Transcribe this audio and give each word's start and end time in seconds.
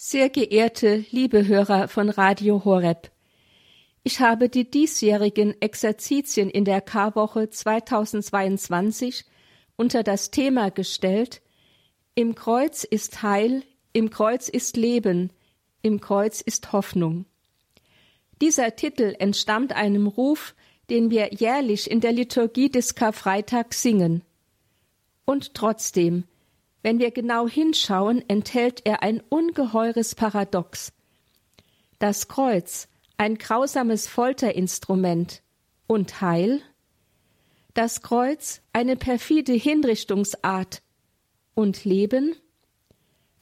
Sehr 0.00 0.28
geehrte 0.28 1.04
liebe 1.10 1.48
Hörer 1.48 1.88
von 1.88 2.08
Radio 2.08 2.64
Horeb, 2.64 3.10
ich 4.04 4.20
habe 4.20 4.48
die 4.48 4.70
diesjährigen 4.70 5.60
Exerzitien 5.60 6.50
in 6.50 6.64
der 6.64 6.80
Karwoche 6.80 7.50
2022 7.50 9.24
unter 9.74 10.04
das 10.04 10.30
Thema 10.30 10.70
gestellt 10.70 11.42
Im 12.14 12.36
Kreuz 12.36 12.84
ist 12.84 13.24
Heil, 13.24 13.64
im 13.92 14.10
Kreuz 14.10 14.48
ist 14.48 14.76
Leben, 14.76 15.32
im 15.82 16.00
Kreuz 16.00 16.42
ist 16.42 16.72
Hoffnung. 16.72 17.24
Dieser 18.40 18.76
Titel 18.76 19.16
entstammt 19.18 19.72
einem 19.72 20.06
Ruf, 20.06 20.54
den 20.90 21.10
wir 21.10 21.34
jährlich 21.34 21.90
in 21.90 22.00
der 22.00 22.12
Liturgie 22.12 22.70
des 22.70 22.94
Karfreitags 22.94 23.82
singen. 23.82 24.22
Und 25.24 25.54
trotzdem, 25.54 26.22
wenn 26.82 26.98
wir 26.98 27.10
genau 27.10 27.48
hinschauen, 27.48 28.24
enthält 28.28 28.82
er 28.84 29.02
ein 29.02 29.22
ungeheures 29.28 30.14
Paradox. 30.14 30.92
Das 31.98 32.28
Kreuz, 32.28 32.88
ein 33.16 33.36
grausames 33.36 34.06
Folterinstrument 34.06 35.42
und 35.86 36.20
Heil, 36.20 36.62
das 37.74 38.02
Kreuz 38.02 38.60
eine 38.72 38.96
perfide 38.96 39.52
Hinrichtungsart 39.52 40.82
und 41.54 41.84
Leben, 41.84 42.36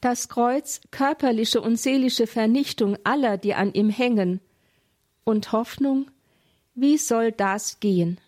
das 0.00 0.28
Kreuz 0.28 0.80
körperliche 0.91 1.61
und 1.61 1.77
seelische 1.77 2.27
Vernichtung 2.27 2.97
aller, 3.05 3.39
die 3.39 3.55
an 3.55 3.73
ihm 3.73 3.91
hängen, 3.91 4.41
und 5.25 5.53
Hoffnung, 5.53 6.11
wie 6.75 6.98
soll 6.98 7.33
das 7.33 7.80
gehen? 7.80 8.20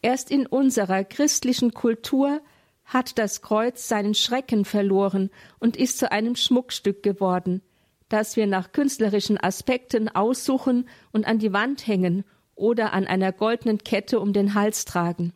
Erst 0.00 0.30
in 0.30 0.46
unserer 0.46 1.04
christlichen 1.04 1.74
Kultur 1.74 2.40
hat 2.88 3.18
das 3.18 3.42
Kreuz 3.42 3.86
seinen 3.86 4.14
Schrecken 4.14 4.64
verloren 4.64 5.30
und 5.60 5.76
ist 5.76 5.98
zu 5.98 6.10
einem 6.10 6.34
Schmuckstück 6.34 7.02
geworden, 7.02 7.62
das 8.08 8.36
wir 8.36 8.46
nach 8.46 8.72
künstlerischen 8.72 9.38
Aspekten 9.38 10.08
aussuchen 10.08 10.88
und 11.12 11.26
an 11.26 11.38
die 11.38 11.52
Wand 11.52 11.86
hängen 11.86 12.24
oder 12.54 12.94
an 12.94 13.06
einer 13.06 13.30
goldenen 13.30 13.78
Kette 13.78 14.18
um 14.18 14.32
den 14.32 14.54
Hals 14.54 14.86
tragen. 14.86 15.34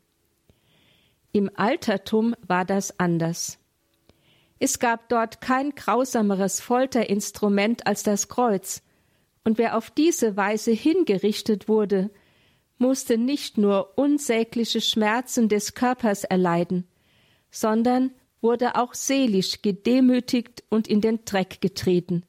Im 1.30 1.50
Altertum 1.54 2.34
war 2.40 2.64
das 2.64 2.98
anders. 2.98 3.58
Es 4.58 4.78
gab 4.78 5.08
dort 5.10 5.40
kein 5.42 5.70
grausameres 5.74 6.60
Folterinstrument 6.60 7.86
als 7.86 8.02
das 8.02 8.28
Kreuz, 8.28 8.82
und 9.44 9.58
wer 9.58 9.76
auf 9.76 9.90
diese 9.90 10.36
Weise 10.36 10.70
hingerichtet 10.70 11.68
wurde, 11.68 12.10
musste 12.78 13.18
nicht 13.18 13.58
nur 13.58 13.98
unsägliche 13.98 14.80
Schmerzen 14.80 15.48
des 15.48 15.74
Körpers 15.74 16.24
erleiden, 16.24 16.86
sondern 17.52 18.10
wurde 18.40 18.74
auch 18.74 18.94
seelisch 18.94 19.62
gedemütigt 19.62 20.64
und 20.68 20.88
in 20.88 21.00
den 21.00 21.24
Dreck 21.24 21.60
getreten. 21.60 22.24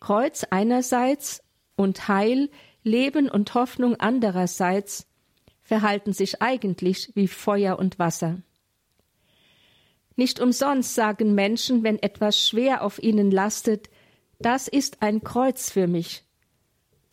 Kreuz 0.00 0.44
einerseits 0.50 1.42
und 1.76 2.08
Heil, 2.08 2.50
Leben 2.82 3.30
und 3.30 3.54
Hoffnung 3.54 3.96
andererseits 3.96 5.06
verhalten 5.62 6.12
sich 6.12 6.42
eigentlich 6.42 7.12
wie 7.14 7.28
Feuer 7.28 7.78
und 7.78 7.98
Wasser. 7.98 8.42
Nicht 10.16 10.40
umsonst 10.40 10.94
sagen 10.94 11.34
Menschen, 11.34 11.82
wenn 11.82 12.02
etwas 12.02 12.46
schwer 12.46 12.82
auf 12.82 13.02
ihnen 13.02 13.30
lastet, 13.30 13.88
das 14.38 14.68
ist 14.68 15.00
ein 15.00 15.22
Kreuz 15.22 15.70
für 15.70 15.86
mich. 15.86 16.24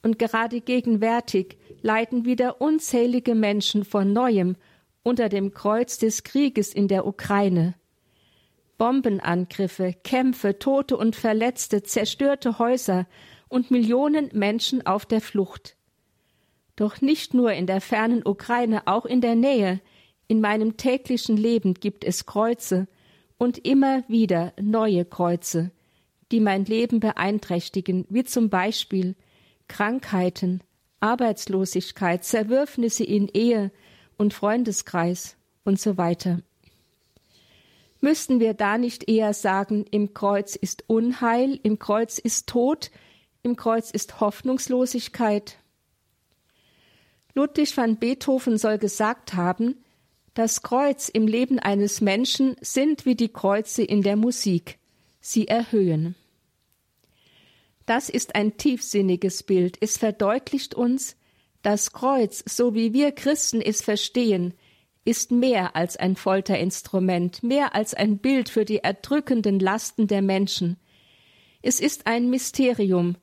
Und 0.01 0.17
gerade 0.17 0.61
gegenwärtig 0.61 1.57
leiden 1.81 2.25
wieder 2.25 2.59
unzählige 2.59 3.35
Menschen 3.35 3.85
von 3.85 4.11
neuem 4.11 4.55
unter 5.07 5.29
dem 5.29 5.53
Kreuz 5.53 5.97
des 5.97 6.23
Krieges 6.23 6.73
in 6.73 6.89
der 6.89 7.07
Ukraine. 7.07 7.75
Bombenangriffe, 8.77 9.93
Kämpfe, 10.03 10.59
Tote 10.59 10.97
und 10.97 11.15
Verletzte, 11.15 11.81
zerstörte 11.81 12.59
Häuser 12.59 13.07
und 13.47 13.71
Millionen 13.71 14.29
Menschen 14.33 14.85
auf 14.85 15.05
der 15.05 15.21
Flucht. 15.21 15.77
Doch 16.75 16.99
nicht 16.99 17.33
nur 17.33 17.53
in 17.53 17.67
der 17.67 17.79
fernen 17.79 18.21
Ukraine, 18.25 18.85
auch 18.85 19.05
in 19.05 19.21
der 19.21 19.35
Nähe, 19.35 19.79
in 20.27 20.41
meinem 20.41 20.75
täglichen 20.75 21.37
Leben 21.37 21.73
gibt 21.75 22.03
es 22.03 22.25
Kreuze 22.25 22.89
und 23.37 23.65
immer 23.65 24.03
wieder 24.09 24.51
neue 24.61 25.05
Kreuze, 25.05 25.71
die 26.33 26.41
mein 26.41 26.65
Leben 26.65 26.99
beeinträchtigen, 26.99 28.05
wie 28.09 28.25
zum 28.25 28.49
Beispiel 28.49 29.15
Krankheiten, 29.69 30.61
Arbeitslosigkeit, 30.99 32.25
Zerwürfnisse 32.25 33.05
in 33.05 33.29
Ehe 33.29 33.71
und 34.17 34.33
Freundeskreis 34.33 35.37
und 35.63 35.79
so 35.79 35.97
weiter. 35.97 36.41
Müssten 37.99 38.39
wir 38.39 38.53
da 38.53 38.77
nicht 38.77 39.09
eher 39.09 39.33
sagen, 39.33 39.85
im 39.89 40.13
Kreuz 40.13 40.55
ist 40.55 40.83
Unheil, 40.87 41.59
im 41.63 41.79
Kreuz 41.79 42.19
ist 42.19 42.47
Tod, 42.47 42.91
im 43.41 43.55
Kreuz 43.55 43.91
ist 43.91 44.19
Hoffnungslosigkeit? 44.19 45.57
Ludwig 47.33 47.75
van 47.75 47.97
Beethoven 47.97 48.57
soll 48.57 48.77
gesagt 48.77 49.33
haben, 49.33 49.83
das 50.33 50.61
Kreuz 50.61 51.09
im 51.09 51.27
Leben 51.27 51.57
eines 51.57 52.01
Menschen 52.01 52.55
sind 52.61 53.05
wie 53.05 53.15
die 53.15 53.29
Kreuze 53.29 53.83
in 53.83 54.03
der 54.03 54.15
Musik. 54.15 54.77
Sie 55.19 55.47
erhöhen. 55.47 56.15
Das 57.87 58.09
ist 58.09 58.35
ein 58.35 58.57
tiefsinniges 58.57 59.43
Bild. 59.43 59.77
Es 59.81 59.97
verdeutlicht 59.97 60.75
uns, 60.75 61.15
das 61.61 61.91
Kreuz, 61.91 62.43
so 62.47 62.73
wie 62.73 62.93
wir 62.93 63.11
Christen 63.11 63.61
es 63.61 63.81
verstehen, 63.81 64.53
ist 65.05 65.31
mehr 65.31 65.75
als 65.75 65.95
ein 65.95 66.15
Folterinstrument, 66.15 67.41
mehr 67.41 67.75
als 67.75 67.93
ein 67.93 68.17
Bild 68.17 68.49
für 68.49 68.65
die 68.65 68.79
erdrückenden 68.79 69.59
Lasten 69.59 70.07
der 70.07 70.21
Menschen. 70.21 70.77
Es 71.61 71.79
ist 71.79 72.07
ein 72.07 72.29
Mysterium, 72.29 73.15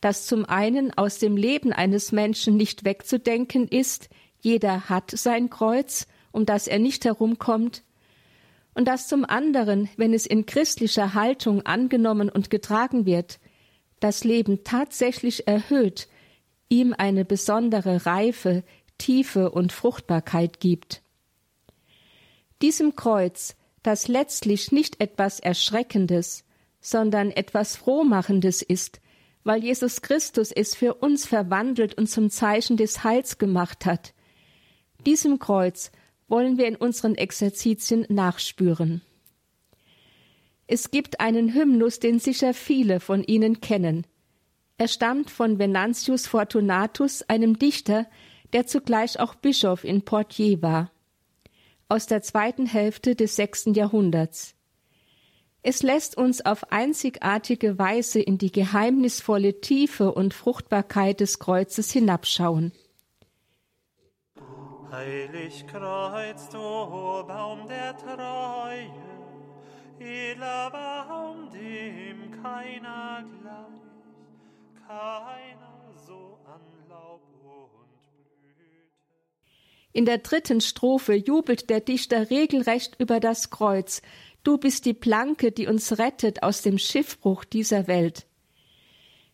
das 0.00 0.26
zum 0.26 0.44
einen 0.44 0.96
aus 0.96 1.18
dem 1.18 1.36
Leben 1.36 1.72
eines 1.72 2.12
Menschen 2.12 2.56
nicht 2.56 2.84
wegzudenken 2.84 3.68
ist, 3.68 4.08
jeder 4.40 4.88
hat 4.88 5.10
sein 5.10 5.50
Kreuz, 5.50 6.06
um 6.32 6.46
das 6.46 6.68
er 6.68 6.78
nicht 6.78 7.04
herumkommt, 7.04 7.82
und 8.76 8.86
das 8.88 9.08
zum 9.08 9.24
anderen, 9.24 9.88
wenn 9.96 10.12
es 10.12 10.26
in 10.26 10.44
christlicher 10.44 11.14
Haltung 11.14 11.64
angenommen 11.64 12.28
und 12.28 12.50
getragen 12.50 13.06
wird, 13.06 13.40
das 14.00 14.22
Leben 14.22 14.64
tatsächlich 14.64 15.48
erhöht, 15.48 16.08
ihm 16.68 16.94
eine 16.96 17.24
besondere 17.24 18.06
Reife, 18.06 18.64
Tiefe 18.98 19.50
und 19.50 19.72
Fruchtbarkeit 19.72 20.60
gibt. 20.60 21.02
Diesem 22.62 22.96
Kreuz, 22.96 23.56
das 23.82 24.08
letztlich 24.08 24.72
nicht 24.72 25.00
etwas 25.00 25.40
Erschreckendes, 25.40 26.44
sondern 26.80 27.30
etwas 27.30 27.76
Frohmachendes 27.76 28.62
ist, 28.62 29.00
weil 29.44 29.62
Jesus 29.62 30.02
Christus 30.02 30.50
es 30.50 30.74
für 30.74 30.94
uns 30.94 31.26
verwandelt 31.26 31.96
und 31.96 32.08
zum 32.08 32.30
Zeichen 32.30 32.76
des 32.76 33.04
Heils 33.04 33.38
gemacht 33.38 33.86
hat. 33.86 34.12
Diesem 35.04 35.38
Kreuz 35.38 35.92
wollen 36.26 36.58
wir 36.58 36.66
in 36.66 36.74
unseren 36.74 37.14
Exerzitien 37.14 38.06
nachspüren. 38.08 39.02
Es 40.66 40.90
gibt 40.90 41.20
einen 41.20 41.54
Hymnus, 41.54 42.00
den 42.00 42.18
sicher 42.18 42.54
viele 42.54 42.98
von 42.98 43.22
Ihnen 43.22 43.60
kennen. 43.60 44.04
Er 44.78 44.88
stammt 44.88 45.30
von 45.30 45.58
Venantius 45.58 46.26
Fortunatus, 46.26 47.22
einem 47.22 47.58
Dichter, 47.58 48.06
der 48.52 48.66
zugleich 48.66 49.18
auch 49.18 49.34
Bischof 49.34 49.84
in 49.84 50.02
Poitiers 50.02 50.62
war 50.62 50.90
aus 51.88 52.06
der 52.06 52.22
zweiten 52.22 52.66
Hälfte 52.66 53.14
des 53.14 53.36
sechsten 53.36 53.74
Jahrhunderts. 53.74 54.54
Es 55.62 55.82
lässt 55.82 56.16
uns 56.16 56.44
auf 56.44 56.70
einzigartige 56.72 57.78
Weise 57.78 58.20
in 58.20 58.38
die 58.38 58.52
geheimnisvolle 58.52 59.60
Tiefe 59.60 60.12
und 60.12 60.32
Fruchtbarkeit 60.32 61.20
des 61.20 61.38
Kreuzes 61.38 61.90
hinabschauen. 61.90 62.72
Heilig 64.92 65.66
Kreuz, 65.66 66.48
du 66.48 66.58
Baum 66.58 67.66
der 67.66 67.96
Treue, 67.96 68.90
edler 69.98 70.70
Baum, 70.70 71.50
dem 71.50 72.30
keiner 72.42 73.24
gleich, 73.42 73.85
keiner 74.86 75.92
so 76.06 76.38
an 76.46 76.60
Laub 76.88 77.20
in 79.96 80.04
der 80.04 80.18
dritten 80.18 80.60
Strophe 80.60 81.14
jubelt 81.14 81.70
der 81.70 81.80
Dichter 81.80 82.28
regelrecht 82.28 82.96
über 82.98 83.18
das 83.18 83.48
Kreuz. 83.48 84.02
Du 84.42 84.58
bist 84.58 84.84
die 84.84 84.92
Planke, 84.92 85.52
die 85.52 85.68
uns 85.68 85.98
rettet 85.98 86.42
aus 86.42 86.60
dem 86.60 86.76
Schiffbruch 86.76 87.46
dieser 87.46 87.86
Welt. 87.86 88.26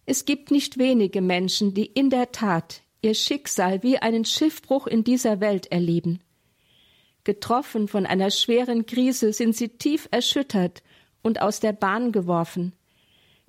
Es 0.06 0.24
gibt 0.24 0.52
nicht 0.52 0.78
wenige 0.78 1.20
Menschen, 1.20 1.74
die 1.74 1.86
in 1.86 2.10
der 2.10 2.30
Tat 2.30 2.82
ihr 3.00 3.14
Schicksal 3.14 3.82
wie 3.82 3.98
einen 3.98 4.24
Schiffbruch 4.24 4.86
in 4.86 5.02
dieser 5.02 5.40
Welt 5.40 5.66
erleben. 5.72 6.20
Getroffen 7.24 7.88
von 7.88 8.06
einer 8.06 8.30
schweren 8.30 8.86
Krise 8.86 9.32
sind 9.32 9.56
sie 9.56 9.70
tief 9.70 10.06
erschüttert 10.12 10.84
und 11.22 11.42
aus 11.42 11.58
der 11.58 11.72
Bahn 11.72 12.12
geworfen. 12.12 12.72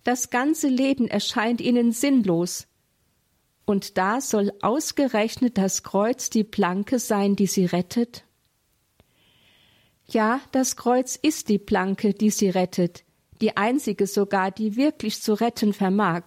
Das 0.03 0.29
ganze 0.29 0.67
Leben 0.67 1.07
erscheint 1.07 1.61
ihnen 1.61 1.91
sinnlos, 1.91 2.67
und 3.65 3.97
da 3.97 4.19
soll 4.19 4.51
ausgerechnet 4.61 5.57
das 5.57 5.83
Kreuz 5.83 6.29
die 6.29 6.44
Planke 6.44 7.00
sein, 7.00 7.35
die 7.35 7.47
sie 7.47 7.65
rettet? 7.65 8.25
Ja, 10.05 10.41
das 10.51 10.75
Kreuz 10.75 11.15
ist 11.15 11.47
die 11.47 11.59
Planke, 11.59 12.13
die 12.13 12.29
sie 12.29 12.50
rettet, 12.50 13.05
die 13.41 13.55
einzige 13.55 14.05
sogar, 14.05 14.51
die 14.51 14.75
wirklich 14.75 15.21
zu 15.21 15.33
retten 15.33 15.71
vermag. 15.71 16.23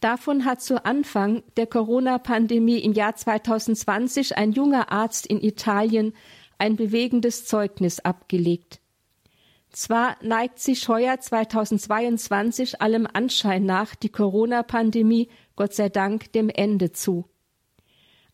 Davon 0.00 0.44
hat 0.44 0.62
zu 0.62 0.84
Anfang 0.84 1.42
der 1.56 1.66
Corona-Pandemie 1.66 2.78
im 2.78 2.92
Jahr 2.92 3.16
2020 3.16 4.36
ein 4.38 4.52
junger 4.52 4.90
Arzt 4.90 5.26
in 5.26 5.42
Italien 5.42 6.14
ein 6.56 6.76
bewegendes 6.76 7.44
Zeugnis 7.44 8.00
abgelegt. 8.00 8.80
Zwar 9.78 10.16
neigt 10.22 10.58
sich 10.58 10.88
heuer 10.88 11.20
2022 11.20 12.82
allem 12.82 13.06
Anschein 13.12 13.64
nach 13.64 13.94
die 13.94 14.08
Corona-Pandemie 14.08 15.28
Gott 15.54 15.72
sei 15.72 15.88
Dank 15.88 16.32
dem 16.32 16.48
Ende 16.48 16.90
zu. 16.90 17.26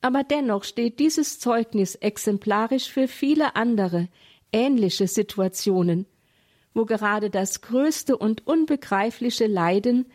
Aber 0.00 0.25
dennoch 0.25 0.64
steht 0.64 0.99
dieses 1.00 1.38
Zeugnis 1.41 1.96
exemplarisch 1.96 2.91
für 2.91 3.08
viele 3.08 3.56
andere 3.56 4.08
ähnliche 4.52 5.06
Situationen, 5.06 6.06
wo 6.73 6.87
gerade 6.87 7.29
das 7.29 7.61
größte 7.61 8.17
und 8.17 8.47
unbegreifliche 8.47 9.47
Leiden 9.47 10.06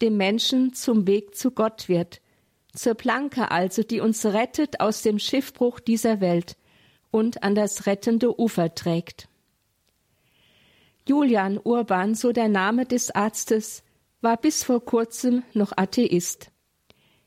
dem 0.00 0.16
Menschen 0.16 0.72
zum 0.72 1.06
Weg 1.06 1.36
zu 1.36 1.50
Gott 1.50 1.90
wird, 1.90 2.22
zur 2.72 2.94
Planke 2.94 3.50
also, 3.50 3.82
die 3.82 4.00
uns 4.00 4.24
rettet 4.24 4.80
aus 4.80 5.02
dem 5.02 5.18
Schiffbruch 5.18 5.80
dieser 5.80 6.22
Welt 6.22 6.56
und 7.10 7.42
an 7.42 7.54
das 7.54 7.84
rettende 7.84 8.40
Ufer 8.40 8.74
trägt. 8.74 9.28
Julian 11.08 11.58
Urban, 11.64 12.14
so 12.14 12.32
der 12.32 12.48
Name 12.48 12.84
des 12.84 13.10
Arztes, 13.10 13.82
war 14.20 14.36
bis 14.36 14.62
vor 14.62 14.84
kurzem 14.84 15.42
noch 15.54 15.72
Atheist. 15.74 16.50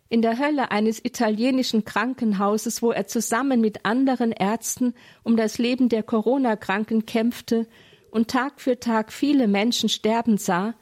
In 0.07 0.21
der 0.21 0.37
Hölle 0.37 0.69
eines 0.69 1.03
italienischen 1.03 1.83
Krankenhauses, 1.83 2.83
wo 2.83 2.91
er 2.91 3.07
zusammen 3.07 3.59
mit 3.59 3.83
anderen 3.85 4.33
Ärzten 4.33 4.93
um 5.23 5.35
das 5.35 5.57
Leben 5.57 5.89
der 5.89 6.03
Corona-Kranken 6.03 7.07
kämpfte 7.07 7.65
und 8.11 8.27
Tag 8.27 8.61
für 8.61 8.79
Tag 8.79 9.11
viele 9.11 9.47
Menschen 9.47 9.89
sterben 9.89 10.37
sah, 10.37 10.75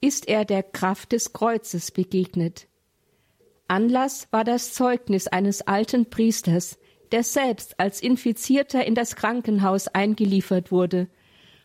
ist 0.00 0.26
er 0.26 0.44
der 0.44 0.64
Kraft 0.64 1.12
des 1.12 1.32
Kreuzes 1.32 1.92
begegnet. 1.92 2.66
Anlass 3.68 4.26
war 4.32 4.42
das 4.42 4.74
Zeugnis 4.74 5.28
eines 5.28 5.62
alten 5.62 6.10
Priesters, 6.10 6.78
der 7.12 7.22
selbst 7.22 7.78
als 7.78 8.00
Infizierter 8.00 8.84
in 8.84 8.96
das 8.96 9.14
Krankenhaus 9.14 9.86
eingeliefert 9.86 10.72
wurde 10.72 11.08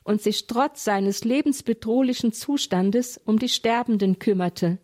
und 0.03 0.21
sich 0.21 0.47
trotz 0.47 0.83
seines 0.83 1.23
lebensbedrohlichen 1.23 2.33
Zustandes 2.33 3.19
um 3.25 3.39
die 3.39 3.49
Sterbenden 3.49 4.19
kümmerte, 4.19 4.79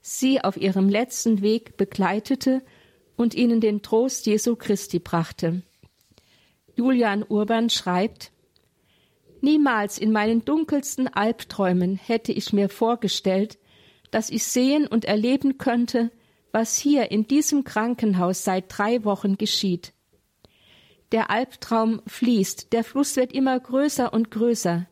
sie 0.00 0.42
auf 0.42 0.56
ihrem 0.56 0.88
letzten 0.88 1.42
Weg 1.42 1.76
begleitete 1.76 2.62
und 3.16 3.34
ihnen 3.34 3.60
den 3.60 3.82
Trost 3.82 4.26
Jesu 4.26 4.56
Christi 4.56 4.98
brachte. 4.98 5.62
Julian 6.74 7.22
Urban 7.22 7.70
schreibt 7.70 8.32
Niemals 9.40 9.98
in 9.98 10.12
meinen 10.12 10.44
dunkelsten 10.44 11.08
Albträumen 11.08 11.96
hätte 11.96 12.32
ich 12.32 12.52
mir 12.52 12.68
vorgestellt, 12.68 13.58
dass 14.10 14.30
ich 14.30 14.44
sehen 14.44 14.86
und 14.86 15.04
erleben 15.04 15.58
könnte, 15.58 16.10
was 16.52 16.76
hier 16.76 17.10
in 17.10 17.26
diesem 17.26 17.64
Krankenhaus 17.64 18.44
seit 18.44 18.64
drei 18.68 19.04
Wochen 19.04 19.36
geschieht. 19.36 19.92
Der 21.12 21.30
Albtraum 21.30 22.02
fließt, 22.06 22.72
der 22.72 22.82
Fluss 22.82 23.16
wird 23.16 23.32
immer 23.32 23.58
größer 23.58 24.12
und 24.12 24.30
größer. 24.30 24.86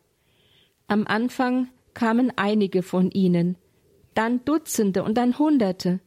Am 0.87 1.07
Anfang 1.07 1.69
kamen 1.93 2.33
einige 2.37 2.83
von 2.83 3.11
ihnen, 3.11 3.57
dann 4.15 4.45
Dutzende 4.45 5.03
und 5.03 5.15
dann 5.15 5.39
Hunderte. 5.39 6.01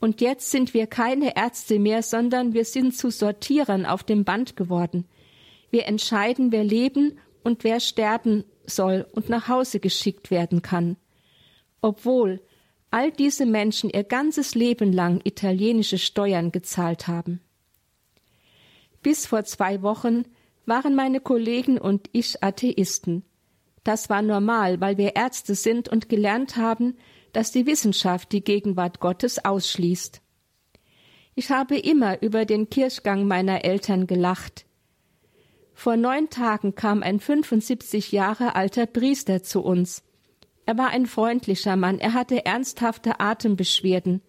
Und 0.00 0.20
jetzt 0.20 0.50
sind 0.50 0.74
wir 0.74 0.86
keine 0.86 1.36
Ärzte 1.36 1.78
mehr, 1.78 2.02
sondern 2.02 2.54
wir 2.54 2.64
sind 2.64 2.96
zu 2.96 3.10
Sortierern 3.10 3.86
auf 3.86 4.02
dem 4.02 4.24
Band 4.24 4.56
geworden. 4.56 5.06
Wir 5.70 5.86
entscheiden, 5.86 6.52
wer 6.52 6.64
leben 6.64 7.18
und 7.42 7.64
wer 7.64 7.80
sterben 7.80 8.44
soll 8.64 9.06
und 9.12 9.28
nach 9.28 9.48
Hause 9.48 9.80
geschickt 9.80 10.30
werden 10.30 10.62
kann. 10.62 10.96
Obwohl 11.82 12.40
all 12.90 13.12
diese 13.12 13.46
Menschen 13.46 13.90
ihr 13.90 14.04
ganzes 14.04 14.54
Leben 14.54 14.92
lang 14.92 15.20
italienische 15.24 15.98
Steuern 15.98 16.50
gezahlt 16.50 17.06
haben. 17.06 17.40
Bis 19.02 19.26
vor 19.26 19.44
zwei 19.44 19.82
Wochen 19.82 20.24
waren 20.66 20.94
meine 20.94 21.20
Kollegen 21.20 21.78
und 21.78 22.08
ich 22.12 22.42
Atheisten. 22.42 23.24
Das 23.82 24.10
war 24.10 24.22
normal, 24.22 24.80
weil 24.80 24.98
wir 24.98 25.16
Ärzte 25.16 25.54
sind 25.54 25.88
und 25.88 26.08
gelernt 26.08 26.56
haben, 26.56 26.96
dass 27.32 27.52
die 27.52 27.66
Wissenschaft 27.66 28.32
die 28.32 28.44
Gegenwart 28.44 29.00
Gottes 29.00 29.44
ausschließt. 29.44 30.20
Ich 31.34 31.50
habe 31.50 31.78
immer 31.78 32.22
über 32.22 32.44
den 32.44 32.68
Kirchgang 32.68 33.26
meiner 33.26 33.64
Eltern 33.64 34.06
gelacht. 34.06 34.66
Vor 35.72 35.96
neun 35.96 36.28
Tagen 36.28 36.74
kam 36.74 37.02
ein 37.02 37.20
75 37.20 38.12
Jahre 38.12 38.54
alter 38.54 38.84
Priester 38.84 39.42
zu 39.42 39.62
uns. 39.62 40.02
Er 40.66 40.76
war 40.76 40.88
ein 40.88 41.06
freundlicher 41.06 41.76
Mann, 41.76 41.98
er 41.98 42.12
hatte 42.12 42.44
ernsthafte 42.44 43.18
Atembeschwerden. 43.18 44.20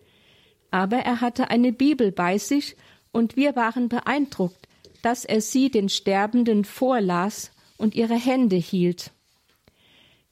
Aber 0.69 0.97
er 0.97 1.19
hatte 1.19 1.50
eine 1.50 1.73
Bibel 1.73 2.13
bei 2.13 2.38
sich 2.38 2.77
und 3.12 3.36
wir 3.36 3.56
waren 3.56 3.90
beeindruckt, 3.90 4.68
dass 5.02 5.25
er 5.25 5.42
sie 5.42 5.69
den 5.69 5.90
Sterbenden 5.90 6.66
vorlas 6.66 7.52
und 7.78 7.96
ihre 7.96 8.16
Hände 8.16 8.56
hielt. 8.56 9.12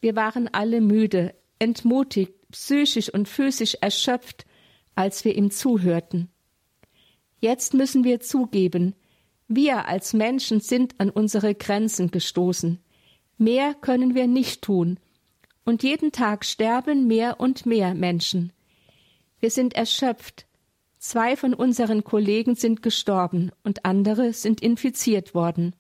Wir 0.02 0.16
waren 0.16 0.48
alle 0.48 0.82
müde, 0.82 1.34
entmutigt, 1.58 2.34
psychisch 2.52 3.10
und 3.14 3.28
physisch 3.28 3.76
erschöpft, 3.82 4.46
als 4.96 5.26
wir 5.26 5.36
ihm 5.36 5.52
zuhörten. 5.52 6.30
Jetzt 7.40 7.74
müssen 7.74 8.04
wir 8.04 8.20
zugeben, 8.20 8.96
wir 9.48 9.88
als 9.88 10.14
Menschen 10.14 10.60
sind 10.60 11.00
an 11.00 11.10
unsere 11.10 11.56
Grenzen 11.56 12.12
gestoßen. 12.12 12.80
Mehr 13.38 13.74
können 13.74 14.14
wir 14.14 14.28
nicht 14.28 14.62
tun. 14.62 15.00
Und 15.66 15.84
jeden 15.84 16.12
Tag 16.12 16.46
sterben 16.46 17.08
mehr 17.08 17.40
und 17.40 17.66
mehr 17.66 17.94
Menschen. 17.96 18.54
Wir 19.40 19.50
sind 19.50 19.74
erschöpft, 19.74 20.46
Zwei 21.00 21.38
von 21.38 21.54
unseren 21.54 22.04
Kollegen 22.04 22.56
sind 22.56 22.82
gestorben 22.82 23.54
und 23.64 23.86
andere 23.86 24.34
sind 24.34 24.60
infiziert 24.60 25.34
worden. 25.34 25.74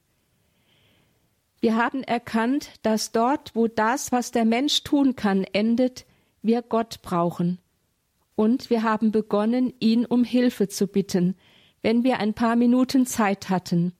Wir 1.60 1.75
haben 1.75 2.04
erkannt, 2.04 2.71
dass 2.83 3.12
dort, 3.12 3.54
wo 3.54 3.68
das, 3.68 4.13
was 4.13 4.31
der 4.31 4.45
Mensch 4.45 4.81
tun 4.83 5.18
kann, 5.18 5.44
endet, 5.44 6.06
wir 6.42 6.62
Gott 6.62 7.01
brauchen. 7.01 7.60
Und 8.36 8.69
wir 8.69 8.83
haben 8.83 9.12
begonnen, 9.12 9.74
ihn 9.80 10.06
um 10.06 10.24
Hilfe 10.24 10.69
zu 10.69 10.88
bitten, 10.88 11.36
wenn 11.81 12.06
wir 12.06 12.19
ein 12.19 12.33
paar 12.33 12.56
Minuten 12.56 13.06
Zeit 13.06 13.50
hatten. 13.50 13.92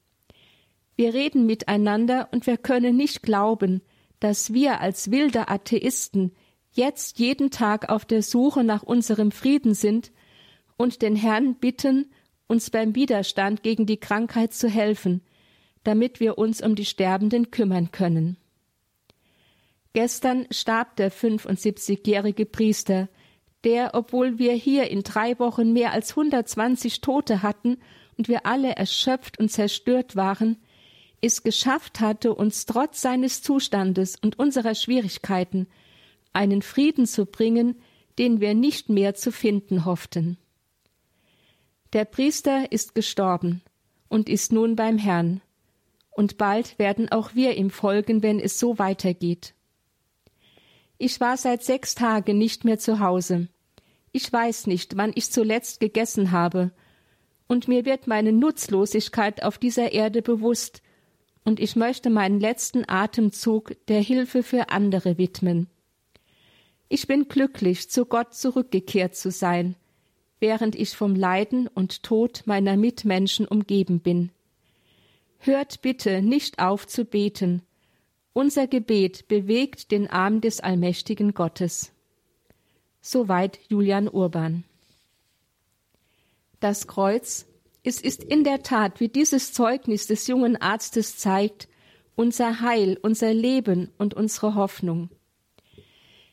Wir 0.96 1.14
reden 1.14 1.46
miteinander 1.46 2.30
und 2.32 2.48
wir 2.48 2.56
können 2.56 2.96
nicht 2.96 3.24
glauben, 3.24 3.82
dass 4.22 4.54
wir 4.54 4.80
als 4.80 5.12
wilde 5.12 5.50
Atheisten 5.50 6.32
jetzt 6.72 7.20
jeden 7.20 7.52
Tag 7.52 7.90
auf 7.90 8.06
der 8.06 8.24
Suche 8.24 8.64
nach 8.64 8.84
unserem 8.84 9.32
Frieden 9.32 9.74
sind 9.74 10.14
und 10.80 11.02
den 11.02 11.18
Herrn 11.18 11.56
bitten, 11.56 12.10
uns 12.48 12.70
beim 12.70 12.96
Widerstand 12.96 13.64
gegen 13.64 13.86
die 13.86 14.00
Krankheit 14.00 14.54
zu 14.54 14.70
helfen, 14.70 15.22
damit 15.84 16.22
wir 16.22 16.38
uns 16.38 16.62
um 16.62 16.76
die 16.76 16.86
Sterbenden 16.86 17.52
kümmern 17.52 17.92
können. 17.92 18.38
Gestern 19.92 20.48
starb 20.52 20.96
der 20.96 21.12
75-jährige 21.12 22.46
Priester, 22.46 23.10
der, 23.66 23.92
obwohl 23.94 24.40
wir 24.40 24.54
hier 24.54 24.90
in 24.90 25.04
drei 25.04 25.38
Wochen 25.38 25.74
mehr 25.74 25.92
als 25.92 26.12
120 26.12 27.02
Tote 27.02 27.44
hatten 27.44 27.78
und 28.18 28.30
wir 28.30 28.46
alle 28.46 28.78
erschöpft 28.78 29.38
und 29.38 29.52
zerstört 29.52 30.16
waren, 30.16 30.58
es 31.20 31.44
geschafft 31.44 32.00
hatte, 32.00 32.34
uns 32.34 32.66
trotz 32.66 33.02
seines 33.02 33.42
Zustandes 33.42 34.16
und 34.16 34.40
unserer 34.40 34.76
Schwierigkeiten 34.76 35.68
einen 36.32 36.62
Frieden 36.62 37.06
zu 37.06 37.26
bringen, 37.26 37.82
den 38.18 38.40
wir 38.40 38.54
nicht 38.54 38.88
mehr 38.88 39.14
zu 39.14 39.34
finden 39.34 39.84
hofften. 39.84 40.38
Der 41.94 42.06
Priester 42.06 42.72
ist 42.72 42.94
gestorben 42.94 43.64
und 44.10 44.30
ist 44.30 44.52
nun 44.52 44.76
beim 44.76 45.00
Herrn, 45.00 45.42
und 46.12 46.38
bald 46.38 46.78
werden 46.78 47.12
auch 47.12 47.34
wir 47.34 47.58
ihm 47.58 47.72
folgen, 47.72 48.22
wenn 48.22 48.40
es 48.40 48.60
so 48.60 48.78
weitergeht. 48.78 49.56
Ich 51.00 51.20
war 51.20 51.36
seit 51.36 51.64
sechs 51.64 51.96
Tagen 51.96 52.38
nicht 52.38 52.64
mehr 52.64 52.78
zu 52.78 53.00
Hause. 53.00 53.48
Ich 54.12 54.32
weiß 54.32 54.68
nicht, 54.68 54.98
wann 54.98 55.14
ich 55.16 55.32
zuletzt 55.32 55.80
gegessen 55.80 56.32
habe, 56.32 56.72
und 57.48 57.68
mir 57.68 57.86
wird 57.86 58.06
meine 58.06 58.34
Nutzlosigkeit 58.34 59.42
auf 59.42 59.58
dieser 59.58 59.92
Erde 59.92 60.22
bewusst, 60.22 60.84
und 61.44 61.60
ich 61.60 61.76
möchte 61.76 62.12
meinen 62.12 62.40
letzten 62.40 62.88
Atemzug 62.88 63.76
der 63.88 64.02
Hilfe 64.02 64.44
für 64.44 64.70
andere 64.70 65.18
widmen. 65.18 65.68
Ich 66.88 67.08
bin 67.08 67.28
glücklich, 67.28 67.90
zu 67.90 68.06
Gott 68.06 68.36
zurückgekehrt 68.36 69.16
zu 69.16 69.32
sein, 69.32 69.76
während 70.40 70.76
ich 70.76 70.96
vom 70.96 71.16
Leiden 71.16 71.68
und 71.68 72.04
Tod 72.04 72.44
meiner 72.46 72.78
Mitmenschen 72.78 73.48
umgeben 73.48 74.00
bin. 74.00 74.32
Hört 75.40 75.82
bitte 75.82 76.22
nicht 76.22 76.60
auf 76.60 76.88
zu 76.88 77.06
beten. 77.06 77.62
Unser 78.34 78.68
Gebet 78.68 79.28
bewegt 79.28 79.92
den 79.92 80.08
Arm 80.08 80.42
des 80.42 80.60
allmächtigen 80.60 81.34
Gottes. 81.34 81.92
Soweit 83.02 83.60
Julian 83.70 84.08
Urban. 84.08 84.64
Das 86.60 86.88
Kreuz, 86.88 87.46
es 87.84 88.02
ist 88.02 88.24
in 88.24 88.44
der 88.44 88.64
Tat, 88.64 89.00
wie 89.00 89.08
dieses 89.08 89.54
Zeugnis 89.54 90.08
des 90.08 90.28
jungen 90.28 90.58
Arztes 90.58 91.18
zeigt, 91.18 91.70
unser 92.16 92.60
Heil, 92.60 93.00
unser 93.02 93.34
Leben 93.34 93.92
und 93.98 94.14
unsere 94.14 94.56
Hoffnung. 94.56 95.10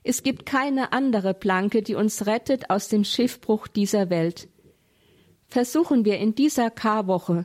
Es 0.08 0.22
gibt 0.22 0.46
keine 0.46 0.92
andere 0.92 1.34
Planke, 1.34 1.82
die 1.82 1.96
uns 1.96 2.26
rettet 2.26 2.70
aus 2.70 2.86
dem 2.86 3.02
Schiffbruch 3.02 3.66
dieser 3.66 4.08
Welt. 4.08 4.46
Versuchen 5.48 6.04
wir 6.04 6.18
in 6.18 6.36
dieser 6.36 6.70
Karwoche, 6.70 7.44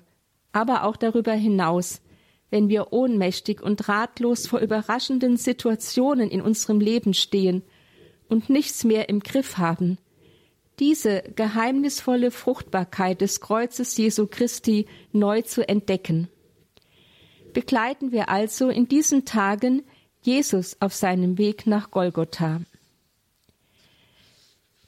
aber 0.52 0.84
auch 0.84 0.96
darüber 0.96 1.34
hinaus, 1.34 2.02
wenn 2.52 2.70
wir 2.70 2.94
ohnmächtig 2.94 3.64
und 3.64 3.90
ratlos 3.90 4.46
vor 4.46 4.60
überraschenden 4.60 5.38
Situationen 5.38 6.30
in 6.30 6.40
unserem 6.40 6.80
Leben 6.80 7.16
stehen 7.16 7.64
und 8.30 8.52
nichts 8.52 8.84
mehr 8.84 9.10
im 9.10 9.22
Griff 9.22 9.58
haben, 9.58 9.98
diese 10.78 11.24
geheimnisvolle 11.36 12.30
Fruchtbarkeit 12.30 13.22
des 13.22 13.42
Kreuzes 13.42 13.98
Jesu 13.98 14.28
Christi 14.28 14.86
neu 15.12 15.42
zu 15.42 15.68
entdecken. 15.68 16.28
Begleiten 17.54 18.12
wir 18.12 18.30
also 18.30 18.70
in 18.70 18.88
diesen 18.88 19.26
Tagen 19.26 19.82
Jesus 20.22 20.78
auf 20.80 20.94
seinem 20.94 21.38
Weg 21.38 21.66
nach 21.68 21.92
Golgotha. 21.92 22.62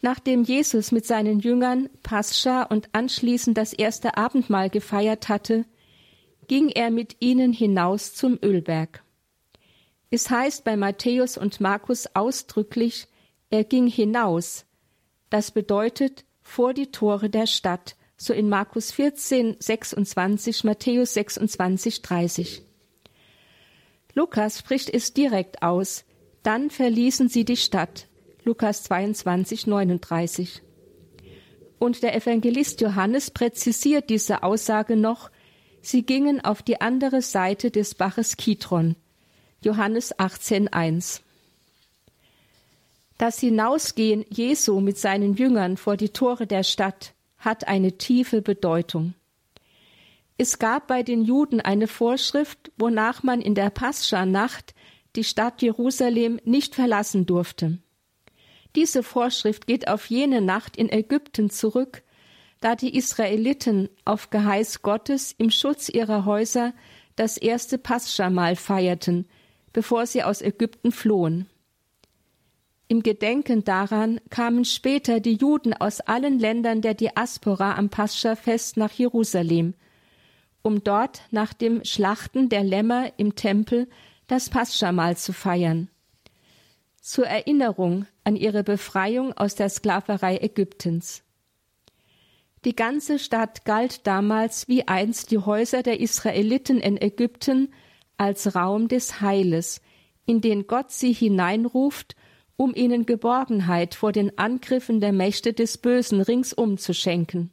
Nachdem 0.01 0.43
Jesus 0.43 0.91
mit 0.91 1.05
seinen 1.05 1.39
Jüngern 1.39 1.89
Pascha 2.03 2.63
und 2.63 2.89
anschließend 2.91 3.57
das 3.57 3.71
erste 3.71 4.17
Abendmahl 4.17 4.69
gefeiert 4.69 5.29
hatte, 5.29 5.65
ging 6.47 6.69
er 6.69 6.91
mit 6.91 7.17
ihnen 7.21 7.53
hinaus 7.53 8.13
zum 8.13 8.37
Ölberg. 8.43 9.01
Es 10.09 10.29
heißt 10.29 10.63
bei 10.63 10.75
Matthäus 10.75 11.37
und 11.37 11.61
Markus 11.61 12.07
ausdrücklich, 12.15 13.07
er 13.49 13.63
ging 13.63 13.87
hinaus. 13.87 14.65
Das 15.29 15.51
bedeutet 15.51 16.25
vor 16.41 16.73
die 16.73 16.91
Tore 16.91 17.29
der 17.29 17.47
Stadt, 17.47 17.95
so 18.17 18.33
in 18.33 18.49
Markus 18.49 18.91
14, 18.91 19.55
26, 19.59 20.65
Matthäus 20.65 21.13
26, 21.13 22.01
30. 22.01 22.61
Lukas 24.13 24.59
spricht 24.59 24.89
es 24.89 25.13
direkt 25.13 25.63
aus. 25.63 26.05
Dann 26.43 26.69
verließen 26.69 27.29
sie 27.29 27.45
die 27.45 27.57
Stadt. 27.57 28.07
Lukas 28.43 28.83
22, 28.83 29.67
39. 29.67 30.61
Und 31.79 32.03
der 32.03 32.15
Evangelist 32.15 32.81
Johannes 32.81 33.31
präzisiert 33.31 34.09
diese 34.09 34.43
Aussage 34.43 34.95
noch. 34.95 35.31
Sie 35.81 36.03
gingen 36.03 36.43
auf 36.43 36.61
die 36.61 36.79
andere 36.79 37.21
Seite 37.21 37.71
des 37.71 37.95
Baches 37.95 38.37
Kidron. 38.37 38.95
Johannes 39.61 40.17
18, 40.19 40.71
1. 40.71 41.21
Das 43.17 43.39
Hinausgehen 43.39 44.25
Jesu 44.29 44.81
mit 44.81 44.97
seinen 44.97 45.35
Jüngern 45.35 45.77
vor 45.77 45.97
die 45.97 46.09
Tore 46.09 46.47
der 46.47 46.63
Stadt 46.63 47.13
hat 47.37 47.67
eine 47.67 47.97
tiefe 47.97 48.41
Bedeutung. 48.41 49.13
Es 50.37 50.59
gab 50.59 50.87
bei 50.87 51.03
den 51.03 51.23
Juden 51.23 51.61
eine 51.61 51.87
Vorschrift, 51.87 52.71
wonach 52.77 53.23
man 53.23 53.41
in 53.41 53.55
der 53.55 53.69
Pascha-Nacht 53.69 54.73
die 55.15 55.23
Stadt 55.23 55.61
Jerusalem 55.61 56.39
nicht 56.43 56.75
verlassen 56.75 57.25
durfte. 57.25 57.77
Diese 58.75 59.03
Vorschrift 59.03 59.67
geht 59.67 59.87
auf 59.87 60.07
jene 60.07 60.41
Nacht 60.41 60.75
in 60.75 60.89
Ägypten 60.89 61.51
zurück, 61.51 62.01
da 62.61 62.75
die 62.75 62.95
Israeliten 62.95 63.89
auf 64.05 64.31
Geheiß 64.31 64.81
Gottes 64.81 65.35
im 65.37 65.51
Schutz 65.51 65.89
ihrer 65.89 66.25
Häuser 66.25 66.73
das 67.15 67.37
erste 67.37 67.77
Paschamal 67.77 68.55
feierten, 68.55 69.27
bevor 69.71 70.07
sie 70.07 70.23
aus 70.23 70.41
Ägypten 70.41 70.91
flohen. 70.91 71.47
Im 72.87 73.03
Gedenken 73.03 73.63
daran 73.63 74.19
kamen 74.29 74.65
später 74.65 75.19
die 75.19 75.35
Juden 75.35 75.73
aus 75.73 75.99
allen 75.99 76.39
Ländern 76.39 76.81
der 76.81 76.93
Diaspora 76.93 77.75
am 77.75 77.89
Pascha-Fest 77.89 78.77
nach 78.77 78.91
Jerusalem, 78.91 79.75
um 80.63 80.83
dort 80.83 81.21
nach 81.29 81.53
dem 81.53 81.85
Schlachten 81.85 82.49
der 82.49 82.63
Lämmer 82.63 83.11
im 83.17 83.35
Tempel 83.35 83.87
das 84.27 84.49
Paschamal 84.49 85.15
zu 85.17 85.33
feiern. 85.33 85.89
Zur 87.01 87.27
Erinnerung 87.27 88.07
an 88.23 88.35
ihre 88.35 88.63
Befreiung 88.63 89.33
aus 89.33 89.55
der 89.55 89.69
Sklaverei 89.69 90.37
Ägyptens. 90.37 91.23
Die 92.65 92.75
ganze 92.75 93.19
Stadt 93.19 93.65
galt 93.65 94.07
damals 94.07 94.69
wie 94.69 94.87
einst 94.87 95.31
die 95.31 95.37
Häuser 95.37 95.83
der 95.83 95.99
Israeliten 95.99 96.79
in 96.79 96.99
Ägypten 96.99 97.73
als 98.15 98.55
Raum 98.55 98.87
des 98.87 99.19
Heiles, 99.19 99.81
in 100.25 100.39
den 100.39 100.65
Gott 100.65 100.91
sie 100.91 101.11
hineinruft, 101.11 102.15
um 102.55 102.73
ihnen 102.73 103.05
Geborgenheit 103.05 103.95
vor 103.95 104.13
den 104.13 104.37
Angriffen 104.37 105.01
der 105.01 105.11
Mächte 105.11 105.51
des 105.51 105.77
Bösen 105.77 106.21
ringsum 106.21 106.77
zu 106.77 106.93
schenken. 106.93 107.52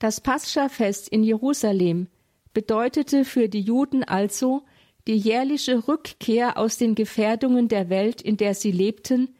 Das 0.00 0.22
Pascha-Fest 0.22 1.08
in 1.08 1.22
Jerusalem 1.22 2.08
bedeutete 2.54 3.26
für 3.26 3.50
die 3.50 3.60
Juden 3.60 4.02
also 4.02 4.62
die 5.06 5.14
jährliche 5.16 5.86
Rückkehr 5.86 6.56
aus 6.56 6.78
den 6.78 6.94
Gefährdungen 6.94 7.68
der 7.68 7.90
Welt, 7.90 8.22
in 8.22 8.38
der 8.38 8.54
sie 8.54 8.72
lebten, 8.72 9.36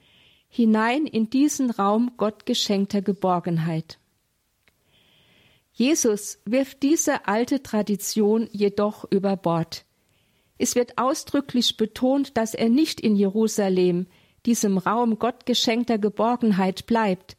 hinein 0.49 1.07
in 1.07 1.31
diesen 1.31 1.71
Raum 1.71 2.13
gottgeschenkter 2.19 3.01
Geborgenheit. 3.01 3.99
Jesus 5.73 6.41
wirft 6.45 6.83
diese 6.83 7.27
alte 7.27 7.63
Tradition 7.63 8.47
jedoch 8.53 9.11
über 9.11 9.37
Bord. 9.37 9.87
Es 10.59 10.75
wird 10.75 10.99
ausdrücklich 10.99 11.79
betont, 11.79 12.37
dass 12.37 12.53
er 12.53 12.69
nicht 12.69 13.01
in 13.01 13.17
Jerusalem, 13.17 14.09
diesem 14.45 14.77
Raum 14.77 15.19
gottgeschenkter 15.19 15.97
Geborgenheit 15.97 16.85
bleibt, 16.85 17.39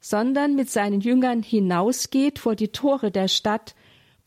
sondern 0.00 0.56
mit 0.56 0.70
seinen 0.70 1.00
Jüngern 1.00 1.42
hinausgeht 1.42 2.38
vor 2.38 2.56
die 2.56 2.68
Tore 2.68 3.10
der 3.10 3.28
Stadt 3.28 3.74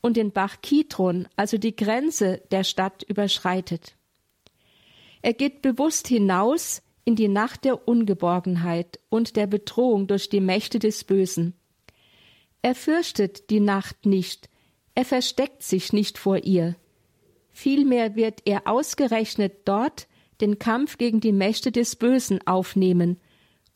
und 0.00 0.16
den 0.16 0.30
Bach 0.30 0.58
Kidron, 0.62 1.28
also 1.36 1.58
die 1.58 1.74
Grenze 1.74 2.42
der 2.50 2.62
Stadt, 2.62 3.02
überschreitet. 3.02 3.96
Er 5.22 5.32
geht 5.32 5.62
bewusst 5.62 6.06
hinaus 6.06 6.82
in 7.04 7.16
die 7.16 7.28
Nacht 7.28 7.64
der 7.64 7.88
Ungeborgenheit 7.88 9.00
und 9.08 9.36
der 9.36 9.46
Bedrohung 9.46 10.06
durch 10.06 10.28
die 10.28 10.40
Mächte 10.40 10.78
des 10.78 11.04
Bösen. 11.04 11.54
Er 12.62 12.74
fürchtet 12.74 13.50
die 13.50 13.60
Nacht 13.60 14.06
nicht, 14.06 14.48
er 14.94 15.04
versteckt 15.04 15.62
sich 15.62 15.92
nicht 15.92 16.18
vor 16.18 16.44
ihr. 16.44 16.76
Vielmehr 17.50 18.14
wird 18.14 18.42
er 18.44 18.66
ausgerechnet 18.66 19.52
dort 19.64 20.06
den 20.40 20.58
Kampf 20.58 20.98
gegen 20.98 21.20
die 21.20 21.32
Mächte 21.32 21.72
des 21.72 21.96
Bösen 21.96 22.46
aufnehmen 22.46 23.18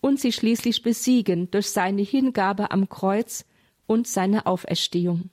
und 0.00 0.20
sie 0.20 0.32
schließlich 0.32 0.82
besiegen 0.82 1.50
durch 1.50 1.70
seine 1.70 2.02
Hingabe 2.02 2.70
am 2.70 2.88
Kreuz 2.88 3.44
und 3.86 4.06
seine 4.06 4.46
Auferstehung. 4.46 5.30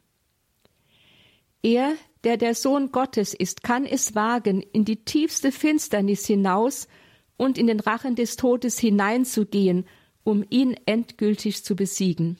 Er, 1.61 1.93
der 2.23 2.37
der 2.37 2.55
Sohn 2.55 2.91
Gottes 2.91 3.33
ist, 3.33 3.63
kann 3.63 3.85
es 3.85 4.15
wagen, 4.15 4.61
in 4.61 4.85
die 4.85 5.03
tiefste 5.03 5.51
Finsternis 5.51 6.25
hinaus 6.25 6.87
und 7.37 7.57
in 7.57 7.67
den 7.67 7.79
Rachen 7.79 8.15
des 8.15 8.35
Todes 8.35 8.79
hineinzugehen, 8.79 9.85
um 10.23 10.45
ihn 10.49 10.75
endgültig 10.85 11.63
zu 11.63 11.75
besiegen. 11.75 12.37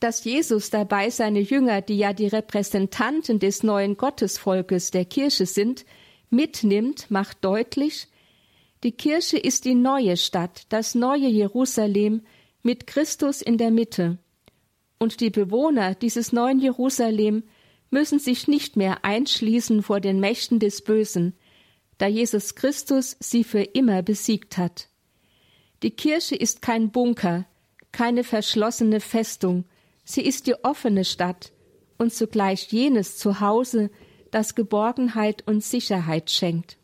Dass 0.00 0.24
Jesus 0.24 0.70
dabei 0.70 1.10
seine 1.10 1.40
Jünger, 1.40 1.80
die 1.80 1.98
ja 1.98 2.12
die 2.12 2.26
Repräsentanten 2.26 3.38
des 3.38 3.62
neuen 3.62 3.96
Gottesvolkes 3.96 4.90
der 4.90 5.04
Kirche 5.04 5.46
sind, 5.46 5.84
mitnimmt, 6.28 7.08
macht 7.10 7.44
deutlich, 7.44 8.08
die 8.82 8.92
Kirche 8.92 9.38
ist 9.38 9.64
die 9.64 9.74
neue 9.74 10.16
Stadt, 10.16 10.66
das 10.68 10.94
neue 10.94 11.28
Jerusalem 11.28 12.22
mit 12.62 12.86
Christus 12.86 13.40
in 13.40 13.56
der 13.56 13.70
Mitte. 13.70 14.18
Und 14.98 15.20
die 15.20 15.30
Bewohner 15.30 15.94
dieses 15.94 16.32
neuen 16.32 16.58
Jerusalem 16.60 17.44
müssen 17.90 18.18
sich 18.18 18.48
nicht 18.48 18.76
mehr 18.76 19.04
einschließen 19.04 19.82
vor 19.82 20.00
den 20.00 20.18
Mächten 20.18 20.58
des 20.58 20.82
Bösen, 20.82 21.34
da 21.98 22.06
Jesus 22.06 22.54
Christus 22.54 23.16
sie 23.20 23.44
für 23.44 23.62
immer 23.62 24.02
besiegt 24.02 24.58
hat. 24.58 24.88
Die 25.82 25.90
Kirche 25.90 26.34
ist 26.34 26.62
kein 26.62 26.90
Bunker, 26.90 27.46
keine 27.92 28.24
verschlossene 28.24 29.00
Festung, 29.00 29.64
sie 30.04 30.22
ist 30.22 30.46
die 30.46 30.54
offene 30.64 31.04
Stadt 31.04 31.52
und 31.98 32.12
zugleich 32.12 32.72
jenes 32.72 33.18
Zuhause, 33.18 33.90
das 34.30 34.54
Geborgenheit 34.54 35.46
und 35.46 35.62
Sicherheit 35.62 36.30
schenkt. 36.30 36.78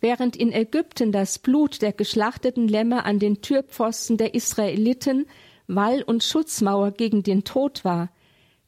Während 0.00 0.36
in 0.36 0.52
Ägypten 0.52 1.10
das 1.10 1.38
Blut 1.38 1.82
der 1.82 1.92
geschlachteten 1.92 2.68
Lämmer 2.68 3.04
an 3.04 3.18
den 3.18 3.42
Türpfosten 3.42 4.16
der 4.16 4.34
Israeliten 4.34 5.26
Wall 5.66 6.02
und 6.02 6.22
Schutzmauer 6.22 6.92
gegen 6.92 7.22
den 7.22 7.44
Tod 7.44 7.84
war, 7.84 8.10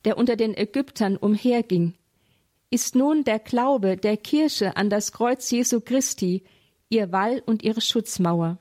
der 0.04 0.18
unter 0.18 0.36
den 0.36 0.56
Ägyptern 0.56 1.16
umherging, 1.16 1.94
ist 2.70 2.94
nun 2.94 3.24
der 3.24 3.38
Glaube 3.38 3.96
der 3.96 4.16
Kirche 4.16 4.76
an 4.76 4.90
das 4.90 5.12
Kreuz 5.12 5.50
Jesu 5.50 5.80
Christi 5.80 6.42
ihr 6.88 7.12
Wall 7.12 7.42
und 7.46 7.62
ihre 7.62 7.80
Schutzmauer. 7.80 8.58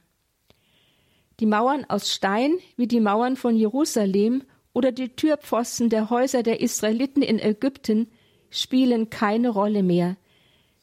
Die 1.40 1.46
Mauern 1.46 1.86
aus 1.86 2.14
Stein, 2.14 2.58
wie 2.76 2.88
die 2.88 3.00
Mauern 3.00 3.36
von 3.36 3.56
Jerusalem 3.56 4.44
oder 4.74 4.92
die 4.92 5.10
Türpfosten 5.10 5.90
der 5.90 6.10
Häuser 6.10 6.44
der 6.44 6.62
Israeliten 6.62 7.22
in 7.22 7.40
Ägypten, 7.40 8.08
spielen 8.50 9.10
keine 9.10 9.50
Rolle 9.50 9.84
mehr, 9.84 10.18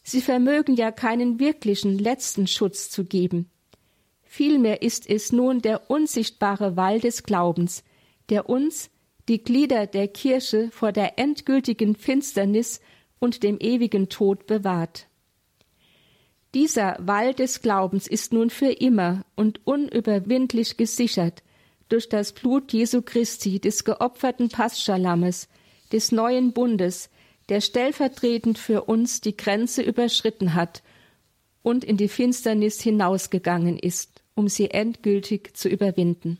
Sie 0.08 0.20
vermögen 0.20 0.76
ja 0.76 0.92
keinen 0.92 1.40
wirklichen 1.40 1.98
letzten 1.98 2.46
Schutz 2.46 2.90
zu 2.90 3.04
geben. 3.04 3.50
Vielmehr 4.22 4.80
ist 4.80 5.10
es 5.10 5.32
nun 5.32 5.62
der 5.62 5.90
unsichtbare 5.90 6.76
Wall 6.76 7.00
des 7.00 7.25
Glaubens, 7.25 7.82
der 8.28 8.48
uns, 8.48 8.88
die 9.28 9.42
Glieder 9.42 9.88
der 9.88 10.06
Kirche 10.06 10.70
vor 10.70 10.92
der 10.92 11.18
endgültigen 11.18 11.96
Finsternis 11.96 12.80
und 13.18 13.42
dem 13.42 13.58
ewigen 13.58 14.08
Tod 14.08 14.46
bewahrt. 14.46 15.08
Dieser 16.54 16.96
Wall 17.00 17.34
des 17.34 17.60
Glaubens 17.60 18.06
ist 18.06 18.32
nun 18.32 18.50
für 18.50 18.70
immer 18.70 19.25
und 19.34 19.66
unüberwindlich 19.66 20.76
gesichert 20.76 21.42
durch 21.88 22.08
das 22.08 22.32
Blut 22.32 22.72
Jesu 22.72 23.02
Christi, 23.02 23.58
des 23.58 23.82
geopferten 23.82 24.50
Paschalames, 24.50 25.48
des 25.90 26.12
neuen 26.12 26.52
Bundes, 26.52 27.10
der 27.48 27.60
stellvertretend 27.60 28.58
für 28.58 28.84
uns 28.84 29.20
die 29.20 29.36
Grenze 29.36 29.82
überschritten 29.82 30.54
hat 30.54 30.82
und 31.62 31.84
in 31.84 31.96
die 31.96 32.08
Finsternis 32.08 32.80
hinausgegangen 32.80 33.78
ist, 33.78 34.22
um 34.34 34.48
sie 34.48 34.70
endgültig 34.70 35.56
zu 35.56 35.68
überwinden. 35.68 36.38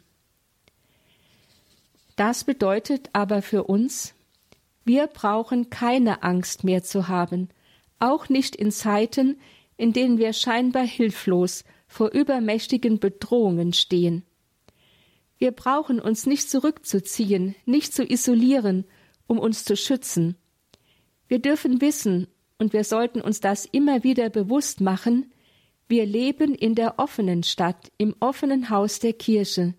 Das 2.17 2.45
bedeutet 2.45 3.11
aber 3.13 3.43
für 3.43 3.65
uns, 3.65 4.15
wir 4.85 5.07
brauchen 5.07 5.69
keine 5.69 6.23
Angst 6.23 6.65
mehr 6.65 6.83
zu 6.83 7.09
haben, 7.09 7.49
auch 7.99 8.29
nicht 8.29 8.57
in 8.57 8.71
Zeiten, 8.71 9.39
in 9.77 9.93
denen 9.93 10.19
wir 10.19 10.33
scheinbar 10.33 10.87
hilflos 10.87 11.65
vor 11.87 12.11
übermächtigen 12.11 12.99
Bedrohungen 12.99 13.73
stehen. 13.73 14.25
Wir 15.39 15.51
brauchen 15.53 16.01
uns 16.01 16.25
nicht 16.27 16.49
zurückzuziehen, 16.49 17.55
nicht 17.65 17.93
zu 17.93 18.05
isolieren, 18.11 18.87
um 19.27 19.39
uns 19.39 19.65
zu 19.65 19.77
schützen. 19.77 20.37
Wir 21.29 21.39
dürfen 21.41 21.81
wissen, 21.81 22.29
und 22.59 22.73
wir 22.73 22.85
sollten 22.85 23.21
uns 23.21 23.41
das 23.41 23.67
immer 23.67 24.03
wieder 24.03 24.31
bewusst 24.31 24.81
machen, 24.81 25.33
wir 25.89 26.07
leben 26.07 26.55
in 26.55 26.75
der 26.75 26.99
offenen 26.99 27.43
Stadt, 27.43 27.93
im 27.99 28.17
offenen 28.19 28.71
Haus 28.71 28.99
der 28.99 29.13
Kirche. 29.13 29.75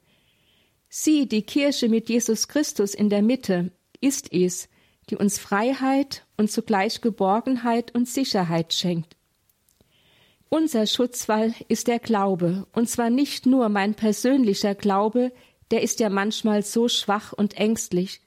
Sie, 0.90 1.28
die 1.28 1.42
Kirche 1.42 1.90
mit 1.90 2.08
Jesus 2.08 2.48
Christus 2.48 2.94
in 2.94 3.10
der 3.10 3.22
Mitte, 3.22 3.72
ist 4.00 4.32
es, 4.32 4.70
die 5.10 5.16
uns 5.16 5.38
Freiheit 5.38 6.26
und 6.38 6.50
zugleich 6.50 7.02
Geborgenheit 7.02 7.94
und 7.94 8.08
Sicherheit 8.08 8.74
schenkt. 8.74 9.18
Unser 10.50 10.88
Schutzwall 10.88 11.54
ist 11.68 11.88
der 11.88 12.00
Glaube, 12.00 12.68
und 12.72 12.90
zwar 12.90 13.10
nicht 13.10 13.46
nur 13.46 13.68
mein 13.68 13.96
persönlicher 13.96 14.76
Glaube, 14.76 15.34
der 15.72 15.82
ist 15.82 16.00
ja 16.00 16.10
manchmal 16.10 16.64
so 16.64 16.88
schwach 16.88 17.34
und 17.34 17.56
ängstlich, 17.58 18.22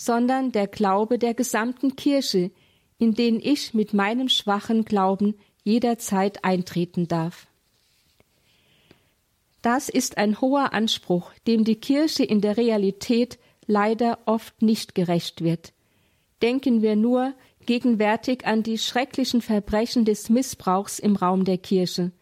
sondern 0.00 0.52
der 0.52 0.68
Glaube 0.68 1.18
der 1.18 1.34
gesamten 1.34 1.96
Kirche, 1.96 2.52
in 2.98 3.14
den 3.14 3.40
ich 3.40 3.74
mit 3.74 3.92
meinem 3.92 4.28
schwachen 4.28 4.84
Glauben 4.84 5.34
jederzeit 5.64 6.44
eintreten 6.44 7.08
darf. 7.08 7.48
Das 9.60 9.88
ist 9.88 10.16
ein 10.16 10.40
hoher 10.40 10.72
Anspruch, 10.72 11.32
dem 11.48 11.64
die 11.64 11.80
Kirche 11.80 12.22
in 12.22 12.40
der 12.40 12.56
Realität 12.56 13.40
leider 13.66 14.20
oft 14.24 14.62
nicht 14.62 14.94
gerecht 14.94 15.42
wird. 15.42 15.72
Denken 16.42 16.80
wir 16.80 16.94
nur 16.94 17.34
gegenwärtig 17.66 18.46
an 18.46 18.62
die 18.62 18.78
schrecklichen 18.78 19.42
Verbrechen 19.42 20.04
des 20.04 20.30
Missbrauchs 20.30 21.00
im 21.00 21.16
Raum 21.16 21.44
der 21.44 21.58
Kirche. 21.58 22.12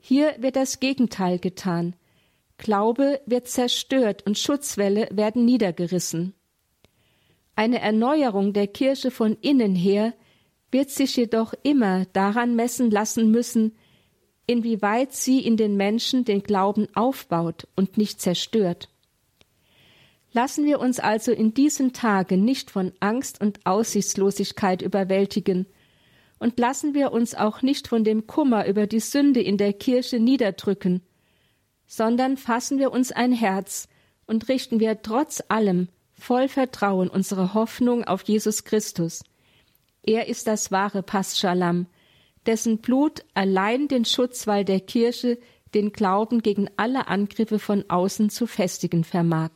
Hier 0.00 0.32
wird 0.38 0.54
das 0.54 0.78
Gegenteil 0.78 1.40
getan. 1.40 1.96
Glaube 2.56 3.20
wird 3.26 3.48
zerstört 3.48 4.24
und 4.24 4.38
Schutzwälle 4.38 5.08
werden 5.10 5.44
niedergerissen. 5.44 6.34
Eine 7.58 7.80
Erneuerung 7.80 8.52
der 8.52 8.68
Kirche 8.68 9.10
von 9.10 9.36
innen 9.40 9.74
her 9.74 10.14
wird 10.70 10.90
sich 10.90 11.16
jedoch 11.16 11.54
immer 11.64 12.04
daran 12.12 12.54
messen 12.54 12.88
lassen 12.88 13.32
müssen, 13.32 13.74
inwieweit 14.46 15.12
sie 15.12 15.40
in 15.40 15.56
den 15.56 15.76
Menschen 15.76 16.24
den 16.24 16.44
Glauben 16.44 16.86
aufbaut 16.94 17.66
und 17.74 17.98
nicht 17.98 18.20
zerstört. 18.20 18.88
Lassen 20.30 20.66
wir 20.66 20.78
uns 20.78 21.00
also 21.00 21.32
in 21.32 21.52
diesen 21.52 21.92
Tagen 21.92 22.44
nicht 22.44 22.70
von 22.70 22.92
Angst 23.00 23.40
und 23.40 23.66
Aussichtslosigkeit 23.66 24.80
überwältigen, 24.80 25.66
und 26.38 26.60
lassen 26.60 26.94
wir 26.94 27.10
uns 27.10 27.34
auch 27.34 27.62
nicht 27.62 27.88
von 27.88 28.04
dem 28.04 28.28
Kummer 28.28 28.68
über 28.68 28.86
die 28.86 29.00
Sünde 29.00 29.40
in 29.40 29.56
der 29.56 29.72
Kirche 29.72 30.20
niederdrücken, 30.20 31.02
sondern 31.86 32.36
fassen 32.36 32.78
wir 32.78 32.92
uns 32.92 33.10
ein 33.10 33.32
Herz 33.32 33.88
und 34.28 34.48
richten 34.48 34.78
wir 34.78 35.02
trotz 35.02 35.42
allem 35.48 35.88
voll 36.18 36.48
Vertrauen 36.48 37.08
unsere 37.08 37.54
Hoffnung 37.54 38.04
auf 38.04 38.22
Jesus 38.22 38.64
Christus. 38.64 39.22
Er 40.02 40.28
ist 40.28 40.46
das 40.46 40.70
wahre 40.70 41.02
Paschalamm, 41.02 41.86
dessen 42.46 42.78
Blut 42.78 43.24
allein 43.34 43.88
den 43.88 44.04
Schutzwall 44.04 44.64
der 44.64 44.80
Kirche, 44.80 45.38
den 45.74 45.92
Glauben 45.92 46.40
gegen 46.40 46.68
alle 46.76 47.08
Angriffe 47.08 47.58
von 47.58 47.84
außen 47.88 48.30
zu 48.30 48.46
festigen 48.46 49.04
vermag. 49.04 49.50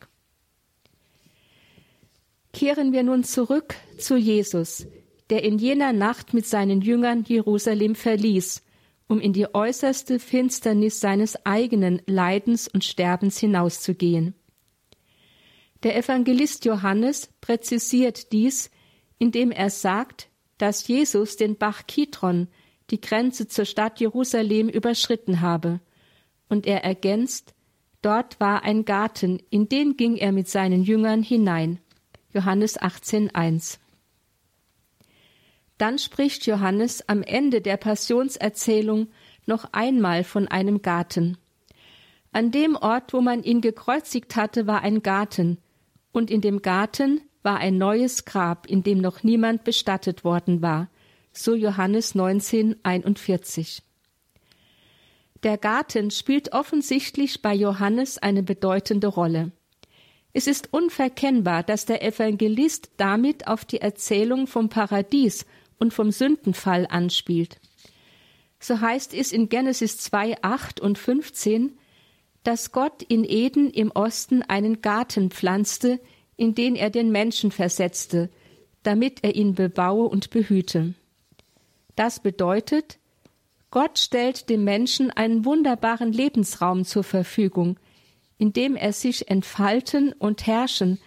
Kehren 2.53 2.93
wir 2.93 3.03
nun 3.03 3.25
zurück 3.25 3.75
zu 3.99 4.17
Jesus, 4.17 4.87
der 5.31 5.43
in 5.43 5.59
jener 5.59 5.95
Nacht 5.95 6.35
mit 6.35 6.47
seinen 6.47 6.83
Jüngern 6.83 7.25
Jerusalem 7.27 7.95
verließ, 7.95 8.63
um 9.09 9.21
in 9.21 9.33
die 9.33 9.55
äußerste 9.55 10.19
Finsternis 10.19 11.01
seines 11.01 11.47
eigenen 11.47 12.03
Leidens 12.07 12.69
und 12.69 12.85
Sterbens 12.85 13.39
hinauszugehen. 13.39 14.35
Der 15.83 15.97
Evangelist 15.97 16.65
Johannes 16.65 17.29
präzisiert 17.41 18.31
dies, 18.31 18.71
indem 19.19 19.51
er 19.51 19.71
sagt, 19.71 20.29
dass 20.59 20.87
Jesus 20.87 21.37
den 21.37 21.57
Bach 21.57 21.87
Kidron, 21.87 22.49
die 22.91 23.01
Grenze 23.01 23.49
zur 23.49 23.65
Stadt 23.65 23.99
Jerusalem, 23.99 24.69
überschritten 24.69 25.41
habe. 25.41 25.81
Und 26.49 26.67
er 26.67 26.85
ergänzt, 26.85 27.55
dort 28.01 28.39
war 28.39 28.63
ein 28.63 28.85
Garten, 28.85 29.41
in 29.51 29.69
den 29.69 29.97
ging 29.97 30.17
er 30.17 30.31
mit 30.31 30.49
seinen 30.49 30.85
Jüngern 30.85 31.23
hinein. 31.23 31.81
Johannes 32.33 32.79
18,1. 32.79 33.79
Dann 35.79 35.99
spricht 35.99 36.47
Johannes 36.47 37.09
am 37.09 37.23
Ende 37.23 37.61
der 37.61 37.77
Passionserzählung 37.77 39.09
noch 39.47 39.73
einmal 39.73 40.23
von 40.23 40.47
einem 40.47 40.83
Garten. 40.83 41.39
An 42.31 42.53
dem 42.53 42.77
Ort, 42.77 43.13
wo 43.13 43.21
man 43.21 43.43
ihn 43.43 43.61
gekreuzigt 43.61 44.37
hatte, 44.37 44.69
war 44.69 44.83
ein 44.83 45.03
Garten, 45.03 45.59
und 46.13 46.31
in 46.31 46.41
dem 46.41 46.63
Garten 46.63 47.21
war 47.43 47.59
ein 47.59 47.79
neues 47.79 48.25
Grab, 48.25 48.67
in 48.67 48.83
dem 48.83 48.99
noch 48.99 49.23
niemand 49.23 49.65
bestattet 49.65 50.25
worden 50.25 50.63
war. 50.63 50.89
So 51.33 51.55
Johannes 51.55 52.15
19, 52.15 52.77
41. 52.83 53.83
Der 55.43 55.59
Garten 55.59 56.11
spielt 56.11 56.53
offensichtlich 56.53 57.43
bei 57.43 57.55
Johannes 57.55 58.19
eine 58.19 58.43
bedeutende 58.43 59.09
Rolle. 59.09 59.51
Es 60.33 60.47
ist 60.47 60.73
unverkennbar, 60.73 61.63
dass 61.63 61.85
der 61.85 62.03
Evangelist 62.03 62.91
damit 62.97 63.49
auf 63.49 63.65
die 63.65 63.81
Erzählung 63.81 64.47
vom 64.47 64.69
Paradies 64.69 65.45
und 65.79 65.93
vom 65.93 66.11
Sündenfall 66.11 66.87
anspielt. 66.89 67.59
So 68.61 68.81
heißt 68.81 69.15
es 69.15 69.33
in 69.33 69.49
Genesis 69.49 69.99
2, 69.99 70.43
8 70.43 70.81
und 70.81 70.97
15, 70.97 71.77
dass 72.43 72.73
Gott 72.73 73.03
in 73.03 73.25
Eden 73.25 73.71
im 73.71 73.91
Osten 73.91 74.43
einen 74.43 74.83
Garten 74.83 75.31
pflanzte, 75.31 76.01
in 76.37 76.55
den 76.55 76.75
er 76.75 76.91
den 76.91 77.13
Menschen 77.13 77.51
versetzte, 77.51 78.31
damit 78.83 79.23
er 79.23 79.35
ihn 79.37 79.55
bebaue 79.55 80.09
und 80.09 80.31
behüte. 80.31 80.95
Das 81.95 82.21
bedeutet, 82.21 82.99
Gott 83.71 83.99
stellt 83.99 84.49
dem 84.49 84.65
Menschen 84.65 85.11
einen 85.11 85.45
wunderbaren 85.45 86.13
Lebensraum 86.13 86.85
zur 86.85 87.05
Verfügung, 87.05 87.79
in 88.39 88.53
dem 88.53 88.77
er 88.77 88.93
sich 88.93 89.31
entfalten 89.31 90.13
und 90.13 90.47
herrschen, 90.47 90.99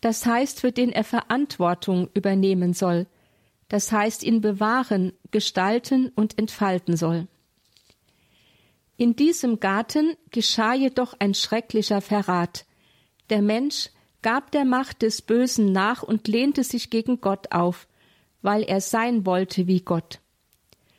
das 0.00 0.26
heißt, 0.26 0.60
für 0.60 0.70
den 0.70 0.92
er 0.92 1.04
Verantwortung 1.04 2.10
übernehmen 2.12 2.74
soll, 2.74 3.06
das 3.68 3.90
heißt, 3.90 4.22
ihn 4.22 4.42
bewahren, 4.42 5.12
gestalten 5.30 6.12
und 6.14 6.38
entfalten 6.38 6.96
soll. 6.96 7.26
In 8.96 9.16
diesem 9.16 9.58
Garten 9.58 10.16
geschah 10.30 10.74
jedoch 10.74 11.14
ein 11.18 11.34
schrecklicher 11.34 12.00
Verrat. 12.00 12.64
Der 13.28 13.42
Mensch 13.42 13.90
gab 14.22 14.52
der 14.52 14.64
Macht 14.64 15.02
des 15.02 15.20
Bösen 15.20 15.72
nach 15.72 16.02
und 16.02 16.28
lehnte 16.28 16.62
sich 16.62 16.90
gegen 16.90 17.20
Gott 17.20 17.52
auf, 17.52 17.88
weil 18.42 18.62
er 18.62 18.80
sein 18.80 19.26
wollte 19.26 19.66
wie 19.66 19.80
Gott. 19.80 20.20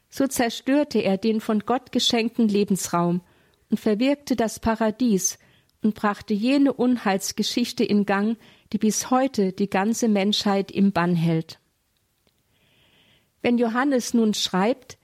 So 0.09 0.27
zerstörte 0.27 0.99
er 0.99 1.17
den 1.17 1.41
von 1.41 1.59
Gott 1.59 1.91
geschenkten 1.91 2.47
Lebensraum 2.47 3.21
und 3.69 3.79
verwirkte 3.79 4.35
das 4.35 4.59
Paradies 4.59 5.39
und 5.81 5.95
brachte 5.95 6.33
jene 6.33 6.73
Unheilsgeschichte 6.73 7.83
in 7.83 8.05
Gang, 8.05 8.37
die 8.73 8.77
bis 8.77 9.09
heute 9.09 9.53
die 9.53 9.69
ganze 9.69 10.07
Menschheit 10.07 10.71
im 10.71 10.91
Bann 10.91 11.15
hält. 11.15 11.59
Wenn 13.41 13.57
Johannes 13.57 14.13
nun 14.13 14.33
schreibt, 14.33 14.97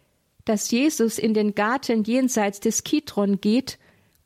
dass 0.45 0.71
Jesus 0.71 1.17
in 1.17 1.33
den 1.33 1.55
Garten 1.55 2.03
jenseits 2.03 2.59
des 2.59 2.83
Kidron 2.83 3.41
geht, 3.41 3.77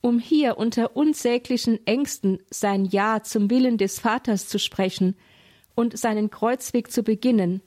um 0.02 0.20
hier 0.20 0.58
unter 0.58 0.96
unsäglichen 0.96 1.86
Ängsten 1.88 2.40
sein 2.50 2.86
Ja 2.86 3.24
zum 3.24 3.50
Willen 3.50 3.78
des 3.78 4.00
Vaters 4.00 4.48
zu 4.48 4.60
sprechen 4.60 5.16
und 5.74 5.98
seinen 5.98 6.30
Kreuzweg 6.30 6.92
zu 6.92 7.04
beginnen, 7.04 7.62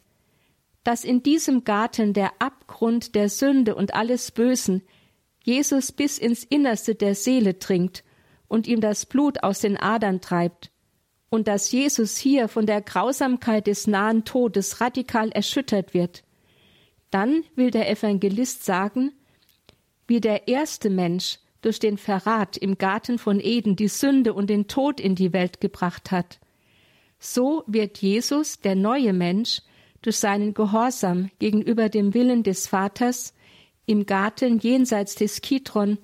dass 0.84 1.04
in 1.04 1.22
diesem 1.22 1.64
Garten 1.64 2.12
der 2.12 2.30
Abgrund 2.38 3.14
der 3.14 3.28
Sünde 3.28 3.74
und 3.74 3.94
alles 3.94 4.30
Bösen 4.30 4.82
Jesus 5.42 5.92
bis 5.92 6.18
ins 6.18 6.44
Innerste 6.44 6.94
der 6.94 7.14
Seele 7.14 7.54
dringt 7.54 8.04
und 8.48 8.66
ihm 8.66 8.80
das 8.80 9.06
Blut 9.06 9.42
aus 9.42 9.60
den 9.60 9.76
Adern 9.76 10.20
treibt, 10.20 10.70
und 11.30 11.48
dass 11.48 11.72
Jesus 11.72 12.16
hier 12.16 12.48
von 12.48 12.64
der 12.64 12.80
Grausamkeit 12.80 13.66
des 13.66 13.86
nahen 13.86 14.24
Todes 14.24 14.80
radikal 14.80 15.30
erschüttert 15.30 15.92
wird, 15.92 16.22
dann 17.10 17.44
will 17.54 17.70
der 17.70 17.90
Evangelist 17.90 18.64
sagen, 18.64 19.12
wie 20.06 20.20
der 20.20 20.48
erste 20.48 20.90
Mensch 20.90 21.38
durch 21.62 21.78
den 21.78 21.98
Verrat 21.98 22.56
im 22.56 22.78
Garten 22.78 23.18
von 23.18 23.40
Eden 23.40 23.76
die 23.76 23.88
Sünde 23.88 24.32
und 24.32 24.48
den 24.48 24.68
Tod 24.68 25.00
in 25.00 25.14
die 25.14 25.32
Welt 25.32 25.60
gebracht 25.60 26.10
hat, 26.10 26.38
so 27.18 27.64
wird 27.66 27.98
Jesus, 27.98 28.60
der 28.60 28.76
neue 28.76 29.12
Mensch, 29.12 29.62
durch 30.02 30.16
seinen 30.18 30.54
Gehorsam 30.54 31.30
gegenüber 31.38 31.88
dem 31.88 32.14
Willen 32.14 32.44
des 32.44 32.68
Vaters 32.68 33.34
im 33.86 34.06
Garten 34.06 34.58
jenseits 34.58 35.16
des 35.16 35.40
Kidron 35.40 35.98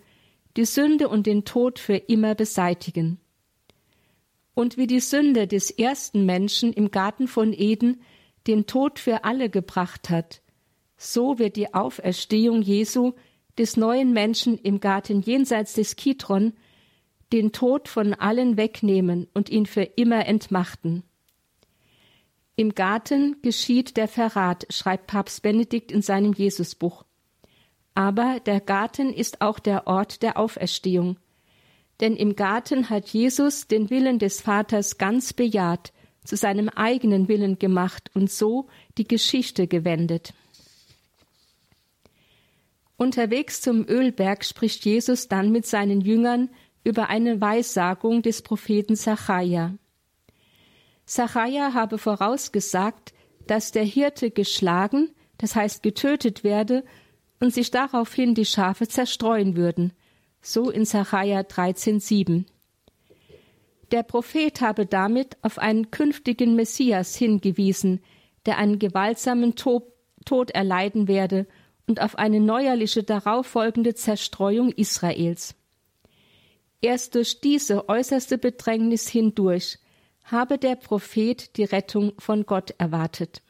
die 0.56 0.64
Sünde 0.64 1.08
und 1.08 1.26
den 1.26 1.44
Tod 1.44 1.78
für 1.78 1.96
immer 1.96 2.34
beseitigen. 2.34 3.20
Und 4.54 4.76
wie 4.76 4.86
die 4.86 5.00
Sünde 5.00 5.46
des 5.46 5.70
ersten 5.70 6.26
Menschen 6.26 6.72
im 6.72 6.90
Garten 6.90 7.28
von 7.28 7.52
Eden 7.52 8.02
den 8.46 8.66
Tod 8.66 8.98
für 8.98 9.24
alle 9.24 9.50
gebracht 9.50 10.10
hat, 10.10 10.42
so 11.04 11.38
wird 11.38 11.56
die 11.56 11.74
Auferstehung 11.74 12.62
Jesu 12.62 13.12
des 13.58 13.76
neuen 13.76 14.12
Menschen 14.12 14.58
im 14.58 14.80
Garten 14.80 15.20
jenseits 15.20 15.74
des 15.74 15.96
Kidron 15.96 16.54
den 17.32 17.52
Tod 17.52 17.88
von 17.88 18.14
allen 18.14 18.56
wegnehmen 18.56 19.28
und 19.34 19.50
ihn 19.50 19.66
für 19.66 19.82
immer 19.82 20.26
entmachten. 20.26 21.02
Im 22.56 22.74
Garten 22.74 23.36
geschieht 23.42 23.96
der 23.96 24.06
Verrat, 24.06 24.66
schreibt 24.70 25.08
Papst 25.08 25.42
Benedikt 25.42 25.90
in 25.90 26.02
seinem 26.02 26.32
Jesusbuch. 26.32 27.04
Aber 27.94 28.40
der 28.40 28.60
Garten 28.60 29.12
ist 29.12 29.40
auch 29.40 29.58
der 29.58 29.86
Ort 29.86 30.22
der 30.22 30.38
Auferstehung. 30.38 31.18
Denn 32.00 32.16
im 32.16 32.36
Garten 32.36 32.90
hat 32.90 33.08
Jesus 33.08 33.66
den 33.66 33.90
Willen 33.90 34.18
des 34.18 34.40
Vaters 34.40 34.98
ganz 34.98 35.32
bejaht, 35.32 35.92
zu 36.24 36.36
seinem 36.36 36.68
eigenen 36.68 37.28
Willen 37.28 37.58
gemacht 37.58 38.10
und 38.14 38.30
so 38.30 38.68
die 38.96 39.06
Geschichte 39.06 39.66
gewendet. 39.66 40.32
Unterwegs 43.04 43.60
zum 43.60 43.86
Ölberg 43.86 44.46
spricht 44.46 44.86
Jesus 44.86 45.28
dann 45.28 45.52
mit 45.52 45.66
seinen 45.66 46.00
Jüngern 46.00 46.48
über 46.84 47.10
eine 47.10 47.38
Weissagung 47.38 48.22
des 48.22 48.40
Propheten 48.40 48.96
Zachariah. 48.96 49.74
Zachariah 51.04 51.74
habe 51.74 51.98
vorausgesagt, 51.98 53.12
dass 53.46 53.72
der 53.72 53.84
Hirte 53.84 54.30
geschlagen, 54.30 55.10
das 55.36 55.54
heißt 55.54 55.82
getötet 55.82 56.44
werde, 56.44 56.82
und 57.40 57.52
sich 57.52 57.70
daraufhin 57.70 58.34
die 58.34 58.46
Schafe 58.46 58.88
zerstreuen 58.88 59.54
würden, 59.54 59.92
so 60.40 60.70
in 60.70 60.86
Zachariah 60.86 61.42
13,7. 61.42 62.46
Der 63.92 64.02
Prophet 64.02 64.62
habe 64.62 64.86
damit 64.86 65.36
auf 65.42 65.58
einen 65.58 65.90
künftigen 65.90 66.56
Messias 66.56 67.14
hingewiesen, 67.16 68.00
der 68.46 68.56
einen 68.56 68.78
gewaltsamen 68.78 69.56
Tod 69.56 70.50
erleiden 70.52 71.06
werde 71.06 71.46
und 71.86 72.00
auf 72.00 72.16
eine 72.16 72.40
neuerliche 72.40 73.02
darauffolgende 73.02 73.94
Zerstreuung 73.94 74.72
Israels. 74.72 75.54
Erst 76.80 77.14
durch 77.14 77.40
diese 77.40 77.88
äußerste 77.88 78.38
Bedrängnis 78.38 79.08
hindurch 79.08 79.78
habe 80.24 80.58
der 80.58 80.76
Prophet 80.76 81.56
die 81.56 81.64
Rettung 81.64 82.12
von 82.18 82.46
Gott 82.46 82.74
erwartet. 82.78 83.42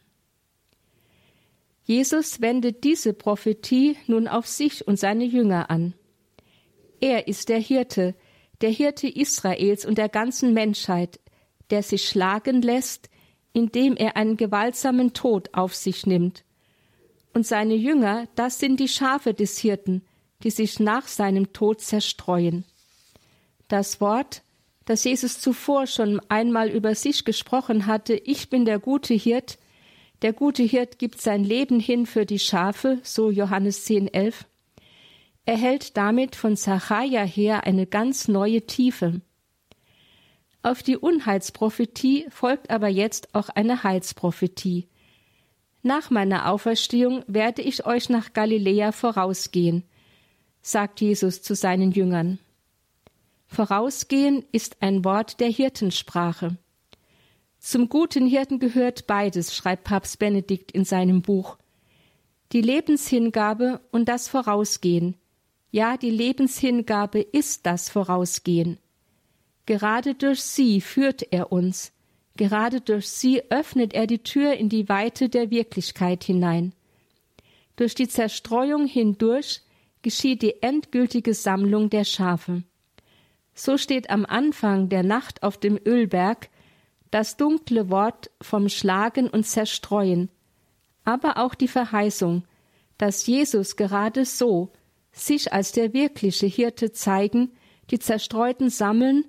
Jesus 1.84 2.40
wendet 2.40 2.82
diese 2.84 3.12
Prophetie 3.12 3.96
nun 4.06 4.26
auf 4.26 4.46
sich 4.46 4.86
und 4.86 4.98
seine 4.98 5.24
Jünger 5.24 5.70
an. 5.70 5.94
Er 7.00 7.28
ist 7.28 7.48
der 7.48 7.58
Hirte, 7.58 8.14
der 8.60 8.70
Hirte 8.70 9.08
Israels 9.08 9.84
und 9.84 9.98
der 9.98 10.08
ganzen 10.08 10.54
Menschheit, 10.54 11.20
der 11.70 11.82
sich 11.82 12.08
schlagen 12.08 12.62
lässt, 12.62 13.10
indem 13.52 13.96
er 13.96 14.16
einen 14.16 14.36
gewaltsamen 14.36 15.12
Tod 15.12 15.50
auf 15.52 15.74
sich 15.74 16.06
nimmt 16.06 16.43
und 17.34 17.46
seine 17.46 17.74
Jünger, 17.74 18.26
das 18.36 18.58
sind 18.58 18.80
die 18.80 18.88
Schafe 18.88 19.34
des 19.34 19.58
Hirten, 19.58 20.02
die 20.42 20.50
sich 20.50 20.80
nach 20.80 21.06
seinem 21.08 21.52
Tod 21.52 21.80
zerstreuen. 21.80 22.64
Das 23.68 24.00
Wort, 24.00 24.42
das 24.84 25.04
Jesus 25.04 25.40
zuvor 25.40 25.86
schon 25.86 26.20
einmal 26.28 26.68
über 26.68 26.94
sich 26.94 27.24
gesprochen 27.24 27.86
hatte, 27.86 28.14
ich 28.14 28.50
bin 28.50 28.64
der 28.64 28.78
gute 28.78 29.14
Hirt, 29.14 29.58
der 30.22 30.32
gute 30.32 30.62
Hirt 30.62 30.98
gibt 30.98 31.20
sein 31.20 31.44
Leben 31.44 31.80
hin 31.80 32.06
für 32.06 32.24
die 32.24 32.38
Schafe, 32.38 32.98
so 33.02 33.30
Johannes 33.30 33.84
10, 33.84 34.12
11, 34.12 34.46
erhält 35.44 35.96
damit 35.96 36.36
von 36.36 36.56
Zachariah 36.56 37.26
her 37.26 37.64
eine 37.64 37.86
ganz 37.86 38.28
neue 38.28 38.66
Tiefe. 38.66 39.20
Auf 40.62 40.82
die 40.82 40.96
Unheilsprophetie 40.96 42.26
folgt 42.30 42.70
aber 42.70 42.88
jetzt 42.88 43.34
auch 43.34 43.50
eine 43.50 43.82
Heilsprophetie. 43.82 44.88
Nach 45.86 46.08
meiner 46.08 46.50
Auferstehung 46.50 47.24
werde 47.26 47.60
ich 47.60 47.84
euch 47.84 48.08
nach 48.08 48.32
Galiläa 48.32 48.90
vorausgehen, 48.90 49.84
sagt 50.62 51.02
Jesus 51.02 51.42
zu 51.42 51.54
seinen 51.54 51.92
Jüngern. 51.92 52.38
Vorausgehen 53.48 54.46
ist 54.50 54.78
ein 54.80 55.04
Wort 55.04 55.40
der 55.40 55.50
Hirtensprache. 55.50 56.56
Zum 57.58 57.90
guten 57.90 58.26
Hirten 58.26 58.60
gehört 58.60 59.06
beides, 59.06 59.54
schreibt 59.54 59.84
Papst 59.84 60.18
Benedikt 60.18 60.72
in 60.72 60.86
seinem 60.86 61.20
Buch. 61.20 61.58
Die 62.52 62.62
Lebenshingabe 62.62 63.82
und 63.92 64.08
das 64.08 64.26
Vorausgehen. 64.26 65.16
Ja, 65.70 65.98
die 65.98 66.08
Lebenshingabe 66.10 67.20
ist 67.20 67.66
das 67.66 67.90
Vorausgehen. 67.90 68.78
Gerade 69.66 70.14
durch 70.14 70.42
sie 70.42 70.80
führt 70.80 71.30
er 71.30 71.52
uns, 71.52 71.92
Gerade 72.36 72.80
durch 72.80 73.08
sie 73.08 73.42
öffnet 73.50 73.94
er 73.94 74.06
die 74.06 74.22
Tür 74.22 74.54
in 74.54 74.68
die 74.68 74.88
Weite 74.88 75.28
der 75.28 75.50
Wirklichkeit 75.50 76.24
hinein. 76.24 76.72
Durch 77.76 77.94
die 77.94 78.08
Zerstreuung 78.08 78.86
hindurch 78.86 79.62
geschieht 80.02 80.42
die 80.42 80.62
endgültige 80.62 81.34
Sammlung 81.34 81.90
der 81.90 82.04
Schafe. 82.04 82.64
So 83.54 83.78
steht 83.78 84.10
am 84.10 84.26
Anfang 84.26 84.88
der 84.88 85.04
Nacht 85.04 85.42
auf 85.42 85.58
dem 85.58 85.78
Ölberg 85.84 86.48
das 87.10 87.36
dunkle 87.36 87.88
Wort 87.90 88.30
vom 88.40 88.68
Schlagen 88.68 89.28
und 89.28 89.44
Zerstreuen, 89.44 90.28
aber 91.04 91.38
auch 91.38 91.54
die 91.54 91.68
Verheißung, 91.68 92.44
dass 92.98 93.26
Jesus 93.26 93.76
gerade 93.76 94.24
so 94.24 94.72
sich 95.12 95.52
als 95.52 95.70
der 95.70 95.92
wirkliche 95.92 96.46
Hirte 96.46 96.90
zeigen, 96.90 97.52
die 97.90 98.00
Zerstreuten 98.00 98.70
sammeln 98.70 99.24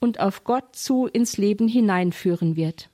und 0.00 0.20
auf 0.20 0.44
Gott 0.44 0.76
zu 0.76 1.06
ins 1.06 1.36
Leben 1.36 1.68
hineinführen 1.68 2.56
wird. 2.56 2.88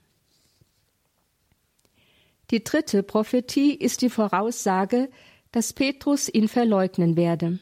Die 2.50 2.62
dritte 2.62 3.02
Prophetie 3.02 3.74
ist 3.74 4.02
die 4.02 4.10
Voraussage, 4.10 5.10
dass 5.52 5.72
Petrus 5.72 6.28
ihn 6.28 6.48
verleugnen 6.48 7.16
werde. 7.16 7.58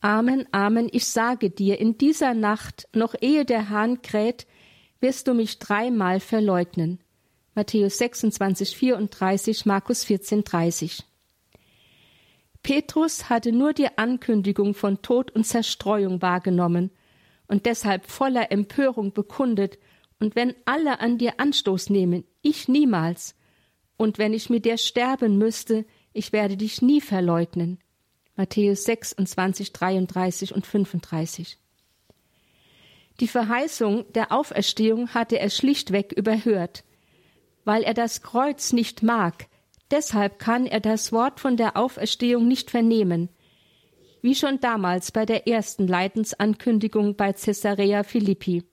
Amen, 0.00 0.46
Amen, 0.50 0.88
ich 0.90 1.06
sage 1.06 1.50
dir, 1.50 1.78
in 1.78 1.98
dieser 1.98 2.34
Nacht, 2.34 2.88
noch 2.94 3.14
ehe 3.20 3.44
der 3.44 3.68
Hahn 3.68 4.02
kräht, 4.02 4.46
wirst 5.00 5.28
du 5.28 5.34
mich 5.34 5.58
dreimal 5.58 6.20
verleugnen. 6.20 7.00
Matthäus 7.54 7.98
26, 7.98 8.76
34, 8.76 9.66
Markus 9.66 10.04
14, 10.04 10.44
30. 10.44 11.04
Petrus 12.62 13.28
hatte 13.28 13.52
nur 13.52 13.72
die 13.72 13.98
Ankündigung 13.98 14.74
von 14.74 15.02
Tod 15.02 15.30
und 15.30 15.44
Zerstreuung 15.44 16.22
wahrgenommen 16.22 16.90
und 17.50 17.66
deshalb 17.66 18.06
voller 18.06 18.52
Empörung 18.52 19.12
bekundet, 19.12 19.78
und 20.20 20.36
wenn 20.36 20.54
alle 20.66 21.00
an 21.00 21.18
dir 21.18 21.40
Anstoß 21.40 21.90
nehmen, 21.90 22.24
ich 22.42 22.68
niemals, 22.68 23.34
und 23.96 24.18
wenn 24.18 24.32
ich 24.32 24.50
mit 24.50 24.64
dir 24.64 24.78
sterben 24.78 25.36
müsste, 25.36 25.84
ich 26.12 26.32
werde 26.32 26.56
dich 26.56 26.80
nie 26.80 27.00
verleugnen. 27.00 27.80
Matthäus 28.36 28.84
26, 28.84 29.72
33 29.72 30.54
und 30.54 30.64
35. 30.64 31.58
Die 33.18 33.28
Verheißung 33.28 34.10
der 34.12 34.30
Auferstehung 34.30 35.08
hatte 35.08 35.40
er 35.40 35.50
schlichtweg 35.50 36.12
überhört. 36.12 36.84
Weil 37.64 37.82
er 37.82 37.94
das 37.94 38.22
Kreuz 38.22 38.72
nicht 38.72 39.02
mag, 39.02 39.48
deshalb 39.90 40.38
kann 40.38 40.66
er 40.66 40.80
das 40.80 41.12
Wort 41.12 41.40
von 41.40 41.56
der 41.56 41.76
Auferstehung 41.76 42.46
nicht 42.46 42.70
vernehmen, 42.70 43.28
wie 44.22 44.34
schon 44.34 44.60
damals 44.60 45.12
bei 45.12 45.26
der 45.26 45.46
ersten 45.46 45.86
Leidensankündigung 45.86 47.16
bei 47.16 47.32
Caesarea 47.32 48.02
Philippi. 48.02 48.64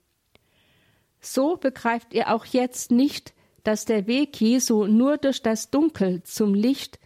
So 1.20 1.58
begreift 1.58 2.14
er 2.14 2.34
auch 2.34 2.46
jetzt 2.46 2.92
nicht, 2.92 3.34
dass 3.64 3.86
der 3.86 4.08
Weg 4.08 4.40
Jesu 4.40 4.86
nur 4.86 5.18
durch 5.18 5.42
das 5.42 5.72
Dunkel 5.72 6.24
zum 6.24 6.54
Licht, 6.54 7.00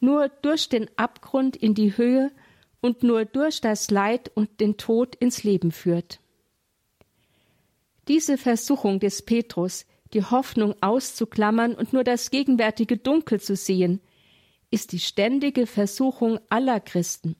nur 0.00 0.28
durch 0.28 0.68
den 0.68 0.88
Abgrund 0.96 1.56
in 1.56 1.74
die 1.74 1.96
Höhe 1.96 2.30
und 2.80 3.02
nur 3.02 3.24
durch 3.24 3.60
das 3.60 3.90
Leid 3.90 4.30
und 4.34 4.60
den 4.60 4.76
Tod 4.76 5.14
ins 5.16 5.44
Leben 5.44 5.72
führt. 5.72 6.20
Diese 8.06 8.38
Versuchung 8.38 9.00
des 9.00 9.22
Petrus, 9.22 9.84
die 10.14 10.24
Hoffnung 10.24 10.74
auszuklammern 10.80 11.74
und 11.74 11.92
nur 11.92 12.04
das 12.04 12.30
gegenwärtige 12.30 12.96
Dunkel 12.96 13.40
zu 13.40 13.56
sehen, 13.56 14.00
ist 14.70 14.92
die 14.92 14.98
ständige 14.98 15.66
Versuchung 15.66 16.40
aller 16.48 16.80
Christen 16.80 17.36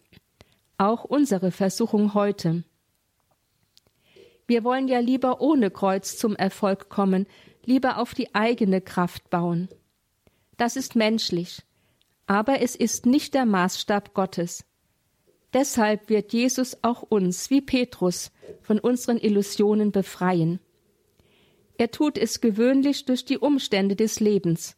auch 0.79 1.05
unsere 1.05 1.51
Versuchung 1.51 2.15
heute. 2.15 2.65
Wir 4.47 4.65
wollen 4.65 4.89
ja 4.89 5.01
lieber 5.01 5.41
ohne 5.41 5.71
Kreuz 5.71 6.17
zum 6.17 6.35
Erfolg 6.35 6.89
kommen, 6.89 7.27
lieber 7.65 7.99
auf 7.99 8.15
die 8.15 8.35
eigene 8.35 8.81
Kraft 8.81 9.29
bauen. 9.29 9.69
Das 10.57 10.77
ist 10.77 10.97
menschlich, 10.97 11.63
aber 12.27 12.63
es 12.63 12.75
ist 12.75 13.05
nicht 13.05 13.35
der 13.35 13.45
Maßstab 13.45 14.15
Gottes. 14.15 14.65
Deshalb 15.53 16.09
wird 16.09 16.33
Jesus 16.33 16.79
auch 16.83 17.03
uns, 17.03 17.51
wie 17.51 17.61
Petrus, 17.61 18.31
von 18.63 18.79
unseren 18.79 19.19
Illusionen 19.19 19.93
befreien. 19.93 20.61
Er 21.77 21.91
tut 21.91 22.19
es 22.19 22.41
gewöhnlich 22.41 23.05
durch 23.05 23.25
die 23.25 23.39
Umstände 23.39 23.97
des 23.97 24.19
Lebens, 24.21 24.77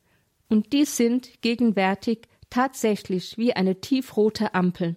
und 0.48 0.72
die 0.72 0.84
sind 0.84 1.42
gegenwärtig 1.42 2.28
tatsächlich 2.50 3.38
wie 3.38 3.54
eine 3.54 3.80
tiefrote 3.80 4.54
Ampel. 4.54 4.96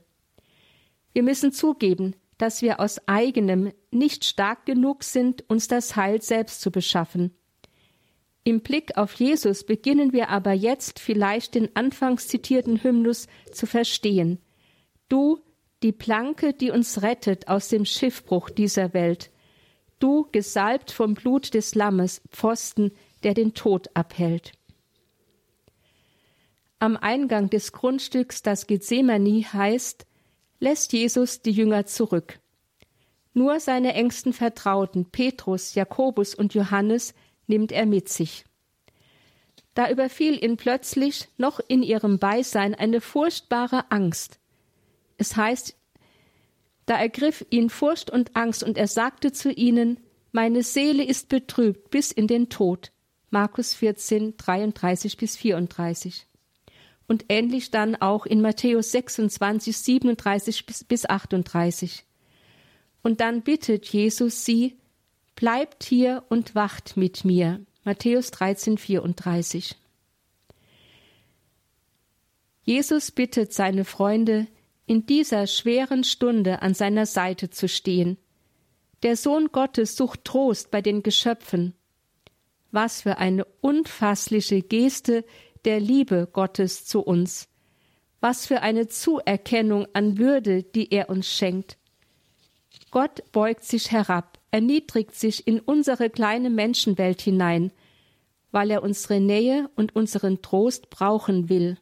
Wir 1.14 1.24
müssen 1.24 1.52
zugeben, 1.52 2.16
dass 2.38 2.62
wir 2.62 2.80
aus 2.80 3.00
eigenem 3.08 3.72
nicht 3.92 4.26
stark 4.26 4.66
genug 4.66 5.04
sind, 5.04 5.48
uns 5.50 5.68
das 5.68 5.96
Heil 5.96 6.22
selbst 6.22 6.62
zu 6.62 6.72
beschaffen. 6.72 7.36
Im 8.44 8.60
Blick 8.60 8.98
auf 8.98 9.14
Jesus 9.14 9.64
beginnen 9.64 10.12
wir 10.12 10.30
aber 10.30 10.52
jetzt 10.52 11.00
vielleicht 11.00 11.56
den 11.56 11.74
anfangs 11.76 12.28
zitierten 12.28 12.84
Hymnus 12.84 13.28
zu 13.52 13.66
verstehen. 13.66 14.40
Du, 15.08 15.40
die 15.82 15.94
Planke, 15.94 16.54
die 16.54 16.72
uns 16.72 17.02
rettet 17.02 17.48
aus 17.48 17.70
dem 17.70 17.86
Schiffbruch 17.86 18.50
dieser 18.50 18.94
Welt. 18.94 19.32
Du, 20.00 20.28
gesalbt 20.32 20.92
vom 20.92 21.14
Blut 21.14 21.54
des 21.54 21.76
Lammes, 21.76 22.22
Pfosten, 22.32 22.92
der 23.24 23.34
den 23.34 23.54
Tod 23.54 23.88
abhält. 23.94 24.52
Am 26.80 26.98
Eingang 26.98 27.50
des 27.50 27.72
Grundstücks, 27.72 28.42
das 28.42 28.68
Gethsemane 28.68 29.42
heißt, 29.54 30.06
lässt 30.60 30.94
Jesus 30.94 31.42
die 31.42 31.52
Jünger 31.52 31.86
zurück. 31.86 32.40
Nur 33.34 33.60
seine 33.60 33.94
engsten 33.94 34.34
Vertrauten 34.34 35.06
Petrus, 35.06 35.74
Jakobus 35.76 36.36
und 36.36 36.54
Johannes 36.54 37.14
nimmt 37.48 37.72
er 37.72 37.86
mit 37.86 38.10
sich. 38.10 38.46
Da 39.74 39.90
überfiel 39.90 40.44
ihn 40.44 40.56
plötzlich 40.58 41.28
noch 41.38 41.60
in 41.68 41.82
ihrem 41.82 42.20
Beisein 42.20 42.76
eine 42.76 43.02
furchtbare 43.02 43.92
Angst. 43.92 44.40
Es 45.18 45.36
heißt, 45.36 45.76
da 46.86 46.98
ergriff 46.98 47.46
ihn 47.50 47.70
Furcht 47.70 48.10
und 48.10 48.36
Angst, 48.36 48.64
und 48.64 48.78
er 48.78 48.88
sagte 48.88 49.32
zu 49.32 49.52
ihnen, 49.52 50.00
Meine 50.32 50.64
Seele 50.64 51.04
ist 51.04 51.30
betrübt 51.30 51.90
bis 51.90 52.12
in 52.12 52.28
den 52.28 52.50
Tod. 52.50 52.92
Markus 53.30 53.74
14, 53.74 54.38
33 54.38 55.18
bis 55.18 55.38
34 55.38 56.28
und 57.08 57.26
ähnlich 57.30 57.72
dann 57.72 57.96
auch 57.96 58.26
in 58.26 58.42
Matthäus 58.42 58.92
26, 58.92 59.78
37 59.78 60.66
bis 60.88 61.06
38. 61.06 62.06
Und 63.02 63.20
dann 63.20 63.42
bittet 63.42 63.86
Jesus 63.88 64.46
sie, 64.46 64.78
bleibt 65.36 65.84
hier 65.84 66.24
und 66.30 66.56
wacht 66.56 66.96
mit 66.98 67.26
mir. 67.26 67.60
Matthäus 67.84 68.32
13, 68.32 68.78
34. 68.78 69.76
Jesus 72.64 73.12
bittet 73.12 73.54
seine 73.54 73.84
Freunde, 73.84 74.48
in 74.86 75.06
dieser 75.06 75.48
schweren 75.48 76.04
Stunde 76.04 76.62
an 76.62 76.74
seiner 76.74 77.06
Seite 77.06 77.50
zu 77.50 77.68
stehen. 77.68 78.18
Der 79.02 79.18
Sohn 79.18 79.48
Gottes 79.52 79.96
sucht 79.96 80.24
Trost 80.24 80.72
bei 80.72 80.82
den 80.82 81.04
Geschöpfen. 81.04 81.74
Was 82.72 83.02
für 83.02 83.18
eine 83.18 83.46
unfassliche 83.62 84.62
Geste 84.62 85.26
der 85.66 85.80
Liebe 85.80 86.28
Gottes 86.32 86.86
zu 86.86 87.02
uns. 87.02 87.48
Was 88.20 88.46
für 88.46 88.62
eine 88.62 88.88
Zuerkennung 88.88 89.88
an 89.94 90.18
Würde, 90.18 90.64
die 90.64 90.92
er 90.92 91.10
uns 91.10 91.28
schenkt. 91.28 91.78
Gott 92.92 93.24
beugt 93.32 93.64
sich 93.64 93.92
herab, 93.92 94.40
erniedrigt 94.52 95.16
sich 95.16 95.48
in 95.48 95.60
unsere 95.60 96.10
kleine 96.10 96.50
Menschenwelt 96.50 97.22
hinein, 97.22 97.72
weil 98.52 98.72
er 98.72 98.84
unsere 98.84 99.20
Nähe 99.20 99.70
und 99.76 99.96
unseren 99.96 100.42
Trost 100.42 100.90
brauchen 100.90 101.50
will. 101.50 101.78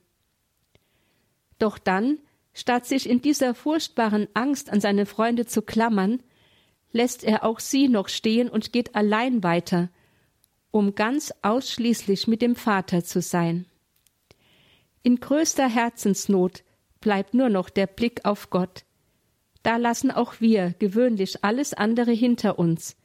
Doch 1.59 1.77
dann, 1.77 2.17
statt 2.53 2.85
sich 2.85 3.09
in 3.09 3.21
dieser 3.21 3.53
furchtbaren 3.53 4.27
Angst 4.33 4.69
an 4.69 4.81
seine 4.81 5.05
Freunde 5.05 5.45
zu 5.45 5.61
klammern, 5.61 6.23
lässt 6.91 7.23
er 7.23 7.43
auch 7.43 7.59
sie 7.59 7.87
noch 7.87 8.07
stehen 8.07 8.49
und 8.49 8.73
geht 8.73 8.95
allein 8.95 9.43
weiter, 9.43 9.89
um 10.71 10.95
ganz 10.95 11.33
ausschließlich 11.41 12.27
mit 12.27 12.41
dem 12.41 12.55
Vater 12.55 13.03
zu 13.03 13.21
sein. 13.21 13.65
In 15.03 15.19
größter 15.19 15.67
Herzensnot 15.67 16.63
bleibt 16.99 17.33
nur 17.33 17.49
noch 17.49 17.69
der 17.69 17.87
Blick 17.87 18.25
auf 18.25 18.49
Gott. 18.49 18.85
Da 19.63 19.77
lassen 19.77 20.11
auch 20.11 20.39
wir 20.39 20.73
gewöhnlich 20.79 21.43
alles 21.43 21.73
andere 21.73 22.11
hinter 22.11 22.59
uns. 22.59 22.95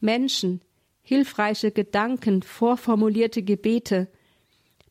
Menschen, 0.00 0.60
hilfreiche 1.02 1.70
Gedanken, 1.70 2.42
vorformulierte 2.42 3.42
Gebete. 3.42 4.08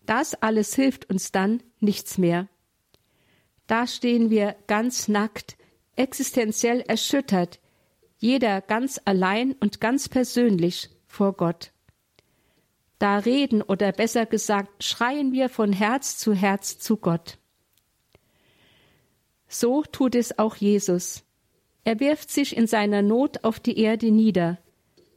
Das 0.06 0.36
alles 0.36 0.76
hilft 0.76 1.10
uns 1.10 1.32
dann 1.32 1.64
nichts 1.80 2.18
mehr. 2.18 2.48
Da 3.68 3.88
stehen 3.88 4.30
wir 4.30 4.56
ganz 4.68 5.08
nackt, 5.08 5.58
existenziell 5.96 6.82
erschüttert, 6.82 7.60
jeder 8.18 8.62
ganz 8.62 9.00
allein 9.06 9.54
und 9.54 9.80
ganz 9.80 10.10
persönlich 10.10 10.90
vor 11.08 11.34
Gott. 11.34 11.72
Da 13.00 13.18
reden 13.18 13.62
oder 13.62 13.94
besser 13.94 14.26
gesagt 14.26 14.84
schreien 14.84 15.32
wir 15.32 15.50
von 15.50 15.72
Herz 15.72 16.18
zu 16.18 16.34
Herz 16.34 16.78
zu 16.78 16.98
Gott. 16.98 17.38
So 19.48 19.84
tut 19.84 20.16
es 20.16 20.38
auch 20.38 20.58
Jesus. 20.58 21.24
Er 21.86 22.00
wirft 22.00 22.30
sich 22.30 22.56
in 22.56 22.68
seiner 22.68 23.02
Not 23.02 23.44
auf 23.46 23.60
die 23.60 23.80
Erde 23.80 24.12
nieder. 24.12 24.60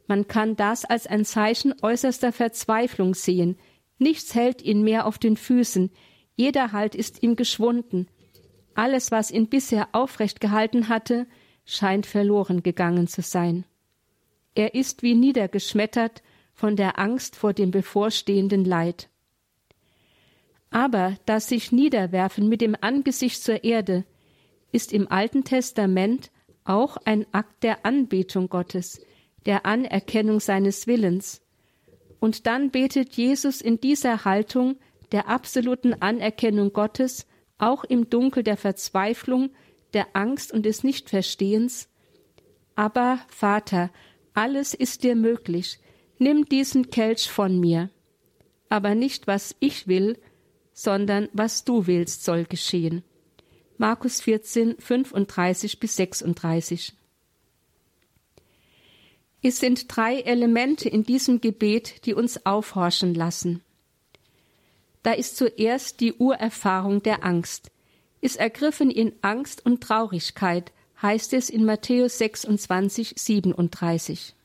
Man 0.07 0.29
kann 0.29 0.57
das 0.57 0.85
als 0.85 1.07
ein 1.07 1.25
Zeichen 1.25 1.75
äußerster 1.83 2.33
Verzweiflung 2.33 3.15
sehen. 3.15 3.59
Nichts 3.99 4.35
hält 4.35 4.63
ihn 4.63 4.83
mehr 4.83 5.07
auf 5.07 5.19
den 5.19 5.37
Füßen. 5.37 5.91
Jeder 6.37 6.73
Halt 6.73 6.95
ist 6.95 7.23
ihm 7.23 7.37
geschwunden. 7.37 8.09
Alles, 8.75 9.11
was 9.11 9.31
ihn 9.31 9.49
bisher 9.49 9.89
aufrecht 9.93 10.41
gehalten 10.41 10.89
hatte, 10.89 11.27
scheint 11.65 12.07
verloren 12.07 12.63
gegangen 12.63 13.07
zu 13.07 13.23
sein. 13.23 13.65
Er 14.55 14.75
ist 14.75 15.03
wie 15.03 15.15
niedergeschmettert 15.15 16.23
von 16.63 16.77
der 16.77 17.01
Angst 17.01 17.35
vor 17.35 17.55
dem 17.55 17.73
bevorstehenden 17.73 18.65
Leid. 18.65 19.09
Aber 20.71 21.17
das 21.27 21.49
sich 21.49 21.73
niederwerfen 21.73 22.49
mit 22.49 22.61
dem 22.61 22.77
Angesicht 22.81 23.43
zur 23.43 23.65
Erde 23.65 24.05
ist 24.71 24.93
im 24.93 25.11
Alten 25.11 25.43
Testament 25.43 26.31
auch 26.63 26.99
ein 26.99 27.27
Akt 27.33 27.65
der 27.65 27.85
Anbetung 27.85 28.49
Gottes, 28.49 29.01
der 29.45 29.67
Anerkennung 29.67 30.39
seines 30.39 30.87
Willens. 30.87 31.43
Und 32.21 32.47
dann 32.47 32.71
betet 32.71 33.15
Jesus 33.15 33.61
in 33.61 33.81
dieser 33.81 34.25
Haltung 34.25 34.77
der 35.11 35.27
absoluten 35.29 35.95
Anerkennung 35.95 36.73
Gottes 36.73 37.27
auch 37.59 37.83
im 37.83 38.09
Dunkel 38.09 38.45
der 38.45 38.57
Verzweiflung, 38.57 39.51
der 39.95 40.15
Angst 40.15 40.53
und 40.53 40.65
des 40.65 40.85
Nichtverstehens. 40.85 41.89
Aber 42.77 43.19
Vater, 43.27 43.91
alles 44.33 44.75
ist 44.75 45.03
dir 45.03 45.17
möglich, 45.17 45.81
Nimm 46.23 46.49
diesen 46.49 46.89
Kelch 46.89 47.29
von 47.29 47.59
mir. 47.59 47.91
Aber 48.69 48.95
nicht 48.95 49.27
was 49.27 49.57
ich 49.59 49.89
will, 49.89 50.21
sondern 50.73 51.29
was 51.33 51.65
du 51.65 51.89
willst, 51.89 52.23
soll 52.23 52.45
geschehen. 52.45 53.03
Markus 53.77 54.21
14, 54.21 54.77
35 54.79 55.81
bis 55.81 55.97
36. 55.97 56.93
Es 59.43 59.59
sind 59.59 59.87
drei 59.89 60.21
Elemente 60.21 60.89
in 60.89 61.03
diesem 61.03 61.41
Gebet, 61.41 62.07
die 62.07 62.15
uns 62.15 62.47
aufhorchen 62.47 63.15
lassen. 63.15 63.61
Da 65.03 65.15
ist 65.15 65.37
zuerst 65.37 65.99
die 65.99 66.13
Urerfahrung 66.13 67.03
der 67.03 67.25
Angst. 67.25 67.73
Ist 68.21 68.37
ergriffen 68.37 68.93
in 68.93 69.13
Angst 69.23 69.67
und 69.67 69.81
Traurigkeit, 69.81 70.71
heißt 71.03 71.33
es 71.33 71.51
in 71.51 71.65
Matthäus 71.65 72.19
26, 72.19 73.15
37. 73.17 74.37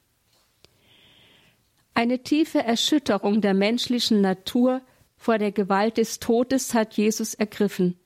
Eine 1.97 2.21
tiefe 2.21 2.59
Erschütterung 2.59 3.41
der 3.41 3.55
menschlichen 3.55 4.21
Natur 4.21 4.83
vor 5.17 5.39
der 5.39 5.51
Gewalt 5.51 5.97
des 5.97 6.19
Todes 6.19 6.75
hat 6.75 6.93
Jesus 6.93 7.33
ergriffen. 7.33 7.97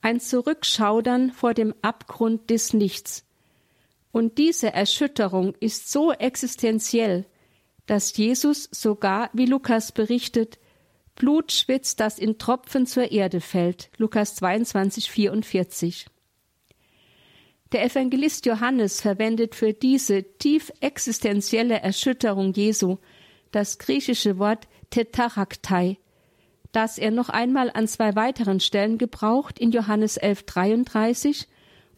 Ein 0.00 0.20
Zurückschaudern 0.20 1.30
vor 1.30 1.52
dem 1.52 1.74
Abgrund 1.82 2.48
des 2.48 2.72
Nichts. 2.72 3.26
Und 4.10 4.38
diese 4.38 4.72
Erschütterung 4.72 5.54
ist 5.60 5.92
so 5.92 6.12
existenziell, 6.12 7.26
dass 7.84 8.16
Jesus 8.16 8.70
sogar, 8.72 9.28
wie 9.34 9.44
Lukas 9.44 9.92
berichtet, 9.92 10.58
Blut 11.14 11.52
schwitzt, 11.52 12.00
das 12.00 12.18
in 12.18 12.38
Tropfen 12.38 12.86
zur 12.86 13.12
Erde 13.12 13.42
fällt. 13.42 13.90
Lukas 13.98 14.34
22, 14.36 15.10
44. 15.10 16.06
Der 17.72 17.84
Evangelist 17.84 18.46
Johannes 18.46 19.00
verwendet 19.00 19.54
für 19.54 19.72
diese 19.72 20.24
tief 20.38 20.72
existenzielle 20.80 21.80
Erschütterung 21.80 22.52
Jesu 22.52 22.98
das 23.52 23.78
griechische 23.78 24.38
Wort 24.38 24.68
tetaraktai, 24.90 25.98
das 26.72 26.98
er 26.98 27.10
noch 27.10 27.28
einmal 27.28 27.70
an 27.72 27.88
zwei 27.88 28.14
weiteren 28.16 28.60
Stellen 28.60 28.98
gebraucht 28.98 29.58
in 29.58 29.70
Johannes 29.70 30.20
11,33 30.20 31.46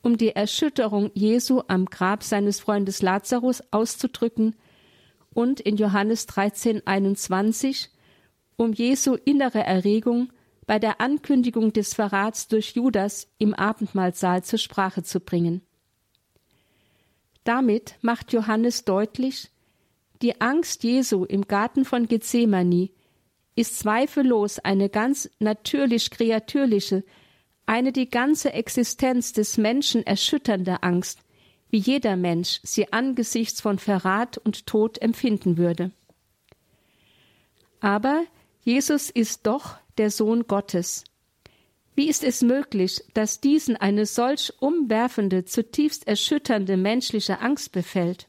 um 0.03 0.19
die 0.19 0.31
Erschütterung 0.35 1.11
Jesu 1.15 1.63
am 1.69 1.87
Grab 1.87 2.23
seines 2.23 2.61
Freundes 2.61 3.03
Lazarus 3.03 3.63
auszudrücken, 3.71 4.57
und 5.35 5.61
in 5.61 5.77
Johannes 5.77 6.27
13, 6.27 6.87
21, 6.87 7.89
um 8.57 8.75
Jesu 8.75 9.17
innere 9.25 9.61
Erregung 9.65 10.31
bei 10.67 10.79
der 10.79 11.01
Ankündigung 11.01 11.73
des 11.73 11.95
Verrats 11.95 12.49
durch 12.49 12.71
Judas 12.73 13.29
im 13.39 13.55
Abendmahlsaal 13.55 14.45
zur 14.45 14.59
Sprache 14.59 15.03
zu 15.03 15.21
bringen. 15.21 15.63
Damit 17.45 17.97
macht 18.01 18.33
Johannes 18.33 18.85
deutlich, 18.85 19.51
die 20.23 20.41
Angst 20.41 20.85
Jesu 20.85 21.25
im 21.25 21.49
Garten 21.49 21.85
von 21.85 22.07
Gethsemane 22.07 22.91
ist 23.57 23.81
zweifellos 23.81 24.61
eine 24.61 24.89
ganz 24.89 25.29
natürlich 25.41 26.11
kreatürliche, 26.11 27.05
eine 27.67 27.93
die 27.93 28.09
ganze 28.09 28.53
Existenz 28.53 29.33
des 29.33 29.59
Menschen 29.59 30.07
erschütternde 30.07 30.83
Angst, 30.83 31.19
wie 31.71 31.79
jeder 31.79 32.17
Mensch 32.17 32.61
sie 32.63 32.93
angesichts 32.93 33.61
von 33.61 33.79
Verrat 33.79 34.39
und 34.39 34.67
Tod 34.67 35.01
empfinden 35.03 35.57
würde. 35.57 35.91
Aber 37.81 38.23
Jesus 38.63 39.11
ist 39.11 39.47
doch 39.47 39.77
der 39.99 40.11
Sohn 40.11 40.47
Gottes. 40.47 41.05
Wie 41.95 42.09
ist 42.09 42.25
es 42.25 42.43
möglich, 42.43 43.05
dass 43.13 43.41
diesen 43.41 43.77
eine 43.77 44.07
solch 44.07 44.53
umwerfende, 44.61 45.45
zutiefst 45.45 46.07
erschütternde 46.07 46.77
menschliche 46.77 47.41
Angst 47.41 47.73
befällt? 47.73 48.29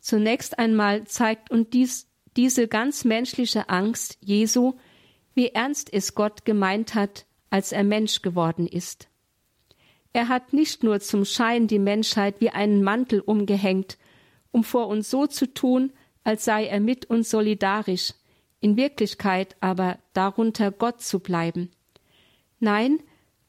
Zunächst 0.00 0.58
einmal 0.58 1.04
zeigt 1.04 1.50
uns 1.50 1.68
dies, 1.70 2.06
diese 2.36 2.68
ganz 2.68 3.04
menschliche 3.04 3.68
Angst 3.68 4.18
Jesu, 4.20 4.74
wie 5.34 5.48
ernst 5.48 5.92
es 5.92 6.14
Gott 6.14 6.44
gemeint 6.44 6.94
hat, 6.94 7.26
als 7.50 7.72
er 7.72 7.84
Mensch 7.84 8.22
geworden 8.22 8.66
ist. 8.66 9.08
Er 10.12 10.28
hat 10.28 10.52
nicht 10.52 10.82
nur 10.82 11.00
zum 11.00 11.24
Schein 11.24 11.66
die 11.66 11.78
Menschheit 11.78 12.40
wie 12.40 12.50
einen 12.50 12.82
Mantel 12.82 13.20
umgehängt, 13.20 13.98
um 14.50 14.64
vor 14.64 14.88
uns 14.88 15.10
so 15.10 15.26
zu 15.26 15.52
tun, 15.52 15.92
als 16.24 16.44
sei 16.44 16.66
er 16.66 16.80
mit 16.80 17.06
uns 17.06 17.30
solidarisch, 17.30 18.14
in 18.60 18.76
Wirklichkeit 18.76 19.56
aber 19.60 19.98
darunter 20.12 20.70
Gott 20.70 21.00
zu 21.00 21.20
bleiben. 21.20 21.70
Nein, 22.58 23.00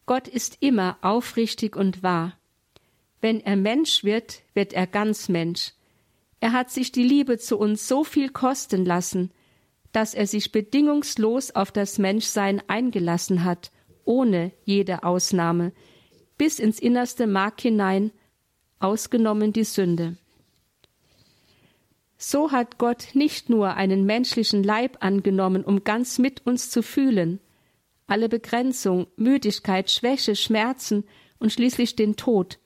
Gott 0.05 0.27
ist 0.27 0.57
immer 0.61 0.97
aufrichtig 1.01 1.75
und 1.75 2.03
wahr. 2.03 2.37
Wenn 3.21 3.41
er 3.41 3.55
Mensch 3.55 4.03
wird, 4.03 4.41
wird 4.53 4.73
er 4.73 4.87
ganz 4.87 5.27
Mensch. 5.27 5.73
Er 6.39 6.51
hat 6.51 6.69
sich 6.69 6.91
die 6.91 7.03
Liebe 7.03 7.37
zu 7.37 7.57
uns 7.57 7.87
so 7.87 8.03
viel 8.03 8.29
kosten 8.29 8.85
lassen, 8.85 9.31
dass 9.91 10.13
er 10.13 10.27
sich 10.27 10.51
bedingungslos 10.51 11.51
auf 11.51 11.71
das 11.71 11.97
Menschsein 11.97 12.61
eingelassen 12.67 13.43
hat, 13.43 13.71
ohne 14.05 14.51
jede 14.63 15.03
Ausnahme, 15.03 15.73
bis 16.37 16.59
ins 16.59 16.79
innerste 16.79 17.25
Mark 17.25 17.61
hinein, 17.61 18.11
ausgenommen 18.79 19.53
die 19.53 19.63
Sünde. 19.63 20.17
So 22.17 22.51
hat 22.51 22.77
Gott 22.77 23.09
nicht 23.13 23.49
nur 23.49 23.75
einen 23.75 24.05
menschlichen 24.05 24.63
Leib 24.63 24.97
angenommen, 25.01 25.63
um 25.63 25.83
ganz 25.83 26.17
mit 26.17 26.45
uns 26.45 26.69
zu 26.71 26.81
fühlen, 26.81 27.39
alle 28.07 28.29
Begrenzung, 28.29 29.07
Müdigkeit, 29.17 29.91
Schwäche, 29.91 30.35
Schmerzen 30.35 31.03
und 31.39 31.51
schließlich 31.51 31.95
den 31.95 32.15
Tod, 32.15 32.59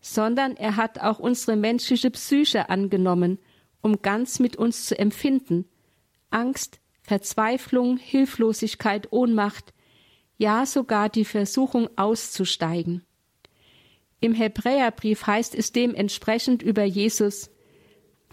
sondern 0.00 0.56
er 0.56 0.76
hat 0.76 0.98
auch 1.00 1.18
unsere 1.18 1.56
menschliche 1.56 2.10
Psyche 2.10 2.68
angenommen, 2.68 3.38
um 3.80 4.02
ganz 4.02 4.40
mit 4.40 4.56
uns 4.56 4.86
zu 4.86 4.98
empfinden, 4.98 5.66
Angst, 6.30 6.80
Verzweiflung, 7.02 7.98
Hilflosigkeit, 7.98 9.12
Ohnmacht, 9.12 9.72
ja 10.36 10.66
sogar 10.66 11.08
die 11.10 11.24
Versuchung 11.24 11.88
auszusteigen. 11.96 13.04
Im 14.20 14.32
Hebräerbrief 14.32 15.26
heißt 15.26 15.54
es 15.54 15.70
dementsprechend 15.70 16.62
über 16.62 16.82
Jesus, 16.82 17.50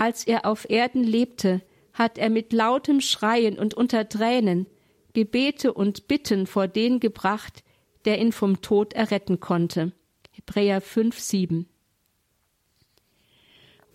als 0.01 0.25
er 0.25 0.47
auf 0.47 0.67
Erden 0.67 1.03
lebte, 1.03 1.61
hat 1.93 2.17
er 2.17 2.31
mit 2.31 2.53
lautem 2.53 3.01
Schreien 3.01 3.59
und 3.59 3.75
unter 3.75 4.09
Tränen 4.09 4.65
Gebete 5.13 5.71
und 5.73 6.07
Bitten 6.07 6.47
vor 6.47 6.67
den 6.67 6.99
gebracht, 6.99 7.63
der 8.05 8.19
ihn 8.19 8.31
vom 8.31 8.63
Tod 8.63 8.93
erretten 8.93 9.39
konnte. 9.39 9.91
Hebräer 10.31 10.81
5, 10.81 11.19
7. 11.19 11.69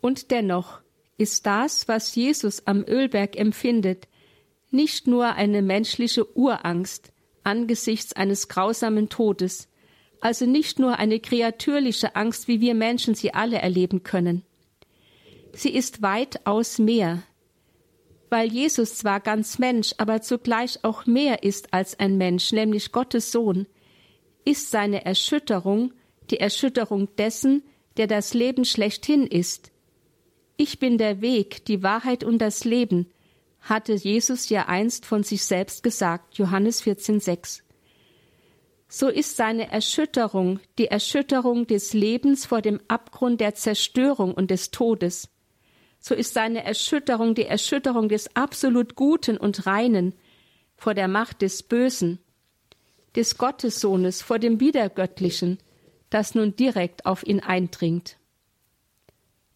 Und 0.00 0.30
dennoch 0.30 0.78
ist 1.18 1.44
das, 1.44 1.88
was 1.88 2.14
Jesus 2.14 2.68
am 2.68 2.84
Ölberg 2.86 3.36
empfindet, 3.36 4.06
nicht 4.70 5.08
nur 5.08 5.32
eine 5.32 5.60
menschliche 5.60 6.36
Urangst 6.36 7.12
angesichts 7.42 8.12
eines 8.12 8.46
grausamen 8.46 9.08
Todes, 9.08 9.66
also 10.20 10.46
nicht 10.46 10.78
nur 10.78 11.00
eine 11.00 11.18
kreatürliche 11.18 12.14
Angst, 12.14 12.46
wie 12.46 12.60
wir 12.60 12.74
Menschen 12.76 13.16
sie 13.16 13.34
alle 13.34 13.58
erleben 13.58 14.04
können. 14.04 14.44
Sie 15.56 15.70
ist 15.70 16.02
weitaus 16.02 16.78
mehr, 16.78 17.22
weil 18.28 18.52
Jesus 18.52 18.98
zwar 18.98 19.20
ganz 19.20 19.58
Mensch, 19.58 19.94
aber 19.96 20.20
zugleich 20.20 20.84
auch 20.84 21.06
mehr 21.06 21.44
ist 21.44 21.72
als 21.72 21.98
ein 21.98 22.18
Mensch, 22.18 22.52
nämlich 22.52 22.92
Gottes 22.92 23.32
Sohn, 23.32 23.66
ist 24.44 24.70
seine 24.70 25.06
Erschütterung 25.06 25.94
die 26.30 26.40
Erschütterung 26.40 27.08
dessen, 27.16 27.62
der 27.96 28.06
das 28.06 28.34
Leben 28.34 28.66
schlechthin 28.66 29.26
ist. 29.26 29.72
Ich 30.58 30.78
bin 30.78 30.98
der 30.98 31.22
Weg, 31.22 31.64
die 31.64 31.82
Wahrheit 31.82 32.22
und 32.22 32.38
das 32.38 32.64
Leben, 32.64 33.06
hatte 33.60 33.94
Jesus 33.94 34.50
ja 34.50 34.66
einst 34.66 35.06
von 35.06 35.22
sich 35.22 35.44
selbst 35.44 35.82
gesagt, 35.82 36.36
Johannes 36.36 36.82
14,6. 36.82 37.62
So 38.88 39.08
ist 39.08 39.36
seine 39.36 39.70
Erschütterung 39.72 40.60
die 40.78 40.88
Erschütterung 40.88 41.66
des 41.66 41.94
Lebens 41.94 42.44
vor 42.44 42.60
dem 42.60 42.78
Abgrund 42.88 43.40
der 43.40 43.54
Zerstörung 43.54 44.34
und 44.34 44.50
des 44.50 44.70
Todes. 44.70 45.30
So 46.08 46.14
ist 46.14 46.34
seine 46.34 46.62
Erschütterung 46.62 47.34
die 47.34 47.46
Erschütterung 47.46 48.08
des 48.08 48.36
absolut 48.36 48.94
Guten 48.94 49.36
und 49.36 49.66
Reinen 49.66 50.14
vor 50.76 50.94
der 50.94 51.08
Macht 51.08 51.42
des 51.42 51.64
Bösen, 51.64 52.20
des 53.16 53.38
Gottessohnes 53.38 54.22
vor 54.22 54.38
dem 54.38 54.60
Wiedergöttlichen, 54.60 55.58
das 56.08 56.36
nun 56.36 56.54
direkt 56.54 57.06
auf 57.06 57.26
ihn 57.26 57.40
eindringt. 57.40 58.18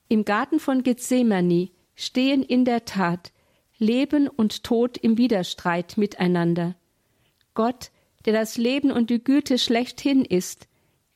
Im 0.09 0.25
Garten 0.25 0.59
von 0.59 0.83
Gethsemane 0.83 1.71
stehen 1.95 2.43
in 2.43 2.65
der 2.65 2.85
Tat 2.85 3.31
Leben 3.79 4.27
und 4.27 4.65
Tod 4.65 4.99
im 4.99 5.19
Widerstreit 5.19 5.99
miteinander. 5.99 6.75
Gott, 7.55 7.93
der 8.27 8.33
das 8.33 8.59
Leben 8.59 8.91
und 8.91 9.09
die 9.11 9.23
Güte 9.23 9.57
schlechthin 9.57 10.25
ist, 10.25 10.67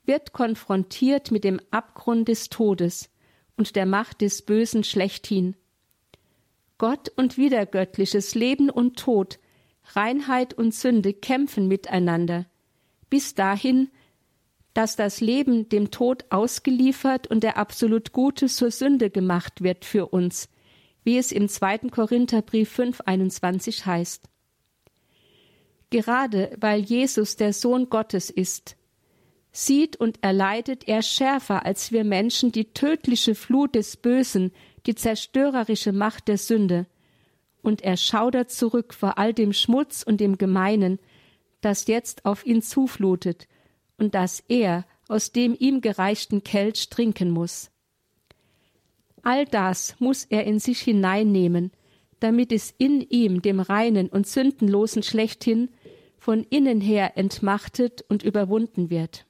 wird 0.04 0.32
konfrontiert 0.32 1.32
mit 1.32 1.42
dem 1.42 1.60
Abgrund 1.72 2.28
des 2.28 2.50
Todes 2.50 3.10
und 3.56 3.76
der 3.76 3.86
Macht 3.86 4.20
des 4.20 4.42
Bösen 4.42 4.84
schlechthin. 4.84 5.56
Gott 6.78 7.10
und 7.16 7.38
wiedergöttliches 7.38 8.34
Leben 8.34 8.70
und 8.70 8.98
Tod, 8.98 9.38
Reinheit 9.92 10.54
und 10.54 10.74
Sünde 10.74 11.12
kämpfen 11.12 11.68
miteinander, 11.68 12.46
bis 13.10 13.34
dahin, 13.34 13.90
dass 14.72 14.96
das 14.96 15.20
Leben 15.20 15.68
dem 15.68 15.90
Tod 15.90 16.24
ausgeliefert 16.30 17.28
und 17.28 17.44
der 17.44 17.56
absolut 17.56 18.12
Gute 18.12 18.48
zur 18.48 18.72
Sünde 18.72 19.08
gemacht 19.08 19.62
wird 19.62 19.84
für 19.84 20.06
uns, 20.06 20.48
wie 21.04 21.16
es 21.16 21.30
im 21.30 21.48
zweiten 21.48 21.90
Korintherbrief 21.90 22.76
5,21 22.76 23.86
heißt. 23.86 24.28
Gerade 25.90 26.56
weil 26.58 26.80
Jesus 26.80 27.36
der 27.36 27.52
Sohn 27.52 27.88
Gottes 27.88 28.30
ist, 28.30 28.76
sieht 29.56 29.96
und 29.96 30.18
erleidet 30.22 30.88
er 30.88 31.00
schärfer 31.00 31.64
als 31.64 31.92
wir 31.92 32.02
Menschen 32.02 32.50
die 32.50 32.72
tödliche 32.74 33.36
Flut 33.36 33.76
des 33.76 33.96
Bösen, 33.96 34.52
die 34.84 34.96
zerstörerische 34.96 35.92
Macht 35.92 36.28
der 36.28 36.38
Sünde, 36.38 36.86
und 37.62 37.80
er 37.82 37.96
schaudert 37.96 38.50
zurück 38.50 38.92
vor 38.92 39.16
all 39.16 39.32
dem 39.32 39.52
Schmutz 39.52 40.02
und 40.02 40.20
dem 40.20 40.36
Gemeinen, 40.36 40.98
das 41.60 41.86
jetzt 41.86 42.26
auf 42.26 42.44
ihn 42.44 42.60
zuflutet 42.60 43.48
und 43.96 44.14
das 44.14 44.42
er 44.48 44.84
aus 45.08 45.32
dem 45.32 45.56
ihm 45.58 45.80
gereichten 45.80 46.42
Kelch 46.42 46.90
trinken 46.90 47.30
muss. 47.30 47.70
All 49.22 49.46
das 49.46 49.94
muss 50.00 50.24
er 50.24 50.44
in 50.44 50.58
sich 50.58 50.80
hineinnehmen, 50.80 51.70
damit 52.18 52.52
es 52.52 52.74
in 52.76 53.00
ihm, 53.00 53.40
dem 53.40 53.60
reinen 53.60 54.08
und 54.08 54.26
sündenlosen 54.26 55.02
schlechthin, 55.02 55.70
von 56.18 56.42
innen 56.50 56.80
her 56.80 57.16
entmachtet 57.16 58.04
und 58.08 58.22
überwunden 58.22 58.90
wird. 58.90 59.26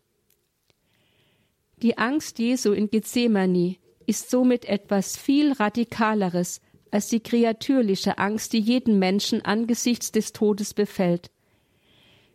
Die 1.82 1.98
Angst 1.98 2.38
Jesu 2.38 2.72
in 2.72 2.90
Gethsemane 2.90 3.76
ist 4.06 4.30
somit 4.30 4.64
etwas 4.64 5.16
viel 5.16 5.52
radikaleres 5.52 6.60
als 6.90 7.08
die 7.08 7.20
kreatürliche 7.20 8.18
Angst, 8.18 8.52
die 8.52 8.60
jeden 8.60 8.98
Menschen 8.98 9.44
angesichts 9.44 10.12
des 10.12 10.32
Todes 10.32 10.74
befällt. 10.74 11.30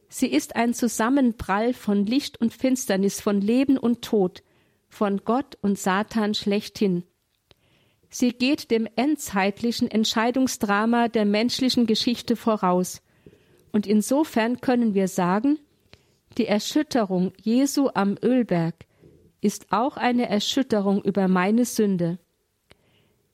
Sie 0.10 0.28
ist 0.28 0.56
ein 0.56 0.74
Zusammenprall 0.74 1.74
von 1.74 2.06
Licht 2.06 2.42
und 2.42 2.54
Finsternis, 2.54 3.22
von 3.22 3.40
Leben 3.40 3.78
und 3.78 4.02
Tod, 4.02 4.44
von 4.90 5.22
Gott 5.24 5.58
und 5.62 5.78
Satan 5.78 6.34
schlechthin. 6.34 7.04
Sie 8.10 8.32
geht 8.32 8.72
dem 8.72 8.88
endzeitlichen 8.96 9.90
Entscheidungsdrama 9.90 11.08
der 11.08 11.26
menschlichen 11.26 11.86
Geschichte 11.86 12.36
voraus, 12.36 13.02
und 13.72 13.86
insofern 13.86 14.62
können 14.62 14.96
wir 14.96 15.08
sagen, 15.08 15.60
Die 16.38 16.48
Erschütterung 16.48 17.34
Jesu 17.42 17.90
am 17.94 18.18
Ölberg 18.24 18.86
ist 19.42 19.72
auch 19.72 19.98
eine 19.98 20.30
Erschütterung 20.30 21.02
über 21.04 21.28
meine 21.28 21.66
Sünde. 21.66 22.20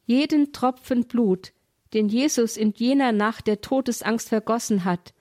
Jeden 0.05 0.53
Tropfen 0.53 1.05
Blut, 1.05 1.53
den 1.93 2.09
Jesus 2.09 2.57
in 2.57 2.73
jener 2.73 3.11
Nacht 3.11 3.47
der 3.47 3.61
Todesangst 3.61 4.29
vergossen 4.29 4.85
hat, 4.85 5.13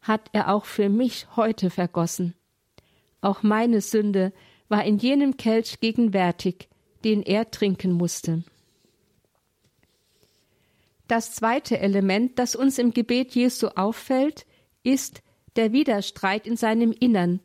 hat 0.00 0.30
er 0.32 0.52
auch 0.52 0.64
für 0.64 0.88
mich 0.88 1.26
heute 1.36 1.70
vergossen. 1.70 2.34
Auch 3.20 3.42
meine 3.42 3.80
Sünde 3.80 4.32
war 4.68 4.84
in 4.84 4.98
jenem 4.98 5.36
Kelch 5.36 5.78
gegenwärtig, 5.80 6.68
den 7.04 7.22
er 7.22 7.50
trinken 7.50 7.92
musste. 7.92 8.42
Das 11.06 11.34
zweite 11.34 11.78
Element, 11.78 12.38
das 12.38 12.56
uns 12.56 12.78
im 12.78 12.92
Gebet 12.92 13.34
Jesu 13.34 13.68
auffällt, 13.68 14.46
ist 14.82 15.22
der 15.56 15.72
Widerstreit 15.72 16.46
in 16.46 16.56
seinem 16.56 16.92
Innern, 16.92 17.40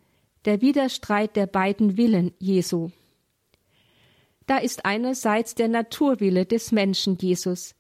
der 0.48 0.62
Widerstreit 0.62 1.36
der 1.36 1.46
beiden 1.46 1.98
Willen 1.98 2.32
Jesu. 2.40 2.90
Da 4.46 4.60
ist 4.60 4.86
einerseits 4.86 5.56
der 5.56 5.68
Naturwille 5.68 6.46
des 6.46 6.72
Menschen 6.72 7.18
Jesus. 7.18 7.76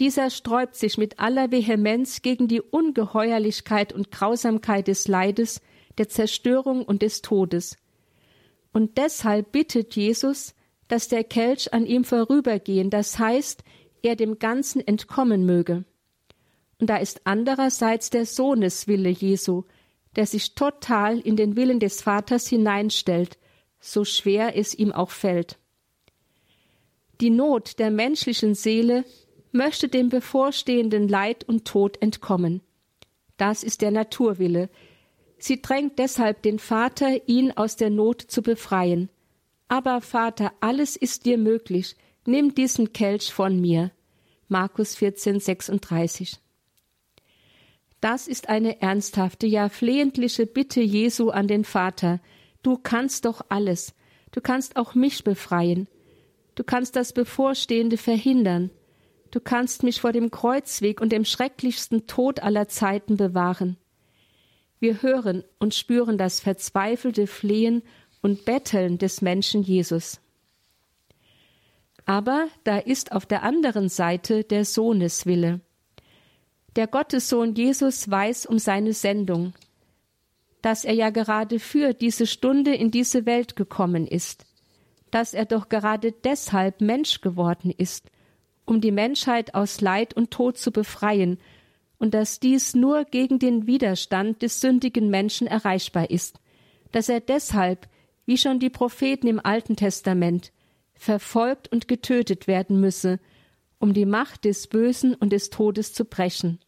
Dieser 0.00 0.30
sträubt 0.30 0.74
sich 0.74 0.98
mit 0.98 1.20
aller 1.20 1.52
Vehemenz 1.52 2.20
gegen 2.20 2.48
die 2.48 2.60
Ungeheuerlichkeit 2.60 3.92
und 3.92 4.10
Grausamkeit 4.10 4.88
des 4.88 5.06
Leides, 5.06 5.60
der 5.96 6.08
Zerstörung 6.08 6.84
und 6.84 7.02
des 7.02 7.22
Todes. 7.22 7.76
Und 8.72 8.98
deshalb 8.98 9.52
bittet 9.52 9.94
Jesus, 9.94 10.56
dass 10.88 11.06
der 11.06 11.22
Kelch 11.22 11.72
an 11.72 11.86
ihm 11.86 12.02
vorübergehen, 12.02 12.90
das 12.90 13.20
heißt, 13.20 13.62
er 14.02 14.16
dem 14.16 14.40
Ganzen 14.40 14.84
entkommen 14.84 15.46
möge. 15.46 15.84
Und 16.80 16.90
da 16.90 16.96
ist 16.96 17.20
andererseits 17.22 18.10
der 18.10 18.26
Sohneswille 18.26 19.10
Jesu, 19.10 19.62
der 20.16 20.26
sich 20.26 20.54
total 20.54 21.18
in 21.18 21.36
den 21.36 21.56
Willen 21.56 21.80
des 21.80 22.02
Vaters 22.02 22.46
hineinstellt, 22.48 23.38
so 23.80 24.04
schwer 24.04 24.56
es 24.56 24.74
ihm 24.74 24.92
auch 24.92 25.10
fällt. 25.10 25.58
Die 27.20 27.30
Not 27.30 27.78
der 27.78 27.90
menschlichen 27.90 28.54
Seele 28.54 29.04
möchte 29.52 29.88
dem 29.88 30.08
bevorstehenden 30.08 31.08
Leid 31.08 31.44
und 31.44 31.66
Tod 31.66 32.00
entkommen. 32.00 32.62
Das 33.36 33.62
ist 33.62 33.82
der 33.82 33.90
Naturwille. 33.90 34.70
Sie 35.38 35.60
drängt 35.60 35.98
deshalb 35.98 36.42
den 36.42 36.58
Vater, 36.58 37.28
ihn 37.28 37.52
aus 37.52 37.76
der 37.76 37.90
Not 37.90 38.22
zu 38.22 38.42
befreien. 38.42 39.08
Aber 39.68 40.00
Vater, 40.00 40.52
alles 40.60 40.96
ist 40.96 41.24
dir 41.26 41.38
möglich, 41.38 41.96
nimm 42.26 42.54
diesen 42.54 42.92
Kelch 42.92 43.32
von 43.32 43.60
mir. 43.60 43.90
Markus 44.48 44.94
14, 44.96 45.40
36. 45.40 46.38
Das 48.02 48.26
ist 48.26 48.48
eine 48.48 48.82
ernsthafte, 48.82 49.46
ja 49.46 49.68
flehentliche 49.68 50.44
Bitte 50.44 50.80
Jesu 50.80 51.30
an 51.30 51.46
den 51.46 51.64
Vater. 51.64 52.20
Du 52.64 52.76
kannst 52.76 53.26
doch 53.26 53.42
alles. 53.48 53.94
Du 54.32 54.40
kannst 54.40 54.74
auch 54.74 54.96
mich 54.96 55.22
befreien. 55.22 55.86
Du 56.56 56.64
kannst 56.64 56.96
das 56.96 57.12
Bevorstehende 57.12 57.96
verhindern. 57.96 58.70
Du 59.30 59.38
kannst 59.38 59.84
mich 59.84 60.00
vor 60.00 60.10
dem 60.10 60.32
Kreuzweg 60.32 61.00
und 61.00 61.12
dem 61.12 61.24
schrecklichsten 61.24 62.08
Tod 62.08 62.40
aller 62.40 62.66
Zeiten 62.66 63.16
bewahren. 63.16 63.76
Wir 64.80 65.00
hören 65.00 65.44
und 65.60 65.72
spüren 65.72 66.18
das 66.18 66.40
verzweifelte 66.40 67.28
Flehen 67.28 67.84
und 68.20 68.44
Betteln 68.44 68.98
des 68.98 69.22
Menschen 69.22 69.62
Jesus. 69.62 70.20
Aber 72.04 72.48
da 72.64 72.78
ist 72.78 73.12
auf 73.12 73.26
der 73.26 73.44
anderen 73.44 73.88
Seite 73.88 74.42
der 74.42 74.64
Sohneswille. 74.64 75.60
Der 76.76 76.86
Gottessohn 76.86 77.54
Jesus 77.54 78.10
weiß 78.10 78.46
um 78.46 78.58
seine 78.58 78.94
Sendung, 78.94 79.52
dass 80.62 80.84
er 80.84 80.94
ja 80.94 81.10
gerade 81.10 81.58
für 81.58 81.92
diese 81.92 82.26
Stunde 82.26 82.74
in 82.74 82.90
diese 82.90 83.26
Welt 83.26 83.56
gekommen 83.56 84.06
ist, 84.06 84.46
dass 85.10 85.34
er 85.34 85.44
doch 85.44 85.68
gerade 85.68 86.12
deshalb 86.12 86.80
Mensch 86.80 87.20
geworden 87.20 87.70
ist, 87.76 88.10
um 88.64 88.80
die 88.80 88.92
Menschheit 88.92 89.54
aus 89.54 89.82
Leid 89.82 90.14
und 90.14 90.30
Tod 90.30 90.56
zu 90.56 90.70
befreien, 90.70 91.38
und 91.98 92.14
dass 92.14 92.40
dies 92.40 92.74
nur 92.74 93.04
gegen 93.04 93.38
den 93.38 93.68
Widerstand 93.68 94.42
des 94.42 94.60
sündigen 94.60 95.08
Menschen 95.08 95.46
erreichbar 95.46 96.10
ist, 96.10 96.40
dass 96.90 97.08
er 97.08 97.20
deshalb, 97.20 97.86
wie 98.26 98.38
schon 98.38 98.58
die 98.58 98.70
Propheten 98.70 99.28
im 99.28 99.38
Alten 99.38 99.76
Testament, 99.76 100.52
verfolgt 100.94 101.70
und 101.70 101.86
getötet 101.86 102.48
werden 102.48 102.80
müsse, 102.80 103.20
um 103.82 103.94
die 103.94 104.06
Macht 104.06 104.44
des 104.44 104.68
Bösen 104.68 105.16
und 105.16 105.32
des 105.32 105.50
Todes 105.50 105.92
zu 105.92 106.04
brechen. 106.04 106.60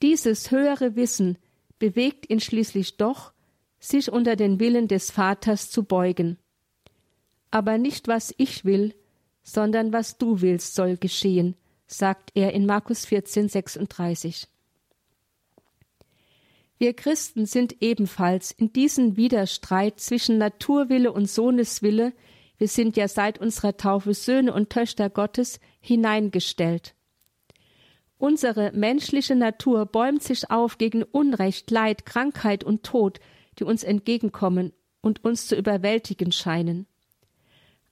Dieses 0.00 0.50
höhere 0.50 0.96
Wissen 0.96 1.36
bewegt 1.78 2.30
ihn 2.30 2.40
schließlich 2.40 2.96
doch, 2.96 3.34
sich 3.78 4.10
unter 4.10 4.34
den 4.34 4.58
Willen 4.58 4.88
des 4.88 5.10
Vaters 5.10 5.70
zu 5.70 5.84
beugen. 5.84 6.38
Aber 7.50 7.76
nicht 7.76 8.08
was 8.08 8.34
ich 8.38 8.64
will, 8.64 8.94
sondern 9.42 9.92
was 9.92 10.16
du 10.16 10.40
willst 10.40 10.74
soll 10.74 10.96
geschehen, 10.96 11.56
sagt 11.86 12.30
er 12.32 12.54
in 12.54 12.64
Markus 12.64 13.04
14, 13.04 13.50
36. 13.50 14.48
Wir 16.78 16.94
Christen 16.94 17.44
sind 17.44 17.82
ebenfalls 17.82 18.50
in 18.50 18.72
diesen 18.72 19.18
Widerstreit 19.18 20.00
zwischen 20.00 20.38
Naturwille 20.38 21.12
und 21.12 21.28
Sohneswille 21.28 22.14
wir 22.62 22.68
sind 22.68 22.96
ja 22.96 23.08
seit 23.08 23.40
unserer 23.40 23.76
Taufe 23.76 24.14
Söhne 24.14 24.54
und 24.54 24.70
Töchter 24.70 25.10
Gottes 25.10 25.58
hineingestellt. 25.80 26.94
Unsere 28.18 28.70
menschliche 28.70 29.34
Natur 29.34 29.84
bäumt 29.84 30.22
sich 30.22 30.48
auf 30.48 30.78
gegen 30.78 31.02
Unrecht, 31.02 31.72
Leid, 31.72 32.06
Krankheit 32.06 32.62
und 32.62 32.84
Tod, 32.84 33.18
die 33.58 33.64
uns 33.64 33.82
entgegenkommen 33.82 34.72
und 35.00 35.24
uns 35.24 35.48
zu 35.48 35.56
überwältigen 35.56 36.30
scheinen. 36.30 36.86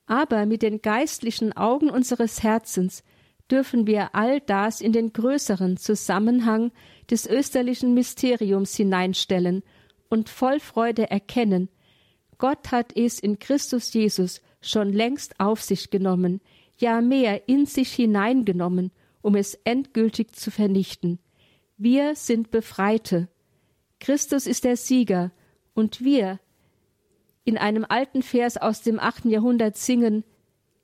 Aber 0.05 0.45
mit 0.45 0.61
den 0.61 0.81
geistlichen 0.81 1.51
Augen 1.51 1.89
unseres 1.89 2.41
Herzens 2.41 3.03
dürfen 3.51 3.87
wir 3.87 4.15
all 4.15 4.39
das 4.39 4.79
in 4.79 4.93
den 4.93 5.11
größeren 5.11 5.75
Zusammenhang 5.75 6.71
des 7.09 7.27
österlichen 7.27 7.93
Mysteriums 7.93 8.73
hineinstellen 8.73 9.63
und 10.07 10.29
voll 10.29 10.61
Freude 10.61 11.11
erkennen, 11.11 11.67
Gott 12.37 12.71
hat 12.71 12.97
es 12.97 13.19
in 13.19 13.37
Christus 13.37 13.93
Jesus 13.93 14.41
schon 14.61 14.93
längst 14.93 15.39
auf 15.39 15.61
sich 15.61 15.89
genommen, 15.89 16.41
ja 16.77 17.01
mehr 17.01 17.47
in 17.47 17.65
sich 17.65 17.93
hineingenommen, 17.93 18.91
um 19.21 19.35
es 19.35 19.55
endgültig 19.63 20.35
zu 20.35 20.51
vernichten. 20.51 21.19
Wir 21.77 22.15
sind 22.15 22.51
Befreite. 22.51 23.27
Christus 23.99 24.47
ist 24.47 24.63
der 24.63 24.77
Sieger, 24.77 25.31
und 25.73 26.03
wir 26.03 26.39
in 27.43 27.57
einem 27.57 27.85
alten 27.87 28.21
Vers 28.21 28.57
aus 28.57 28.81
dem 28.81 28.99
achten 28.99 29.29
Jahrhundert 29.29 29.77
singen 29.77 30.23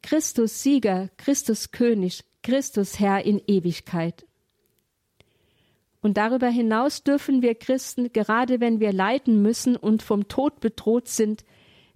Christus 0.02 0.64
Sieger, 0.64 1.10
Christus 1.18 1.72
König, 1.72 2.24
Christus 2.42 3.00
Herr 3.00 3.26
in 3.26 3.42
Ewigkeit. 3.46 4.26
Und 6.02 6.18
darüber 6.18 6.48
hinaus 6.48 7.04
dürfen 7.04 7.42
wir 7.42 7.56
Christen, 7.56 8.14
gerade 8.14 8.60
wenn 8.60 8.80
wir 8.80 8.94
leiden 8.94 9.42
müssen 9.42 9.76
und 9.76 10.04
vom 10.04 10.28
Tod 10.28 10.60
bedroht 10.60 11.08
sind, 11.08 11.44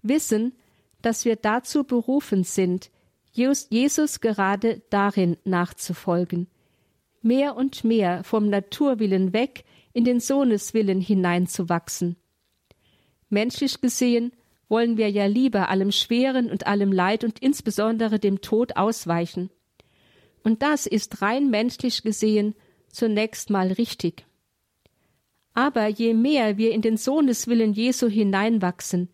wissen, 0.02 0.54
dass 1.02 1.26
wir 1.26 1.36
dazu 1.36 1.84
berufen 1.84 2.44
sind, 2.44 2.90
Jesus 3.34 4.20
gerade 4.20 4.82
darin 4.90 5.38
nachzufolgen, 5.46 6.48
mehr 7.22 7.56
und 7.56 7.84
mehr 7.84 8.24
vom 8.24 8.50
Naturwillen 8.50 9.34
weg 9.34 9.64
in 9.94 10.04
den 10.04 10.20
Sohneswillen 10.20 11.00
hineinzuwachsen. 11.00 12.18
Menschlich 13.30 13.80
gesehen 13.80 14.34
wollen 14.68 14.98
wir 14.98 15.10
ja 15.10 15.26
lieber 15.26 15.70
allem 15.70 15.92
Schweren 15.92 16.50
und 16.50 16.68
allem 16.68 16.92
Leid 16.92 17.24
und 17.24 17.40
insbesondere 17.40 18.20
dem 18.20 18.42
Tod 18.42 18.76
ausweichen. 18.76 19.50
Und 20.44 20.62
das 20.62 20.88
ist 20.88 21.22
rein 21.22 21.50
menschlich 21.50 22.04
gesehen 22.04 22.56
zunächst 22.90 23.50
mal 23.50 23.72
richtig. 23.72 24.26
Aber 25.54 25.88
je 25.88 26.14
mehr 26.14 26.58
wir 26.58 26.72
in 26.72 26.82
den 26.82 26.98
Sohneswillen 26.98 27.74
Jesu 27.74 28.08
hineinwachsen, 28.08 29.10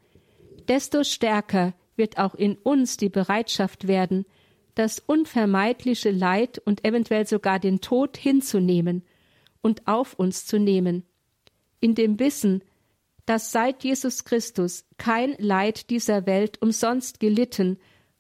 desto 0.68 1.03
stärker 1.03 1.74
wird 1.95 2.18
auch 2.18 2.36
in 2.36 2.55
uns 2.57 2.97
die 2.97 3.09
Bereitschaft 3.09 3.88
werden, 3.88 4.26
das 4.76 4.99
unvermeidliche 4.99 6.11
Leid 6.11 6.59
und 6.59 6.86
eventuell 6.86 7.26
sogar 7.26 7.59
den 7.59 7.82
Tod 7.82 8.15
hinzunehmen 8.15 9.03
und 9.61 9.88
auf 9.88 10.13
uns 10.13 10.45
zu 10.45 10.59
nehmen, 10.59 11.03
in 11.80 11.95
dem 11.95 12.20
Wissen, 12.20 12.63
dass 13.26 13.51
seit 13.51 13.84
Jesus 13.84 14.24
Christus 14.24 14.86
kein 14.97 15.36
Leid 15.39 15.89
dieser 15.89 16.26
Welt 16.26 16.61
umsonst 16.61 17.20
gelitten 17.20 17.78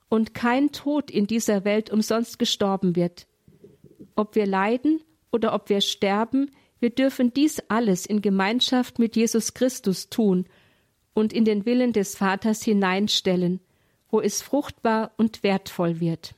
und 0.09 0.33
kein 0.33 0.71
Tod 0.71 1.11
in 1.11 1.27
dieser 1.27 1.63
Welt 1.63 1.91
umsonst 1.91 2.39
gestorben 2.39 2.95
wird. 2.95 3.27
Ob 4.15 4.35
wir 4.35 4.45
leiden 4.45 5.01
oder 5.31 5.53
ob 5.53 5.69
wir 5.69 5.81
sterben, 5.81 6.51
wir 6.79 6.89
dürfen 6.89 7.33
dies 7.33 7.61
alles 7.69 8.05
in 8.05 8.21
Gemeinschaft 8.21 8.99
mit 8.99 9.15
Jesus 9.15 9.53
Christus 9.53 10.09
tun 10.09 10.47
und 11.17 11.33
in 11.33 11.45
den 11.45 11.65
Willen 11.65 11.93
des 11.93 12.15
Vaters 12.15 12.61
hineinstellen, 12.61 13.59
wo 14.11 14.21
es 14.21 14.43
fruchtbar 14.43 15.11
und 15.17 15.41
wertvoll 15.41 15.99
wird. 15.99 16.35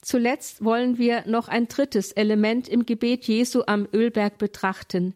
Zuletzt 0.00 0.64
wollen 0.64 0.96
wir 0.96 1.26
noch 1.26 1.48
ein 1.48 1.68
drittes 1.68 2.12
Element 2.12 2.66
im 2.66 2.86
Gebet 2.86 3.26
Jesu 3.26 3.64
am 3.66 3.86
Ölberg 3.92 4.38
betrachten. 4.38 5.14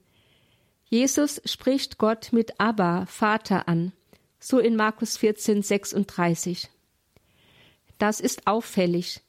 Jesus 0.91 1.41
spricht 1.47 1.97
Gott 1.97 2.29
mit 2.33 2.61
Abba, 2.61 3.07
Vater 3.07 3.68
an, 3.68 3.93
so 4.39 4.59
in 4.59 4.77
Markus 4.77 5.16
14, 5.16 5.62
36. 5.62 6.68
Das 7.97 8.20
ist 8.20 8.47
auffällig. 8.47 9.22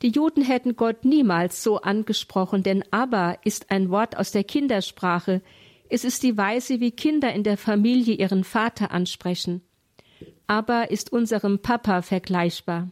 Die 0.00 0.08
Juden 0.08 0.40
hätten 0.42 0.76
Gott 0.76 1.04
niemals 1.04 1.62
so 1.62 1.82
angesprochen, 1.82 2.62
denn 2.62 2.84
Abba 2.90 3.32
ist 3.44 3.70
ein 3.70 3.90
Wort 3.90 4.16
aus 4.16 4.32
der 4.32 4.44
Kindersprache. 4.44 5.42
Es 5.88 6.04
ist 6.04 6.22
die 6.22 6.36
Weise, 6.36 6.80
wie 6.80 6.90
Kinder 6.90 7.32
in 7.32 7.42
der 7.42 7.56
Familie 7.56 8.14
ihren 8.14 8.44
Vater 8.44 8.90
ansprechen. 8.90 9.62
Abba 10.46 10.82
ist 10.82 11.12
unserem 11.12 11.60
Papa 11.60 12.02
vergleichbar. 12.02 12.90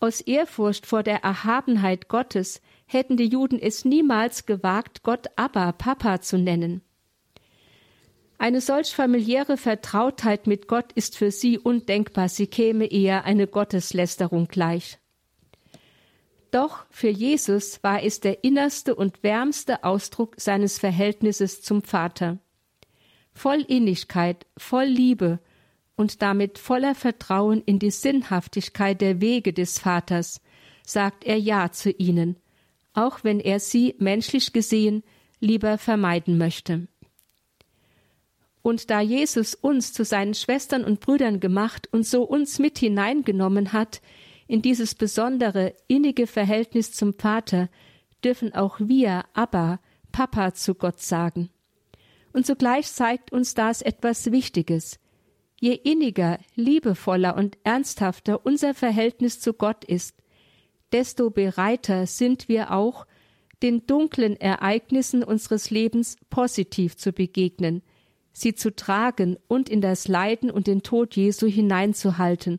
Aus 0.00 0.20
Ehrfurcht 0.20 0.86
vor 0.86 1.02
der 1.02 1.22
Erhabenheit 1.24 2.08
Gottes 2.08 2.60
hätten 2.86 3.16
die 3.16 3.28
Juden 3.28 3.58
es 3.58 3.84
niemals 3.84 4.44
gewagt, 4.44 5.02
Gott 5.02 5.28
Abba, 5.36 5.72
Papa 5.72 6.20
zu 6.20 6.36
nennen. 6.38 6.82
Eine 8.36 8.60
solch 8.60 8.94
familiäre 8.94 9.56
Vertrautheit 9.56 10.46
mit 10.46 10.68
Gott 10.68 10.92
ist 10.92 11.16
für 11.16 11.30
sie 11.30 11.58
undenkbar, 11.58 12.28
sie 12.28 12.46
käme 12.46 12.84
eher 12.86 13.24
eine 13.24 13.46
Gotteslästerung 13.46 14.48
gleich. 14.48 14.98
Doch 16.54 16.86
für 16.88 17.08
Jesus 17.08 17.82
war 17.82 18.04
es 18.04 18.20
der 18.20 18.44
innerste 18.44 18.94
und 18.94 19.24
wärmste 19.24 19.82
Ausdruck 19.82 20.36
seines 20.38 20.78
Verhältnisses 20.78 21.62
zum 21.62 21.82
Vater. 21.82 22.38
Voll 23.32 23.62
Innigkeit, 23.62 24.46
voll 24.56 24.84
Liebe 24.84 25.40
und 25.96 26.22
damit 26.22 26.60
voller 26.60 26.94
Vertrauen 26.94 27.60
in 27.66 27.80
die 27.80 27.90
Sinnhaftigkeit 27.90 29.00
der 29.00 29.20
Wege 29.20 29.52
des 29.52 29.80
Vaters 29.80 30.40
sagt 30.86 31.24
er 31.24 31.40
Ja 31.40 31.72
zu 31.72 31.90
ihnen, 31.90 32.36
auch 32.92 33.24
wenn 33.24 33.40
er 33.40 33.58
sie 33.58 33.96
menschlich 33.98 34.52
gesehen 34.52 35.02
lieber 35.40 35.76
vermeiden 35.76 36.38
möchte. 36.38 36.86
Und 38.62 38.90
da 38.90 39.00
Jesus 39.00 39.56
uns 39.56 39.92
zu 39.92 40.04
seinen 40.04 40.34
Schwestern 40.34 40.84
und 40.84 41.00
Brüdern 41.00 41.40
gemacht 41.40 41.88
und 41.90 42.06
so 42.06 42.22
uns 42.22 42.60
mit 42.60 42.78
hineingenommen 42.78 43.72
hat 43.72 44.00
in 44.46 44.62
dieses 44.62 44.94
besondere, 44.94 45.74
innige 45.88 46.26
Verhältnis 46.26 46.92
zum 46.92 47.14
Vater, 47.14 47.68
dürfen 48.24 48.54
auch 48.54 48.78
wir 48.80 49.24
Abba, 49.32 49.80
Papa 50.12 50.54
zu 50.54 50.74
Gott 50.74 51.00
sagen. 51.00 51.50
Und 52.32 52.46
zugleich 52.46 52.90
zeigt 52.90 53.32
uns 53.32 53.54
das 53.54 53.82
etwas 53.82 54.30
Wichtiges. 54.32 54.98
Je 55.60 55.72
inniger, 55.72 56.38
liebevoller 56.56 57.36
und 57.36 57.56
ernsthafter 57.64 58.44
unser 58.44 58.74
Verhältnis 58.74 59.40
zu 59.40 59.54
Gott 59.54 59.84
ist, 59.84 60.16
desto 60.92 61.30
bereiter 61.30 62.06
sind 62.06 62.48
wir 62.48 62.72
auch, 62.72 63.06
den 63.62 63.86
dunklen 63.86 64.36
Ereignissen 64.36 65.24
unseres 65.24 65.70
Lebens 65.70 66.16
positiv 66.30 66.96
zu 66.96 67.12
begegnen– 67.12 67.82
sie 68.34 68.54
zu 68.54 68.74
tragen 68.74 69.38
und 69.46 69.70
in 69.70 69.80
das 69.80 70.08
Leiden 70.08 70.50
und 70.50 70.66
den 70.66 70.82
Tod 70.82 71.16
Jesu 71.16 71.46
hineinzuhalten, 71.46 72.58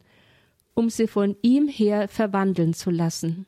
um 0.75 0.89
sie 0.89 1.07
von 1.07 1.35
ihm 1.41 1.67
her 1.67 2.07
verwandeln 2.07 2.73
zu 2.73 2.91
lassen. 2.91 3.47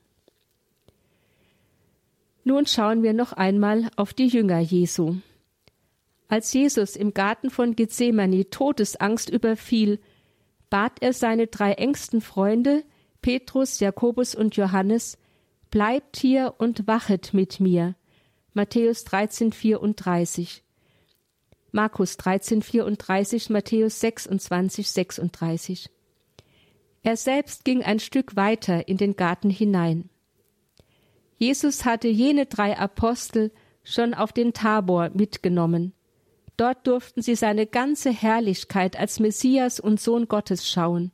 Nun 2.43 2.65
schauen 2.65 3.03
wir 3.03 3.13
noch 3.13 3.33
einmal 3.33 3.89
auf 3.95 4.13
die 4.13 4.27
Jünger 4.27 4.59
Jesu. 4.59 5.17
Als 6.29 6.51
Jesus 6.53 6.95
im 6.95 7.13
Garten 7.13 7.49
von 7.49 7.75
Gethsemane 7.75 8.49
Todesangst 8.49 9.29
überfiel, 9.29 9.99
bat 10.69 10.93
er 11.01 11.13
seine 11.13 11.47
drei 11.47 11.73
engsten 11.73 12.21
Freunde, 12.21 12.83
Petrus, 13.21 13.79
Jakobus 13.79 14.33
und 14.33 14.55
Johannes, 14.55 15.17
Bleibt 15.69 16.15
hier 16.17 16.55
und 16.57 16.87
wachet 16.87 17.33
mit 17.33 17.59
mir. 17.59 17.95
Matthäus 18.53 19.03
13, 19.03 19.51
34. 19.51 20.63
Markus 21.71 22.15
13, 22.17 22.61
34, 22.61 23.49
Matthäus 23.49 23.99
26, 23.99 24.89
36. 24.89 25.89
Er 27.07 27.15
selbst 27.15 27.63
ging 27.63 27.83
ein 27.83 27.99
Stück 27.99 28.35
weiter 28.35 28.89
in 28.89 28.97
den 28.97 29.15
Garten 29.15 29.49
hinein. 29.49 30.09
Jesus 31.37 31.85
hatte 31.85 32.09
jene 32.09 32.47
drei 32.47 32.77
Apostel 32.77 33.53
schon 33.81 34.13
auf 34.13 34.33
den 34.33 34.51
Tabor 34.51 35.11
mitgenommen. 35.13 35.93
Dort 36.57 36.85
durften 36.85 37.21
sie 37.21 37.35
seine 37.35 37.65
ganze 37.65 38.09
Herrlichkeit 38.09 38.99
als 38.99 39.21
Messias 39.21 39.79
und 39.79 40.01
Sohn 40.01 40.27
Gottes 40.27 40.67
schauen. 40.67 41.13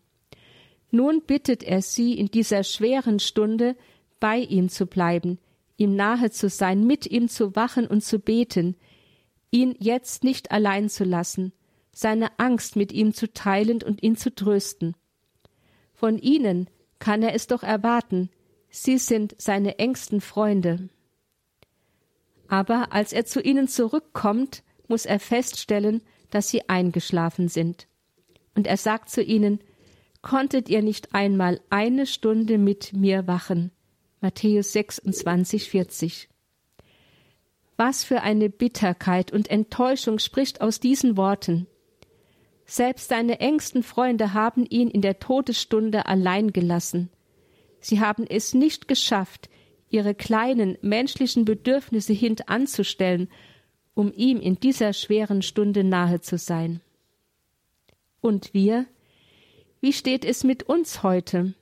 Nun 0.90 1.22
bittet 1.22 1.62
er 1.62 1.84
sie 1.84 2.18
in 2.18 2.32
dieser 2.32 2.64
schweren 2.64 3.20
Stunde, 3.20 3.76
bei 4.20 4.40
ihm 4.40 4.70
zu 4.70 4.88
bleiben, 4.88 5.38
ihm 5.78 5.96
nahe 5.96 6.32
zu 6.32 6.50
sein, 6.50 6.88
mit 6.88 7.06
ihm 7.06 7.30
zu 7.30 7.56
wachen 7.56 7.86
und 7.86 8.04
zu 8.04 8.18
beten, 8.18 8.78
ihn 9.52 9.76
jetzt 9.78 10.24
nicht 10.24 10.50
allein 10.50 10.90
zu 10.90 11.04
lassen, 11.04 11.54
seine 11.92 12.32
Angst 12.40 12.78
mit 12.78 12.92
ihm 12.92 13.14
zu 13.14 13.32
teilen 13.32 13.84
und 13.84 14.02
ihn 14.02 14.16
zu 14.16 14.34
trösten. 14.34 14.96
Von 15.94 16.18
ihnen 16.18 16.70
kann 17.00 17.24
er 17.24 17.34
es 17.34 17.48
doch 17.48 17.64
erwarten, 17.64 18.30
sie 18.70 18.98
sind 18.98 19.36
seine 19.38 19.80
engsten 19.80 20.22
Freunde. 20.22 20.90
Aber 22.48 22.92
als 22.92 23.14
er 23.14 23.26
zu 23.26 23.42
ihnen 23.42 23.68
zurückkommt, 23.68 24.64
muss 24.88 25.06
er 25.06 25.20
feststellen, 25.20 26.04
dass 26.30 26.50
sie 26.50 26.68
eingeschlafen 26.70 27.48
sind. 27.48 27.88
Und 28.56 28.68
er 28.68 28.78
sagt 28.78 29.10
zu 29.10 29.24
ihnen, 29.24 29.60
Konntet 30.24 30.70
ihr 30.70 30.82
nicht 30.82 31.14
einmal 31.14 31.60
eine 31.70 32.06
Stunde 32.06 32.58
mit 32.58 32.94
mir 32.94 33.28
wachen? 33.28 33.72
Matthäus 34.22 34.72
26, 34.72 35.70
40. 35.70 36.30
Was 37.76 38.06
für 38.06 38.22
eine 38.22 38.50
Bitterkeit 38.50 39.34
und 39.34 39.50
Enttäuschung 39.50 40.20
spricht 40.20 40.62
aus 40.62 40.80
diesen 40.80 41.18
Worten. 41.18 41.68
Selbst 42.66 43.10
seine 43.10 43.40
engsten 43.40 43.84
Freunde 43.84 44.34
haben 44.34 44.66
ihn 44.66 44.90
in 44.90 45.02
der 45.02 45.20
Todesstunde 45.20 46.06
allein 46.06 46.54
gelassen. 46.54 47.10
Sie 47.80 48.00
haben 48.00 48.26
es 48.28 48.54
nicht 48.54 48.88
geschafft, 48.88 49.50
ihre 49.90 50.16
kleinen 50.16 50.78
menschlichen 50.82 51.46
Bedürfnisse 51.46 52.14
hintanzustellen, 52.14 53.30
um 53.94 54.12
ihm 54.14 54.40
in 54.40 54.60
dieser 54.60 54.94
schweren 54.94 55.42
Stunde 55.42 55.84
nahe 55.84 56.22
zu 56.22 56.38
sein. 56.38 56.82
Und 58.22 58.54
wir? 58.54 58.86
Wie 59.82 59.94
steht 59.94 60.24
es 60.24 60.44
mit 60.44 60.64
uns 60.64 61.04
heute? 61.04 61.54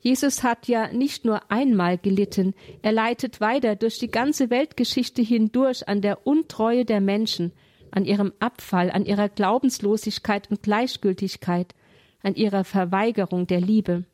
Jesus 0.00 0.42
hat 0.42 0.68
ja 0.68 0.92
nicht 0.92 1.24
nur 1.24 1.50
einmal 1.50 1.96
gelitten, 1.96 2.54
er 2.82 2.92
leitet 2.92 3.40
weiter 3.40 3.74
durch 3.74 3.98
die 3.98 4.10
ganze 4.10 4.50
Weltgeschichte 4.50 5.22
hindurch 5.22 5.88
an 5.88 6.00
der 6.00 6.26
Untreue 6.26 6.84
der 6.84 7.00
Menschen, 7.00 7.52
an 7.96 8.04
ihrem 8.04 8.34
Abfall, 8.40 8.90
an 8.90 9.06
ihrer 9.06 9.30
Glaubenslosigkeit 9.30 10.50
und 10.50 10.62
Gleichgültigkeit, 10.62 11.74
an 12.22 12.34
ihrer 12.34 12.64
Verweigerung 12.64 13.46
der 13.46 13.62
Liebe. 13.62 14.04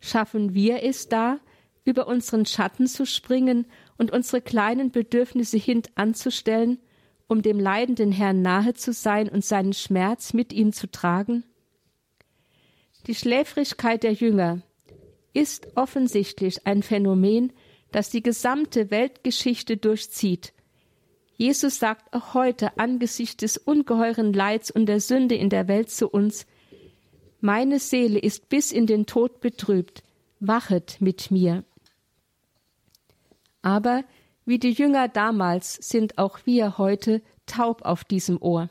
Schaffen 0.00 0.52
wir 0.52 0.82
es 0.82 1.08
da, 1.08 1.38
über 1.84 2.08
unseren 2.08 2.44
Schatten 2.44 2.88
zu 2.88 3.06
springen 3.06 3.66
und 3.98 4.10
unsere 4.10 4.42
kleinen 4.42 4.90
Bedürfnisse 4.90 5.58
hintanzustellen, 5.58 6.80
um 7.28 7.40
dem 7.40 7.60
leidenden 7.60 8.10
Herrn 8.10 8.42
nahe 8.42 8.74
zu 8.74 8.92
sein 8.92 9.28
und 9.28 9.44
seinen 9.44 9.74
Schmerz 9.74 10.32
mit 10.32 10.52
ihm 10.52 10.72
zu 10.72 10.90
tragen? 10.90 11.44
Die 13.06 13.14
Schläfrigkeit 13.14 14.02
der 14.02 14.12
Jünger, 14.12 14.62
ist 15.34 15.68
offensichtlich 15.76 16.66
ein 16.66 16.82
Phänomen, 16.82 17.52
das 17.92 18.10
die 18.10 18.22
gesamte 18.22 18.90
Weltgeschichte 18.90 19.76
durchzieht. 19.76 20.52
Jesus 21.42 21.80
sagt 21.80 22.14
auch 22.14 22.34
heute 22.34 22.78
angesichts 22.78 23.38
des 23.38 23.58
ungeheuren 23.58 24.32
Leids 24.32 24.70
und 24.70 24.86
der 24.86 25.00
Sünde 25.00 25.34
in 25.34 25.50
der 25.50 25.66
Welt 25.66 25.90
zu 25.90 26.08
uns 26.08 26.46
Meine 27.40 27.80
Seele 27.80 28.20
ist 28.20 28.48
bis 28.48 28.70
in 28.70 28.86
den 28.86 29.06
Tod 29.06 29.40
betrübt, 29.40 30.04
wachet 30.38 30.98
mit 31.00 31.32
mir. 31.32 31.64
Aber 33.60 34.04
wie 34.44 34.60
die 34.60 34.70
Jünger 34.70 35.08
damals 35.08 35.74
sind 35.74 36.16
auch 36.16 36.38
wir 36.44 36.78
heute 36.78 37.22
taub 37.46 37.82
auf 37.82 38.04
diesem 38.04 38.40
Ohr. 38.40 38.70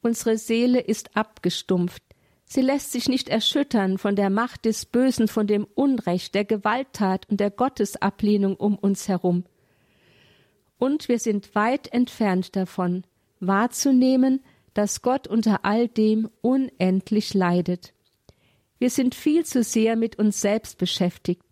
Unsere 0.00 0.38
Seele 0.38 0.80
ist 0.80 1.14
abgestumpft, 1.14 2.02
Sie 2.46 2.62
lässt 2.62 2.90
sich 2.90 3.06
nicht 3.06 3.28
erschüttern 3.28 3.98
von 3.98 4.16
der 4.16 4.30
Macht 4.30 4.64
des 4.64 4.86
Bösen, 4.86 5.28
von 5.28 5.46
dem 5.46 5.66
Unrecht, 5.74 6.34
der 6.34 6.46
Gewalttat 6.46 7.28
und 7.28 7.38
der 7.38 7.50
Gottesablehnung 7.50 8.56
um 8.56 8.78
uns 8.78 9.08
herum. 9.08 9.44
Und 10.78 11.08
wir 11.08 11.18
sind 11.18 11.54
weit 11.54 11.92
entfernt 11.92 12.54
davon, 12.56 13.04
wahrzunehmen, 13.40 14.44
dass 14.74 15.02
Gott 15.02 15.26
unter 15.26 15.64
all 15.64 15.88
dem 15.88 16.28
unendlich 16.42 17.32
leidet. 17.32 17.94
Wir 18.78 18.90
sind 18.90 19.14
viel 19.14 19.44
zu 19.44 19.62
sehr 19.62 19.96
mit 19.96 20.18
uns 20.18 20.40
selbst 20.40 20.76
beschäftigt. 20.78 21.44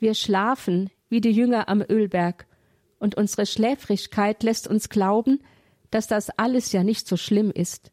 Wir 0.00 0.14
schlafen 0.14 0.90
wie 1.10 1.20
die 1.20 1.30
Jünger 1.30 1.68
am 1.68 1.82
Ölberg, 1.88 2.46
und 2.98 3.16
unsere 3.16 3.44
Schläfrigkeit 3.44 4.42
lässt 4.42 4.66
uns 4.66 4.88
glauben, 4.88 5.40
dass 5.90 6.06
das 6.06 6.30
alles 6.30 6.72
ja 6.72 6.82
nicht 6.82 7.06
so 7.06 7.16
schlimm 7.18 7.50
ist. 7.50 7.92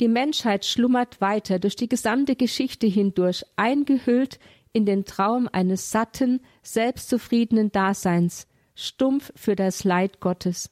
Die 0.00 0.08
Menschheit 0.08 0.64
schlummert 0.64 1.20
weiter 1.20 1.58
durch 1.58 1.76
die 1.76 1.88
gesamte 1.88 2.34
Geschichte 2.34 2.86
hindurch, 2.86 3.44
eingehüllt 3.56 4.40
in 4.72 4.86
den 4.86 5.04
Traum 5.04 5.48
eines 5.52 5.90
satten, 5.90 6.40
selbstzufriedenen 6.62 7.70
Daseins, 7.70 8.48
stumpf 8.74 9.32
für 9.36 9.56
das 9.56 9.84
Leid 9.84 10.20
Gottes. 10.20 10.70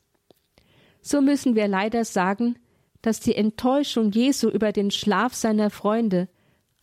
so 1.03 1.21
müssen 1.21 1.55
wir 1.55 1.69
leider 1.69 2.05
sagen, 2.05 2.59
dass 3.03 3.21
die 3.21 3.35
Enttäuschung 3.35 4.11
Jesu 4.11 4.49
über 4.49 4.73
den 4.73 4.91
Schlaf 4.91 5.35
seiner 5.35 5.71
Freunde 5.71 6.29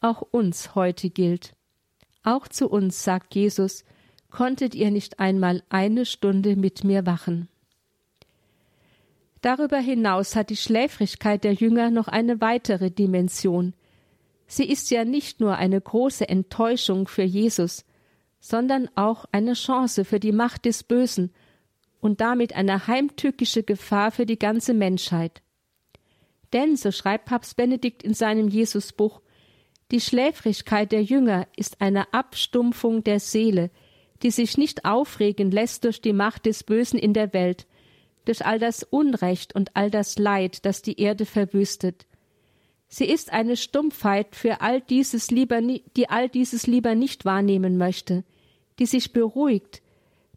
auch 0.02 0.22
uns 0.22 0.76
heute 0.76 1.10
gilt. 1.10 1.54
Auch 2.24 2.48
zu 2.48 2.70
uns, 2.70 3.04
sagt 3.04 3.36
Jesus, 3.36 3.84
konntet 4.30 4.76
ihr 4.76 4.92
nicht 4.92 5.20
einmal 5.20 5.64
eine 5.70 6.06
Stunde 6.06 6.56
mit 6.56 6.84
mir 6.84 7.06
wachen. 7.06 7.48
Darüber 9.42 9.78
hinaus 9.78 10.36
hat 10.36 10.50
die 10.50 10.58
Schläfrigkeit 10.58 11.44
der 11.44 11.54
Jünger 11.54 11.92
noch 11.92 12.08
eine 12.08 12.42
weitere 12.42 12.90
Dimension. 12.92 13.74
Sie 14.48 14.66
ist 14.66 14.90
ja 14.90 15.06
nicht 15.06 15.40
nur 15.40 15.56
eine 15.58 15.80
große 15.80 16.28
Enttäuschung 16.28 17.08
für 17.08 17.24
Jesus, 17.24 17.86
sondern 18.40 18.90
auch 18.96 19.26
eine 19.32 19.54
Chance 19.54 20.06
für 20.06 20.20
die 20.20 20.32
Macht 20.32 20.66
des 20.66 20.84
Bösen 20.84 21.34
und 22.00 22.22
damit 22.22 22.56
eine 22.56 22.88
heimtückische 22.88 23.64
Gefahr 23.64 24.12
für 24.12 24.26
die 24.26 24.40
ganze 24.40 24.74
Menschheit. 24.74 25.42
Denn, 26.54 26.76
so 26.76 26.92
schreibt 26.92 27.26
Papst 27.26 27.58
Benedikt 27.58 28.04
in 28.04 28.14
seinem 28.14 28.48
Jesusbuch, 28.48 29.22
die 29.92 30.02
Schläfrigkeit 30.02 30.92
der 30.92 31.04
Jünger 31.04 31.48
ist 31.56 31.82
eine 31.82 32.14
Abstumpfung 32.14 33.04
der 33.04 33.20
Seele, 33.20 33.70
die 34.22 34.32
sich 34.32 34.58
nicht 34.58 34.86
aufregen 34.86 35.52
lässt 35.52 35.84
durch 35.84 36.02
die 36.02 36.14
Macht 36.14 36.46
des 36.46 36.64
Bösen 36.64 37.00
in 37.00 37.14
der 37.14 37.34
Welt, 37.34 37.68
durch 38.26 38.46
all 38.46 38.60
das 38.60 38.84
Unrecht 38.84 39.56
und 39.56 39.76
all 39.76 39.90
das 39.90 40.18
Leid, 40.18 40.66
das 40.66 40.82
die 40.82 41.00
Erde 41.00 41.26
verwüstet. 41.26 42.07
Sie 42.88 43.06
ist 43.06 43.34
eine 43.34 43.58
Stumpfheit 43.58 44.36
für 44.36 44.62
all 44.62 44.82
dieses 44.82 45.30
lieber, 45.30 45.62
die 45.62 46.10
all 46.10 46.30
dieses 46.30 46.68
lieber 46.68 46.96
nicht 46.96 47.26
wahrnehmen 47.26 47.78
möchte, 47.78 48.24
die 48.80 48.86
sich 48.86 49.12
beruhigt, 49.12 49.82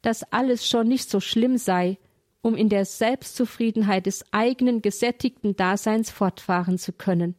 dass 0.03 0.24
alles 0.32 0.66
schon 0.68 0.88
nicht 0.88 1.09
so 1.09 1.20
schlimm 1.20 1.59
sei, 1.59 1.98
um 2.42 2.57
in 2.57 2.68
der 2.68 2.84
Selbstzufriedenheit 2.84 4.07
des 4.07 4.24
eigenen 4.32 4.82
gesättigten 4.82 5.57
Daseins 5.57 6.11
fortfahren 6.11 6.78
zu 6.78 6.92
können. 6.92 7.36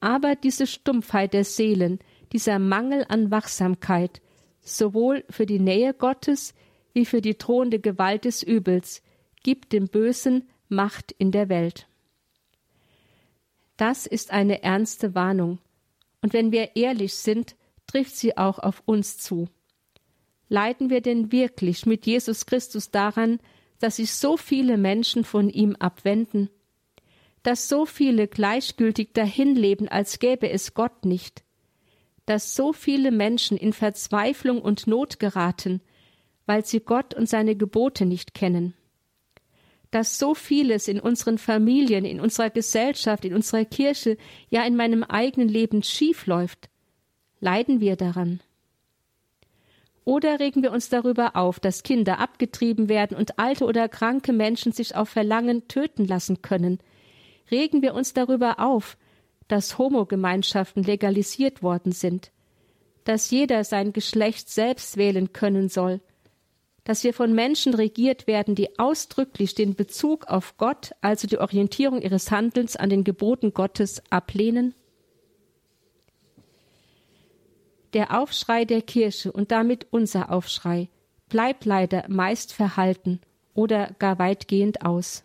Aber 0.00 0.34
diese 0.34 0.66
Stumpfheit 0.66 1.34
der 1.34 1.44
Seelen, 1.44 1.98
dieser 2.32 2.58
Mangel 2.58 3.04
an 3.08 3.30
Wachsamkeit, 3.30 4.20
sowohl 4.60 5.24
für 5.30 5.46
die 5.46 5.60
Nähe 5.60 5.94
Gottes 5.94 6.54
wie 6.92 7.04
für 7.04 7.20
die 7.20 7.36
drohende 7.36 7.78
Gewalt 7.78 8.24
des 8.24 8.42
Übels, 8.42 9.02
gibt 9.42 9.72
dem 9.72 9.86
Bösen 9.86 10.48
Macht 10.68 11.12
in 11.12 11.30
der 11.30 11.48
Welt. 11.48 11.86
Das 13.76 14.06
ist 14.06 14.30
eine 14.30 14.62
ernste 14.62 15.14
Warnung, 15.14 15.58
und 16.22 16.32
wenn 16.32 16.50
wir 16.50 16.76
ehrlich 16.76 17.14
sind, 17.14 17.56
trifft 17.86 18.16
sie 18.16 18.36
auch 18.36 18.58
auf 18.58 18.82
uns 18.86 19.18
zu. 19.18 19.48
Leiden 20.48 20.90
wir 20.90 21.00
denn 21.00 21.32
wirklich 21.32 21.86
mit 21.86 22.06
Jesus 22.06 22.46
Christus 22.46 22.90
daran, 22.90 23.38
dass 23.78 23.96
sich 23.96 24.12
so 24.12 24.36
viele 24.36 24.78
Menschen 24.78 25.24
von 25.24 25.50
ihm 25.50 25.76
abwenden? 25.76 26.50
Dass 27.42 27.68
so 27.68 27.84
viele 27.86 28.28
gleichgültig 28.28 29.12
dahinleben, 29.12 29.88
als 29.88 30.18
gäbe 30.18 30.48
es 30.48 30.74
Gott 30.74 31.04
nicht? 31.04 31.44
Dass 32.24 32.56
so 32.56 32.72
viele 32.72 33.10
Menschen 33.10 33.56
in 33.56 33.72
Verzweiflung 33.72 34.60
und 34.60 34.86
Not 34.86 35.18
geraten, 35.18 35.80
weil 36.46 36.64
sie 36.64 36.80
Gott 36.80 37.14
und 37.14 37.28
seine 37.28 37.56
Gebote 37.56 38.06
nicht 38.06 38.34
kennen? 38.34 38.74
Dass 39.90 40.18
so 40.18 40.34
vieles 40.34 40.88
in 40.88 41.00
unseren 41.00 41.38
Familien, 41.38 42.04
in 42.04 42.20
unserer 42.20 42.50
Gesellschaft, 42.50 43.24
in 43.24 43.34
unserer 43.34 43.64
Kirche, 43.64 44.16
ja 44.48 44.64
in 44.64 44.76
meinem 44.76 45.04
eigenen 45.04 45.48
Leben 45.48 45.82
schief 45.82 46.26
läuft? 46.26 46.68
Leiden 47.40 47.80
wir 47.80 47.96
daran? 47.96 48.40
Oder 50.04 50.38
regen 50.38 50.62
wir 50.62 50.70
uns 50.70 50.88
darüber 50.88 51.34
auf, 51.34 51.58
dass 51.58 51.82
Kinder 51.82 52.20
abgetrieben 52.20 52.88
werden 52.88 53.16
und 53.16 53.40
alte 53.40 53.64
oder 53.64 53.88
kranke 53.88 54.32
Menschen 54.32 54.70
sich 54.70 54.94
auf 54.94 55.08
Verlangen 55.08 55.66
töten 55.66 56.04
lassen 56.04 56.42
können? 56.42 56.78
Regen 57.50 57.82
wir 57.82 57.92
uns 57.94 58.14
darüber 58.14 58.60
auf, 58.60 58.96
dass 59.48 59.78
Homogemeinschaften 59.78 60.82
legalisiert 60.82 61.62
worden 61.62 61.92
sind, 61.92 62.30
dass 63.04 63.30
jeder 63.30 63.64
sein 63.64 63.92
Geschlecht 63.92 64.48
selbst 64.48 64.96
wählen 64.96 65.32
können 65.32 65.68
soll, 65.68 66.00
dass 66.86 67.02
wir 67.02 67.12
von 67.12 67.34
Menschen 67.34 67.74
regiert 67.74 68.28
werden, 68.28 68.54
die 68.54 68.78
ausdrücklich 68.78 69.56
den 69.56 69.74
Bezug 69.74 70.28
auf 70.28 70.56
Gott, 70.56 70.92
also 71.00 71.26
die 71.26 71.38
Orientierung 71.38 72.00
ihres 72.00 72.30
Handelns 72.30 72.76
an 72.76 72.90
den 72.90 73.02
Geboten 73.02 73.52
Gottes, 73.52 74.04
ablehnen? 74.08 74.72
Der 77.92 78.16
Aufschrei 78.16 78.64
der 78.64 78.82
Kirche 78.82 79.32
und 79.32 79.50
damit 79.50 79.88
unser 79.90 80.30
Aufschrei 80.30 80.88
bleibt 81.28 81.64
leider 81.64 82.04
meist 82.06 82.52
verhalten 82.52 83.20
oder 83.52 83.90
gar 83.98 84.20
weitgehend 84.20 84.82
aus. 84.86 85.24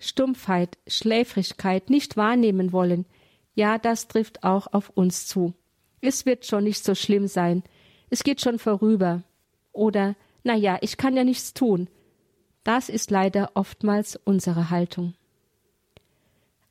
Stumpfheit, 0.00 0.78
Schläfrigkeit, 0.88 1.90
nicht 1.90 2.16
wahrnehmen 2.16 2.72
wollen, 2.72 3.06
ja, 3.54 3.78
das 3.78 4.08
trifft 4.08 4.42
auch 4.42 4.72
auf 4.72 4.90
uns 4.90 5.28
zu. 5.28 5.54
Es 6.00 6.26
wird 6.26 6.44
schon 6.44 6.64
nicht 6.64 6.82
so 6.82 6.96
schlimm 6.96 7.28
sein, 7.28 7.62
es 8.10 8.24
geht 8.24 8.40
schon 8.40 8.58
vorüber. 8.58 9.22
Oder, 9.72 10.16
na 10.44 10.54
ja, 10.54 10.78
ich 10.82 10.96
kann 10.96 11.16
ja 11.16 11.24
nichts 11.24 11.54
tun. 11.54 11.88
Das 12.62 12.88
ist 12.88 13.10
leider 13.10 13.52
oftmals 13.54 14.16
unsere 14.24 14.70
Haltung. 14.70 15.14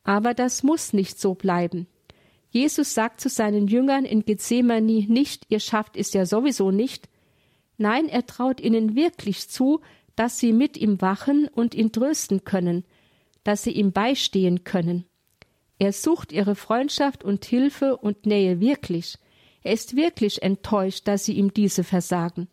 Aber 0.04 0.34
das 0.34 0.64
muss 0.64 0.94
nicht 0.94 1.20
so 1.20 1.34
bleiben. 1.34 1.88
Jesus 2.50 2.94
sagt 2.94 3.20
zu 3.20 3.30
seinen 3.30 3.68
Jüngern 3.68 4.06
in 4.06 4.26
Gethsemane 4.26 5.06
nicht, 5.08 5.46
ihr 5.50 5.60
schafft 5.60 5.98
es 5.98 6.14
ja 6.14 6.26
sowieso 6.26 6.72
nicht. 6.72 7.10
Nein, 7.78 8.08
er 8.08 8.28
traut 8.28 8.62
ihnen 8.62 8.96
wirklich 8.96 9.50
zu, 9.50 9.82
dass 10.16 10.38
sie 10.38 10.54
mit 10.54 10.78
ihm 10.78 11.02
wachen 11.02 11.48
und 11.48 11.74
ihn 11.74 11.92
trösten 11.92 12.44
können, 12.44 12.86
dass 13.44 13.64
sie 13.64 13.72
ihm 13.72 13.92
beistehen 13.92 14.64
können. 14.64 15.06
Er 15.80 15.92
sucht 15.92 16.32
ihre 16.32 16.56
Freundschaft 16.56 17.24
und 17.24 17.44
Hilfe 17.44 17.98
und 17.98 18.28
Nähe 18.28 18.60
wirklich. 18.60 19.18
Er 19.64 19.74
ist 19.74 19.96
wirklich 19.96 20.44
enttäuscht, 20.44 21.08
dass 21.08 21.26
sie 21.26 21.34
ihm 21.34 21.54
diese 21.54 21.84
versagen. 21.84 22.48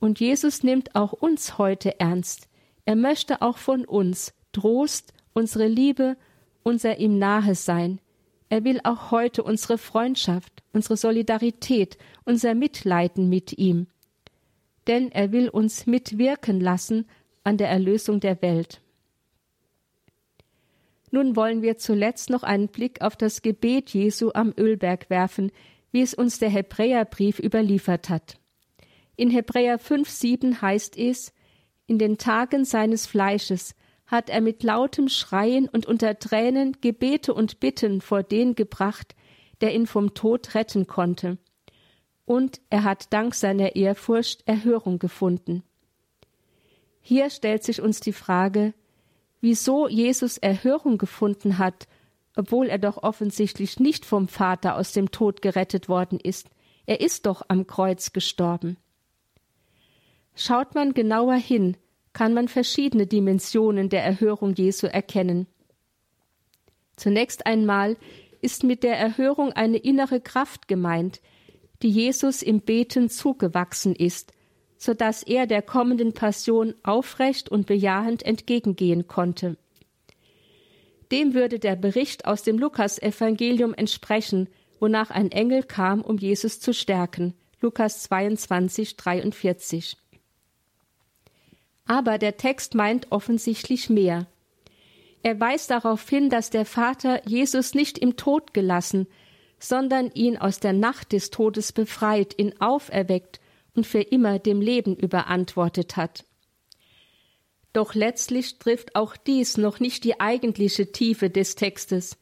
Und 0.00 0.18
Jesus 0.18 0.62
nimmt 0.62 0.96
auch 0.96 1.12
uns 1.12 1.58
heute 1.58 2.00
ernst. 2.00 2.48
Er 2.86 2.96
möchte 2.96 3.42
auch 3.42 3.58
von 3.58 3.84
uns 3.84 4.32
Trost, 4.52 5.12
unsere 5.34 5.68
Liebe, 5.68 6.16
unser 6.62 6.98
ihm 6.98 7.18
nahe 7.18 7.54
sein. 7.54 8.00
Er 8.48 8.64
will 8.64 8.80
auch 8.82 9.12
heute 9.12 9.44
unsere 9.44 9.78
Freundschaft, 9.78 10.64
unsere 10.72 10.96
Solidarität, 10.96 11.98
unser 12.24 12.54
Mitleiden 12.54 13.28
mit 13.28 13.58
ihm. 13.58 13.86
Denn 14.86 15.12
er 15.12 15.30
will 15.30 15.48
uns 15.48 15.86
mitwirken 15.86 16.60
lassen 16.60 17.06
an 17.44 17.58
der 17.58 17.68
Erlösung 17.68 18.18
der 18.18 18.42
Welt. 18.42 18.80
Nun 21.12 21.36
wollen 21.36 21.62
wir 21.62 21.76
zuletzt 21.76 22.30
noch 22.30 22.42
einen 22.42 22.68
Blick 22.68 23.02
auf 23.02 23.16
das 23.16 23.42
Gebet 23.42 23.90
Jesu 23.90 24.30
am 24.32 24.52
Ölberg 24.56 25.10
werfen, 25.10 25.52
wie 25.92 26.02
es 26.02 26.14
uns 26.14 26.38
der 26.38 26.50
Hebräerbrief 26.50 27.38
überliefert 27.38 28.08
hat. 28.08 28.39
In 29.20 29.28
Hebräer 29.28 29.78
5,7 29.78 30.62
heißt 30.62 30.96
es: 30.96 31.34
In 31.86 31.98
den 31.98 32.16
Tagen 32.16 32.64
seines 32.64 33.06
Fleisches 33.06 33.74
hat 34.06 34.30
er 34.30 34.40
mit 34.40 34.62
lautem 34.62 35.10
Schreien 35.10 35.68
und 35.68 35.84
unter 35.84 36.18
Tränen 36.18 36.78
Gebete 36.80 37.34
und 37.34 37.60
Bitten 37.60 38.00
vor 38.00 38.22
den 38.22 38.54
gebracht, 38.54 39.14
der 39.60 39.74
ihn 39.74 39.86
vom 39.86 40.14
Tod 40.14 40.54
retten 40.54 40.86
konnte. 40.86 41.36
Und 42.24 42.62
er 42.70 42.82
hat 42.82 43.12
dank 43.12 43.34
seiner 43.34 43.76
Ehrfurcht 43.76 44.48
Erhörung 44.48 44.98
gefunden. 44.98 45.64
Hier 47.02 47.28
stellt 47.28 47.62
sich 47.62 47.82
uns 47.82 48.00
die 48.00 48.14
Frage, 48.14 48.72
wieso 49.42 49.86
Jesus 49.86 50.38
Erhörung 50.38 50.96
gefunden 50.96 51.58
hat, 51.58 51.88
obwohl 52.36 52.68
er 52.68 52.78
doch 52.78 53.02
offensichtlich 53.02 53.78
nicht 53.80 54.06
vom 54.06 54.28
Vater 54.28 54.76
aus 54.76 54.92
dem 54.92 55.10
Tod 55.10 55.42
gerettet 55.42 55.90
worden 55.90 56.18
ist. 56.18 56.48
Er 56.86 57.02
ist 57.02 57.26
doch 57.26 57.42
am 57.48 57.66
Kreuz 57.66 58.14
gestorben. 58.14 58.78
Schaut 60.34 60.74
man 60.74 60.94
genauer 60.94 61.34
hin, 61.36 61.76
kann 62.12 62.34
man 62.34 62.48
verschiedene 62.48 63.06
Dimensionen 63.06 63.88
der 63.88 64.04
Erhörung 64.04 64.54
Jesu 64.54 64.86
erkennen. 64.86 65.46
Zunächst 66.96 67.46
einmal 67.46 67.96
ist 68.42 68.64
mit 68.64 68.82
der 68.82 68.98
Erhörung 68.98 69.52
eine 69.52 69.78
innere 69.78 70.20
Kraft 70.20 70.68
gemeint, 70.68 71.20
die 71.82 71.90
Jesus 71.90 72.42
im 72.42 72.60
Beten 72.60 73.08
zugewachsen 73.08 73.94
ist, 73.94 74.32
so 74.76 74.94
dass 74.94 75.22
er 75.22 75.46
der 75.46 75.62
kommenden 75.62 76.12
Passion 76.12 76.74
aufrecht 76.82 77.48
und 77.48 77.66
bejahend 77.66 78.22
entgegengehen 78.22 79.06
konnte. 79.06 79.56
Dem 81.12 81.34
würde 81.34 81.58
der 81.58 81.76
Bericht 81.76 82.24
aus 82.24 82.42
dem 82.42 82.58
Lukasevangelium 82.58 83.74
entsprechen, 83.74 84.48
wonach 84.78 85.10
ein 85.10 85.32
Engel 85.32 85.62
kam, 85.62 86.02
um 86.02 86.18
Jesus 86.18 86.60
zu 86.60 86.72
stärken. 86.72 87.34
Lukas 87.60 88.04
22, 88.04 88.96
43. 88.96 89.96
Aber 91.90 92.18
der 92.18 92.36
Text 92.36 92.76
meint 92.76 93.10
offensichtlich 93.10 93.90
mehr. 93.90 94.28
Er 95.24 95.40
weist 95.40 95.72
darauf 95.72 96.08
hin, 96.08 96.30
dass 96.30 96.48
der 96.48 96.64
Vater 96.64 97.20
Jesus 97.26 97.74
nicht 97.74 97.98
im 97.98 98.16
Tod 98.16 98.54
gelassen, 98.54 99.08
sondern 99.58 100.12
ihn 100.12 100.38
aus 100.38 100.60
der 100.60 100.72
Nacht 100.72 101.10
des 101.10 101.30
Todes 101.30 101.72
befreit, 101.72 102.38
ihn 102.38 102.54
auferweckt 102.60 103.40
und 103.74 103.88
für 103.88 104.02
immer 104.02 104.38
dem 104.38 104.60
Leben 104.60 104.94
überantwortet 104.94 105.96
hat. 105.96 106.24
Doch 107.72 107.96
letztlich 107.96 108.60
trifft 108.60 108.94
auch 108.94 109.16
dies 109.16 109.56
noch 109.56 109.80
nicht 109.80 110.04
die 110.04 110.20
eigentliche 110.20 110.92
Tiefe 110.92 111.28
des 111.28 111.56
Textes. 111.56 112.16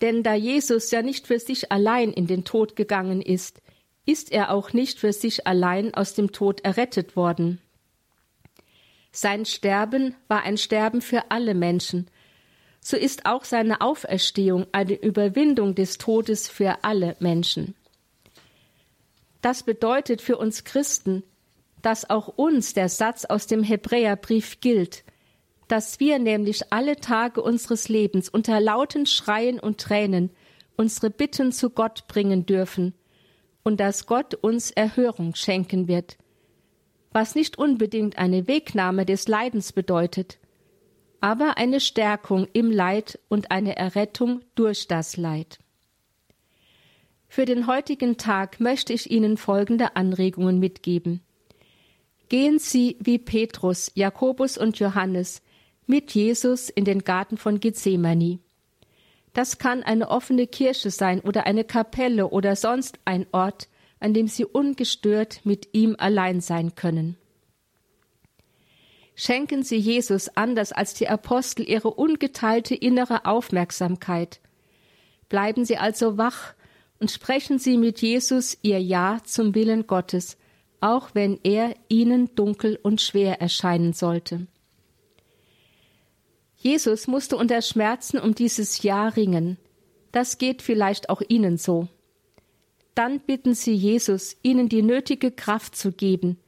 Denn 0.00 0.22
da 0.22 0.34
Jesus 0.34 0.92
ja 0.92 1.02
nicht 1.02 1.26
für 1.26 1.40
sich 1.40 1.72
allein 1.72 2.12
in 2.12 2.28
den 2.28 2.44
Tod 2.44 2.76
gegangen 2.76 3.20
ist, 3.20 3.60
ist 4.04 4.30
er 4.30 4.52
auch 4.52 4.72
nicht 4.72 5.00
für 5.00 5.12
sich 5.12 5.44
allein 5.44 5.92
aus 5.92 6.14
dem 6.14 6.30
Tod 6.30 6.60
errettet 6.60 7.16
worden. 7.16 7.60
Sein 9.16 9.46
Sterben 9.46 10.14
war 10.28 10.42
ein 10.42 10.58
Sterben 10.58 11.00
für 11.00 11.30
alle 11.30 11.54
Menschen, 11.54 12.10
so 12.82 12.98
ist 12.98 13.24
auch 13.24 13.44
seine 13.44 13.80
Auferstehung 13.80 14.66
eine 14.72 14.92
Überwindung 14.92 15.74
des 15.74 15.96
Todes 15.96 16.48
für 16.50 16.84
alle 16.84 17.16
Menschen. 17.18 17.74
Das 19.40 19.62
bedeutet 19.62 20.20
für 20.20 20.36
uns 20.36 20.64
Christen, 20.64 21.22
dass 21.80 22.10
auch 22.10 22.28
uns 22.28 22.74
der 22.74 22.90
Satz 22.90 23.24
aus 23.24 23.46
dem 23.46 23.62
Hebräerbrief 23.62 24.60
gilt, 24.60 25.02
dass 25.66 25.98
wir 25.98 26.18
nämlich 26.18 26.70
alle 26.70 26.96
Tage 26.96 27.40
unseres 27.40 27.88
Lebens 27.88 28.28
unter 28.28 28.60
lauten 28.60 29.06
Schreien 29.06 29.58
und 29.58 29.80
Tränen 29.80 30.28
unsere 30.76 31.08
Bitten 31.08 31.52
zu 31.52 31.70
Gott 31.70 32.06
bringen 32.06 32.44
dürfen 32.44 32.92
und 33.62 33.80
dass 33.80 34.04
Gott 34.04 34.34
uns 34.34 34.72
Erhörung 34.72 35.34
schenken 35.34 35.88
wird, 35.88 36.18
was 37.16 37.34
nicht 37.34 37.56
unbedingt 37.56 38.18
eine 38.18 38.46
Wegnahme 38.46 39.06
des 39.06 39.26
Leidens 39.26 39.72
bedeutet, 39.72 40.36
aber 41.22 41.56
eine 41.56 41.80
Stärkung 41.80 42.46
im 42.52 42.70
Leid 42.70 43.18
und 43.28 43.50
eine 43.50 43.74
Errettung 43.74 44.42
durch 44.54 44.86
das 44.86 45.16
Leid. 45.16 45.58
Für 47.26 47.46
den 47.46 47.66
heutigen 47.66 48.18
Tag 48.18 48.60
möchte 48.60 48.92
ich 48.92 49.10
Ihnen 49.10 49.38
folgende 49.38 49.96
Anregungen 49.96 50.58
mitgeben. 50.58 51.22
Gehen 52.28 52.58
Sie 52.58 52.98
wie 53.00 53.16
Petrus, 53.16 53.90
Jakobus 53.94 54.58
und 54.58 54.78
Johannes 54.78 55.40
mit 55.86 56.10
Jesus 56.10 56.68
in 56.68 56.84
den 56.84 57.02
Garten 57.02 57.38
von 57.38 57.60
Gethsemane. 57.60 58.40
Das 59.32 59.56
kann 59.56 59.82
eine 59.82 60.10
offene 60.10 60.46
Kirche 60.46 60.90
sein 60.90 61.20
oder 61.20 61.46
eine 61.46 61.64
Kapelle 61.64 62.28
oder 62.28 62.56
sonst 62.56 62.98
ein 63.06 63.26
Ort, 63.32 63.68
an 64.00 64.14
dem 64.14 64.28
Sie 64.28 64.44
ungestört 64.44 65.40
mit 65.44 65.68
ihm 65.72 65.96
allein 65.98 66.40
sein 66.40 66.74
können. 66.74 67.16
Schenken 69.14 69.62
Sie 69.62 69.76
Jesus 69.76 70.28
anders 70.36 70.72
als 70.72 70.92
die 70.92 71.08
Apostel 71.08 71.66
Ihre 71.68 71.90
ungeteilte 71.90 72.74
innere 72.74 73.24
Aufmerksamkeit. 73.24 74.40
Bleiben 75.30 75.64
Sie 75.64 75.78
also 75.78 76.18
wach 76.18 76.54
und 77.00 77.10
sprechen 77.10 77.58
Sie 77.58 77.78
mit 77.78 78.02
Jesus 78.02 78.58
Ihr 78.60 78.80
Ja 78.80 79.20
zum 79.24 79.54
Willen 79.54 79.86
Gottes, 79.86 80.36
auch 80.80 81.10
wenn 81.14 81.40
er 81.42 81.74
ihnen 81.88 82.34
dunkel 82.34 82.78
und 82.82 83.00
schwer 83.00 83.40
erscheinen 83.40 83.94
sollte. 83.94 84.46
Jesus 86.58 87.06
musste 87.06 87.36
unter 87.36 87.62
Schmerzen 87.62 88.18
um 88.18 88.34
dieses 88.34 88.82
Ja 88.82 89.08
ringen. 89.08 89.56
Das 90.12 90.38
geht 90.38 90.62
vielleicht 90.62 91.10
auch 91.10 91.22
Ihnen 91.26 91.58
so. 91.58 91.88
Dann 92.96 93.20
bitten 93.20 93.54
Sie 93.54 93.74
Jesus, 93.74 94.36
Ihnen 94.42 94.70
die 94.70 94.80
nötige 94.80 95.30
Kraft 95.30 95.76
zu 95.76 95.92
geben. 95.92 96.38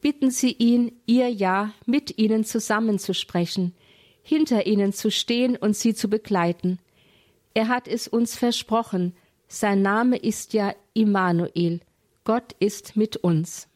Bitten 0.00 0.32
Sie 0.32 0.50
ihn, 0.50 0.90
Ihr 1.06 1.28
Ja 1.28 1.72
mit 1.86 2.18
Ihnen 2.18 2.42
zusammenzusprechen, 2.42 3.72
hinter 4.24 4.66
Ihnen 4.66 4.92
zu 4.92 5.12
stehen 5.12 5.56
und 5.56 5.76
Sie 5.76 5.94
zu 5.94 6.10
begleiten. 6.10 6.80
Er 7.54 7.68
hat 7.68 7.86
es 7.86 8.08
uns 8.08 8.36
versprochen. 8.36 9.14
Sein 9.46 9.80
Name 9.82 10.16
ist 10.16 10.54
ja 10.54 10.74
Immanuel. 10.92 11.80
Gott 12.24 12.56
ist 12.58 12.96
mit 12.96 13.18
uns. 13.18 13.68